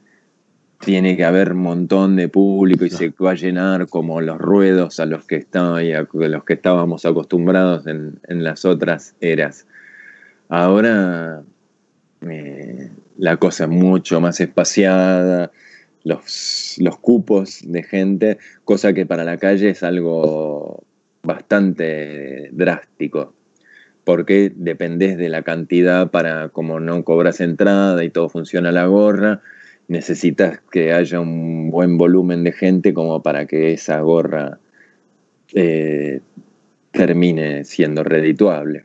tiene 0.81 1.17
que 1.17 1.25
haber 1.25 1.53
un 1.53 1.63
montón 1.63 2.17
de 2.17 2.29
público 2.29 2.85
y 2.85 2.91
se 2.91 3.13
va 3.23 3.33
a 3.33 3.35
llenar 3.35 3.89
como 3.89 4.21
los 4.21 4.39
ruedos 4.39 5.01
a 5.01 5.07
los 5.07 5.25
que, 5.25 5.37
estaba, 5.37 5.83
y 5.83 5.93
a 5.93 6.07
los 6.13 6.45
que 6.45 6.55
estábamos 6.55 7.05
acostumbrados 7.05 7.87
en, 7.87 8.21
en 8.29 8.45
las 8.45 8.65
otras 8.65 9.15
eras. 9.21 9.67
Ahora 10.49 11.43
eh, 12.23 12.91
la 13.19 13.37
cosa 13.37 13.65
es 13.65 13.71
mucho 13.71 14.21
más 14.21 14.41
espaciada, 14.41 15.51
los, 16.05 16.77
los 16.79 16.99
cupos 16.99 17.61
de 17.65 17.83
gente, 17.83 18.39
cosa 18.65 18.93
que 18.93 19.07
para 19.07 19.25
la 19.25 19.37
calle 19.37 19.71
es 19.71 19.83
algo 19.83 20.85
bastante 21.23 22.49
drástico, 22.53 23.35
porque 24.05 24.53
dependés 24.55 25.19
de 25.19 25.29
la 25.29 25.43
cantidad 25.43 26.11
para, 26.11 26.49
como 26.49 26.81
no 26.81 27.05
cobras 27.05 27.41
entrada 27.41 28.03
y 28.05 28.11
todo 28.11 28.29
funciona 28.29 28.71
a 28.71 28.73
la 28.73 28.87
gorra, 28.87 29.43
necesitas 29.89 30.61
que 30.71 30.93
haya 30.93 31.19
un 31.19 31.71
buen 31.71 31.99
volumen 31.99 32.45
de 32.45 32.53
gente 32.53 32.95
como 32.95 33.23
para 33.23 33.47
que 33.47 33.73
esa 33.73 34.01
gorra 34.01 34.59
eh, 35.55 36.21
termine 36.93 37.65
siendo 37.65 38.05
redituable. 38.05 38.85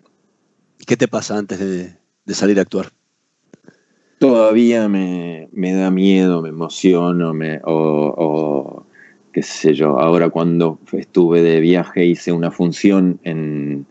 ¿Qué 0.88 0.97
te 0.97 1.08
pasa 1.08 1.38
antes 1.38 1.60
de, 1.60 1.93
de 2.26 2.34
salir 2.34 2.58
a 2.60 2.64
actuar? 2.64 2.88
Todavía 4.20 4.88
me, 4.88 5.49
me 5.51 5.74
da 5.74 5.91
miedo, 5.91 6.41
me 6.41 6.49
emociono, 6.49 7.34
me, 7.34 7.60
o, 7.66 8.14
o 8.18 8.86
qué 9.34 9.43
sé 9.43 9.74
yo. 9.74 9.99
Ahora 9.99 10.30
cuando 10.30 10.80
estuve 10.93 11.41
de 11.41 11.60
viaje 11.60 12.06
hice 12.06 12.32
una 12.32 12.49
función 12.49 13.20
en, 13.24 13.86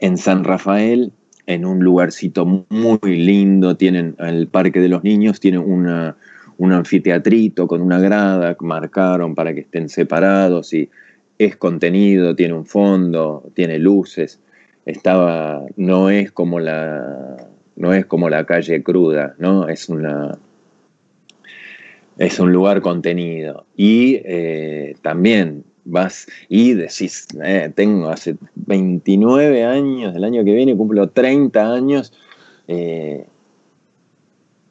en 0.00 0.16
San 0.16 0.42
Rafael, 0.42 1.12
en 1.48 1.64
un 1.64 1.80
lugarcito 1.80 2.44
muy 2.44 3.16
lindo. 3.16 3.76
Tienen 3.76 4.14
el 4.18 4.48
Parque 4.48 4.80
de 4.80 4.90
los 4.90 5.02
Niños, 5.02 5.40
tiene 5.40 5.58
una, 5.58 6.14
un 6.58 6.72
anfiteatrito 6.72 7.66
con 7.66 7.80
una 7.80 7.98
grada, 7.98 8.54
marcaron 8.60 9.34
para 9.34 9.54
que 9.54 9.60
estén 9.60 9.88
separados 9.88 10.74
y 10.74 10.90
es 11.38 11.56
contenido, 11.56 12.36
tiene 12.36 12.52
un 12.52 12.66
fondo, 12.66 13.50
tiene 13.54 13.78
luces. 13.78 14.40
Estaba, 14.84 15.64
no 15.76 16.10
es 16.10 16.32
como 16.32 16.60
la, 16.60 17.48
no 17.76 17.94
es 17.94 18.04
como 18.04 18.28
la 18.28 18.44
calle 18.44 18.82
cruda, 18.82 19.34
¿no? 19.38 19.68
Es 19.68 19.88
una, 19.88 20.36
es 22.18 22.38
un 22.38 22.52
lugar 22.52 22.82
contenido. 22.82 23.64
Y 23.74 24.20
eh, 24.22 24.96
también 25.00 25.64
vas 25.84 26.26
y 26.48 26.74
decís, 26.74 27.26
eh, 27.42 27.70
tengo 27.74 28.08
hace 28.08 28.36
29 28.54 29.64
años, 29.64 30.14
el 30.14 30.24
año 30.24 30.44
que 30.44 30.54
viene 30.54 30.76
cumplo 30.76 31.08
30 31.08 31.74
años, 31.74 32.12
eh, 32.66 33.24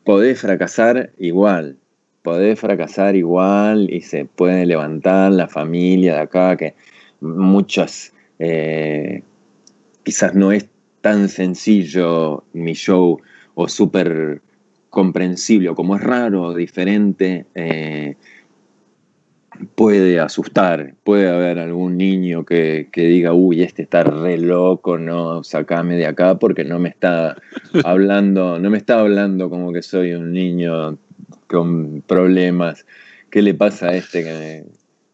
podés 0.03 0.39
fracasar 0.39 1.11
igual, 1.17 1.77
podés 2.21 2.59
fracasar 2.59 3.15
igual 3.15 3.91
y 3.91 4.01
se 4.01 4.25
puede 4.25 4.65
levantar 4.65 5.31
la 5.31 5.47
familia 5.47 6.15
de 6.15 6.21
acá, 6.21 6.55
que 6.57 6.75
muchas, 7.21 8.13
eh, 8.39 9.23
quizás 10.03 10.33
no 10.35 10.51
es 10.51 10.67
tan 11.01 11.29
sencillo 11.29 12.43
mi 12.53 12.73
show 12.73 13.19
o 13.55 13.67
súper 13.67 14.41
comprensible, 14.89 15.69
o 15.69 15.75
como 15.75 15.95
es 15.95 16.03
raro 16.03 16.53
diferente, 16.53 17.45
eh, 17.55 18.15
puede 19.75 20.19
asustar, 20.19 20.93
puede 21.03 21.29
haber 21.29 21.59
algún 21.59 21.97
niño 21.97 22.45
que, 22.45 22.89
que 22.91 23.03
diga, 23.03 23.33
uy, 23.33 23.61
este 23.61 23.83
está 23.83 24.03
re 24.03 24.37
loco, 24.37 24.97
no, 24.97 25.43
sacame 25.43 25.95
de 25.95 26.05
acá 26.05 26.37
porque 26.39 26.63
no 26.63 26.79
me 26.79 26.89
está 26.89 27.37
hablando, 27.83 28.59
no 28.59 28.69
me 28.69 28.77
está 28.77 28.99
hablando 28.99 29.49
como 29.49 29.73
que 29.73 29.81
soy 29.81 30.13
un 30.13 30.31
niño 30.31 30.97
con 31.47 32.01
problemas. 32.01 32.85
¿Qué 33.29 33.41
le 33.41 33.53
pasa 33.53 33.89
a 33.89 33.95
este 33.95 34.23
que, 34.23 34.65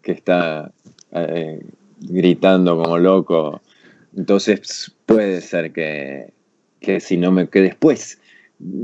que 0.02 0.12
está 0.12 0.72
eh, 1.12 1.60
gritando 2.00 2.82
como 2.82 2.98
loco? 2.98 3.62
Entonces 4.16 4.94
puede 5.06 5.42
ser 5.42 5.72
que, 5.72 6.32
que 6.80 7.00
si 7.00 7.18
no 7.18 7.32
me, 7.32 7.48
que 7.48 7.62
después, 7.62 8.20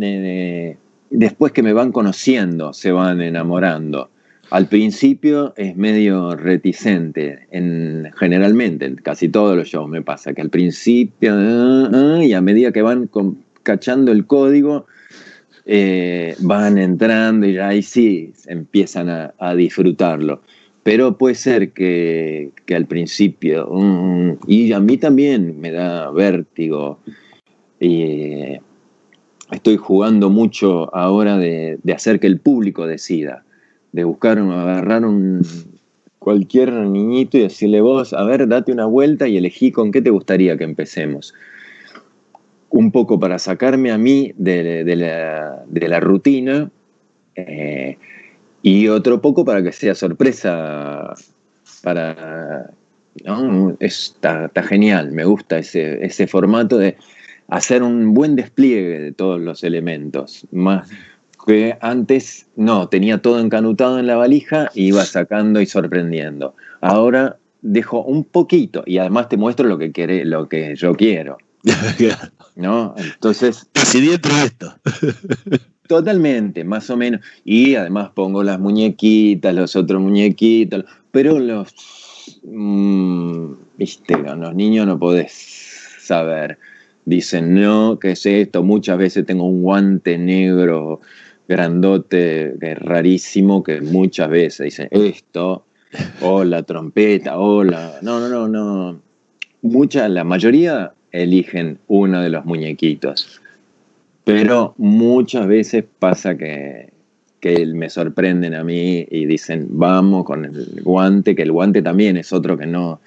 eh, 0.01 0.78
después 1.10 1.51
que 1.51 1.64
me 1.64 1.74
van 1.74 1.91
conociendo, 1.91 2.74
se 2.74 2.91
van 2.91 3.22
enamorando. 3.22 4.10
Al 4.51 4.67
principio 4.67 5.53
es 5.57 5.75
medio 5.75 6.35
reticente, 6.35 7.47
en, 7.51 8.09
generalmente, 8.17 8.87
en 8.87 8.95
casi 8.95 9.29
todos 9.29 9.55
los 9.55 9.67
shows 9.67 9.87
me 9.87 10.01
pasa, 10.01 10.33
que 10.33 10.41
al 10.41 10.49
principio, 10.49 11.33
ah, 11.35 11.89
ah, 11.93 12.23
y 12.23 12.33
a 12.33 12.41
medida 12.41 12.71
que 12.71 12.81
van 12.81 13.09
cachando 13.61 14.11
el 14.11 14.25
código, 14.25 14.87
eh, 15.67 16.35
van 16.39 16.79
entrando 16.79 17.45
y 17.45 17.59
ahí 17.59 17.83
sí 17.83 18.33
empiezan 18.47 19.09
a, 19.09 19.55
disfrutarlo. 19.55 20.41
Pero 20.81 21.15
puede 21.15 21.35
ser 21.35 21.71
que, 21.71 22.49
que 22.65 22.75
al 22.75 22.87
principio, 22.87 23.69
mm, 23.71 24.31
y 24.47 24.71
a 24.71 24.79
mí 24.79 24.97
también 24.97 25.59
me 25.59 25.71
da 25.71 26.09
vértigo, 26.09 26.97
eh, 27.79 28.59
estoy 29.51 29.77
jugando 29.77 30.31
mucho 30.31 30.93
ahora 30.95 31.37
de 31.37 31.77
hacer 31.93 32.19
que 32.19 32.25
el 32.25 32.39
público 32.39 32.87
decida, 32.87 33.43
de 33.91 34.03
buscar, 34.03 34.37
agarrar 34.37 35.05
un, 35.05 35.41
cualquier 36.19 36.71
niñito 36.71 37.37
y 37.37 37.41
decirle 37.41 37.81
vos, 37.81 38.13
a 38.13 38.23
ver, 38.23 38.47
date 38.47 38.71
una 38.71 38.85
vuelta 38.85 39.27
y 39.27 39.37
elegí 39.37 39.71
con 39.71 39.91
qué 39.91 40.01
te 40.01 40.09
gustaría 40.09 40.57
que 40.57 40.65
empecemos. 40.65 41.33
Un 42.69 42.91
poco 42.91 43.19
para 43.19 43.39
sacarme 43.39 43.91
a 43.91 43.97
mí 43.97 44.33
de, 44.37 44.83
de 44.83 44.95
la, 44.95 45.63
de 45.65 45.87
la 45.87 45.99
rutina 45.99 46.69
eh, 47.35 47.97
y 48.61 48.87
otro 48.89 49.21
poco 49.21 49.43
para 49.43 49.63
que 49.63 49.71
sea 49.71 49.95
sorpresa 49.95 51.15
para... 51.81 52.69
¿no? 53.25 53.75
Está, 53.79 54.45
está 54.45 54.63
genial, 54.63 55.11
me 55.11 55.25
gusta 55.25 55.57
ese, 55.57 56.05
ese 56.05 56.27
formato 56.27 56.77
de 56.77 56.95
hacer 57.47 57.81
un 57.81 58.13
buen 58.13 58.35
despliegue 58.35 58.99
de 58.99 59.11
todos 59.13 59.41
los 59.41 59.63
elementos. 59.63 60.45
Más 60.51 60.89
que 61.49 61.75
antes, 61.81 62.45
no, 62.55 62.89
tenía 62.89 63.23
todo 63.23 63.39
encanutado 63.39 63.97
en 63.97 64.05
la 64.05 64.15
valija 64.15 64.69
y 64.75 64.89
iba 64.89 65.03
sacando 65.03 65.59
y 65.59 65.65
sorprendiendo. 65.65 66.53
Ahora 66.79 67.37
dejo 67.63 68.03
un 68.03 68.23
poquito 68.23 68.83
y 68.85 68.99
además 68.99 69.29
te 69.29 69.37
muestro 69.37 69.67
lo 69.67 69.79
que, 69.79 69.91
quiere, 69.91 70.25
lo 70.25 70.47
que 70.47 70.75
yo 70.75 70.93
quiero. 70.93 71.39
¿No? 72.55 72.93
Entonces. 72.97 73.67
Casi 73.71 73.99
dentro 73.99 74.35
de 74.35 74.43
esto. 74.43 74.75
Totalmente, 75.87 76.63
más 76.63 76.87
o 76.91 76.97
menos. 76.97 77.21
Y 77.43 77.73
además 77.73 78.11
pongo 78.13 78.43
las 78.43 78.59
muñequitas, 78.59 79.55
los 79.55 79.75
otros 79.75 79.99
muñequitos, 79.99 80.85
pero 81.09 81.39
los. 81.39 81.73
mm, 82.43 83.53
Viste, 83.75 84.23
con 84.23 84.41
los 84.41 84.53
niños 84.53 84.85
no 84.85 84.99
podés 84.99 85.31
saber. 85.99 86.59
Dicen, 87.05 87.55
no, 87.55 87.97
¿qué 87.99 88.11
es 88.11 88.23
esto? 88.27 88.61
Muchas 88.61 88.99
veces 88.99 89.25
tengo 89.25 89.45
un 89.45 89.63
guante 89.63 90.15
negro 90.19 91.01
grandote, 91.49 92.53
que 92.61 92.71
es 92.73 92.79
rarísimo, 92.79 93.63
que 93.63 93.81
muchas 93.81 94.29
veces 94.29 94.65
dicen 94.65 94.87
esto, 94.91 95.65
o 96.21 96.43
la 96.43 96.61
trompeta, 96.61 97.39
o 97.39 97.63
la. 97.63 97.95
No, 98.03 98.19
no, 98.19 98.29
no, 98.29 98.47
no. 98.47 99.01
Muchas, 99.63 100.09
la 100.11 100.23
mayoría 100.23 100.93
eligen 101.11 101.79
uno 101.87 102.21
de 102.21 102.29
los 102.29 102.45
muñequitos. 102.45 103.41
Pero 104.23 104.75
muchas 104.77 105.47
veces 105.47 105.83
pasa 105.97 106.37
que, 106.37 106.93
que 107.39 107.65
me 107.65 107.89
sorprenden 107.89 108.53
a 108.53 108.63
mí 108.63 109.07
y 109.09 109.25
dicen, 109.25 109.69
vamos 109.71 110.25
con 110.25 110.45
el 110.45 110.81
guante, 110.83 111.35
que 111.35 111.41
el 111.41 111.51
guante 111.51 111.81
también 111.81 112.15
es 112.15 112.31
otro 112.31 112.55
que 112.55 112.67
no, 112.67 113.01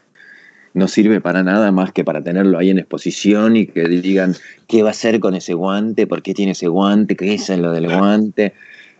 no 0.74 0.88
sirve 0.88 1.20
para 1.20 1.42
nada 1.42 1.70
más 1.70 1.92
que 1.92 2.04
para 2.04 2.22
tenerlo 2.22 2.58
ahí 2.58 2.70
en 2.70 2.78
exposición 2.78 3.56
y 3.56 3.66
que 3.66 3.88
digan, 3.88 4.34
¿qué 4.68 4.82
va 4.82 4.88
a 4.88 4.92
hacer 4.92 5.20
con 5.20 5.34
ese 5.34 5.54
guante? 5.54 6.06
¿Por 6.06 6.22
qué 6.22 6.34
tiene 6.34 6.52
ese 6.52 6.68
guante? 6.68 7.16
¿Qué 7.16 7.34
es 7.34 7.48
lo 7.50 7.72
del 7.72 7.88
guante? 7.88 8.54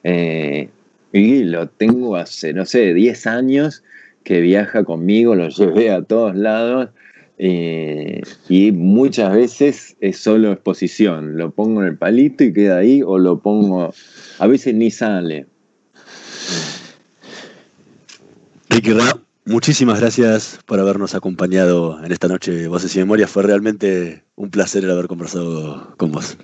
Eh, 0.05 0.69
y 1.13 1.45
lo 1.45 1.69
tengo 1.69 2.17
hace, 2.17 2.53
no 2.53 2.65
sé, 2.65 2.95
10 2.95 3.27
años 3.27 3.83
que 4.25 4.41
viaja 4.41 4.85
conmigo, 4.85 5.35
lo 5.35 5.49
llevé 5.49 5.91
a 5.91 6.03
todos 6.03 6.35
lados 6.37 6.91
eh, 7.39 8.23
y 8.49 8.73
muchas 8.73 9.35
veces 9.35 9.97
es 10.01 10.17
solo 10.17 10.53
exposición. 10.53 11.37
Lo 11.37 11.51
pongo 11.51 11.83
en 11.83 11.89
el 11.89 11.99
palito 11.99 12.45
y 12.45 12.53
queda 12.53 12.79
ahí, 12.79 13.03
o 13.03 13.19
lo 13.19 13.41
pongo, 13.41 13.93
a 14.39 14.47
veces 14.47 14.75
ni 14.75 14.91
sale. 14.91 15.47
Muchísimas 19.45 20.01
gracias 20.01 20.61
por 20.67 20.81
habernos 20.81 21.15
acompañado 21.15 22.03
en 22.05 22.13
esta 22.13 22.29
noche 22.29 22.69
Voces 22.69 22.95
y 22.97 22.99
Memorias. 23.01 23.31
Fue 23.31 23.43
realmente 23.43 24.25
un 24.37 24.51
placer 24.51 24.85
el 24.85 24.91
haber 24.91 25.07
conversado 25.07 25.95
con 25.97 26.13
vos. 26.13 26.37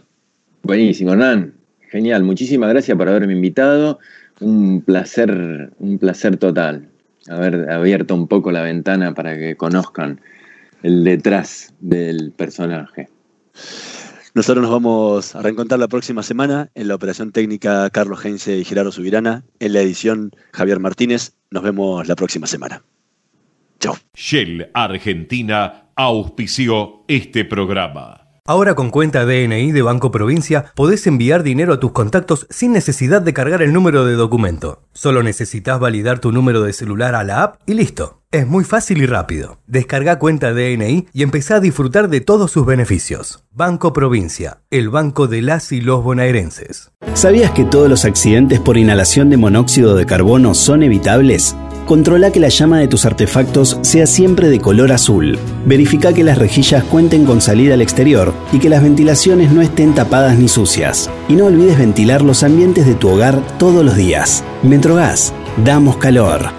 Buenísimo, 0.62 1.12
Hernán. 1.12 1.54
Genial. 1.90 2.22
Muchísimas 2.24 2.70
gracias 2.70 2.96
por 2.96 3.08
haberme 3.08 3.32
invitado. 3.32 3.98
Un 4.40 4.82
placer, 4.82 5.70
un 5.78 5.98
placer 5.98 6.36
total. 6.36 6.88
Haber 7.28 7.70
abierto 7.70 8.14
un 8.14 8.28
poco 8.28 8.52
la 8.52 8.62
ventana 8.62 9.14
para 9.14 9.38
que 9.38 9.56
conozcan 9.56 10.20
el 10.82 11.04
detrás 11.04 11.74
del 11.80 12.32
personaje. 12.32 13.08
Nosotros 14.38 14.62
nos 14.62 14.70
vamos 14.70 15.34
a 15.34 15.42
reencontrar 15.42 15.80
la 15.80 15.88
próxima 15.88 16.22
semana 16.22 16.70
en 16.76 16.86
la 16.86 16.94
operación 16.94 17.32
técnica 17.32 17.90
Carlos 17.90 18.24
Heinze 18.24 18.56
y 18.56 18.64
Gerardo 18.64 18.92
Subirana, 18.92 19.42
en 19.58 19.72
la 19.72 19.80
edición 19.80 20.30
Javier 20.52 20.78
Martínez. 20.78 21.32
Nos 21.50 21.64
vemos 21.64 22.06
la 22.06 22.14
próxima 22.14 22.46
semana. 22.46 22.84
Chao. 23.80 23.96
Shell 24.14 24.70
Argentina 24.74 25.90
auspició 25.96 27.02
este 27.08 27.44
programa. 27.46 28.28
Ahora 28.44 28.76
con 28.76 28.90
cuenta 28.90 29.26
DNI 29.26 29.72
de 29.72 29.82
Banco 29.82 30.12
Provincia 30.12 30.72
podés 30.76 31.08
enviar 31.08 31.42
dinero 31.42 31.72
a 31.74 31.80
tus 31.80 31.90
contactos 31.90 32.46
sin 32.48 32.72
necesidad 32.72 33.20
de 33.20 33.34
cargar 33.34 33.60
el 33.60 33.72
número 33.72 34.04
de 34.04 34.14
documento. 34.14 34.84
Solo 34.98 35.22
necesitas 35.22 35.78
validar 35.78 36.18
tu 36.18 36.32
número 36.32 36.62
de 36.62 36.72
celular 36.72 37.14
a 37.14 37.22
la 37.22 37.44
app 37.44 37.60
y 37.66 37.74
listo. 37.74 38.20
Es 38.32 38.48
muy 38.48 38.64
fácil 38.64 39.00
y 39.00 39.06
rápido. 39.06 39.60
Descarga 39.68 40.18
cuenta 40.18 40.52
DNI 40.52 41.06
y 41.12 41.22
empezá 41.22 41.54
a 41.54 41.60
disfrutar 41.60 42.08
de 42.08 42.20
todos 42.20 42.50
sus 42.50 42.66
beneficios. 42.66 43.44
Banco 43.52 43.92
Provincia, 43.92 44.58
el 44.72 44.88
banco 44.88 45.28
de 45.28 45.40
las 45.40 45.70
y 45.70 45.80
los 45.80 46.02
bonaerenses. 46.02 46.90
¿Sabías 47.14 47.52
que 47.52 47.64
todos 47.64 47.88
los 47.88 48.04
accidentes 48.04 48.58
por 48.58 48.76
inhalación 48.76 49.30
de 49.30 49.36
monóxido 49.36 49.94
de 49.94 50.04
carbono 50.04 50.52
son 50.52 50.82
evitables? 50.82 51.54
Controla 51.88 52.30
que 52.30 52.38
la 52.38 52.50
llama 52.50 52.78
de 52.78 52.86
tus 52.86 53.06
artefactos 53.06 53.78
sea 53.80 54.06
siempre 54.06 54.50
de 54.50 54.60
color 54.60 54.92
azul. 54.92 55.38
Verifica 55.64 56.12
que 56.12 56.22
las 56.22 56.36
rejillas 56.36 56.84
cuenten 56.84 57.24
con 57.24 57.40
salida 57.40 57.72
al 57.72 57.80
exterior 57.80 58.34
y 58.52 58.58
que 58.58 58.68
las 58.68 58.82
ventilaciones 58.82 59.52
no 59.52 59.62
estén 59.62 59.94
tapadas 59.94 60.38
ni 60.38 60.48
sucias. 60.48 61.08
Y 61.30 61.34
no 61.34 61.46
olvides 61.46 61.78
ventilar 61.78 62.20
los 62.20 62.42
ambientes 62.42 62.84
de 62.84 62.94
tu 62.94 63.08
hogar 63.08 63.40
todos 63.58 63.82
los 63.82 63.96
días. 63.96 64.44
Metrogas, 64.62 65.32
damos 65.64 65.98
calor. 65.98 66.50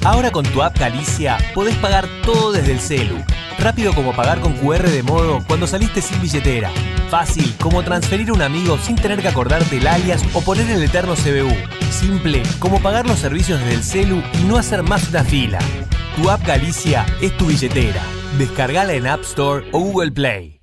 Ahora 0.04 0.32
con 0.32 0.44
tu 0.44 0.62
app 0.62 0.76
Galicia 0.78 1.38
podés 1.54 1.76
pagar 1.76 2.08
todo 2.24 2.50
desde 2.50 2.72
el 2.72 2.80
celu. 2.80 3.22
Rápido 3.58 3.94
como 3.94 4.12
pagar 4.12 4.40
con 4.40 4.54
QR 4.54 4.82
de 4.88 5.02
modo 5.04 5.44
cuando 5.46 5.68
saliste 5.68 6.02
sin 6.02 6.20
billetera. 6.20 6.72
Fácil 7.08 7.54
como 7.60 7.84
transferir 7.84 8.30
a 8.30 8.32
un 8.32 8.42
amigo 8.42 8.78
sin 8.78 8.96
tener 8.96 9.22
que 9.22 9.28
acordarte 9.28 9.76
el 9.76 9.86
alias 9.86 10.24
o 10.34 10.40
poner 10.40 10.68
el 10.70 10.82
eterno 10.82 11.14
CBU. 11.14 11.54
Simple 11.92 12.42
como 12.58 12.82
pagar 12.82 13.06
los 13.06 13.20
servicios 13.20 13.60
desde 13.60 13.74
el 13.74 13.84
celu 13.84 14.22
y 14.40 14.44
no 14.44 14.56
hacer 14.56 14.82
más 14.82 15.08
una 15.08 15.22
fila. 15.22 15.60
Tu 16.16 16.28
app 16.28 16.44
Galicia 16.44 17.06
es 17.20 17.36
tu 17.36 17.46
billetera. 17.46 18.02
Descargala 18.38 18.94
en 18.94 19.06
App 19.06 19.20
Store 19.20 19.68
o 19.70 19.78
Google 19.78 20.10
Play. 20.10 20.61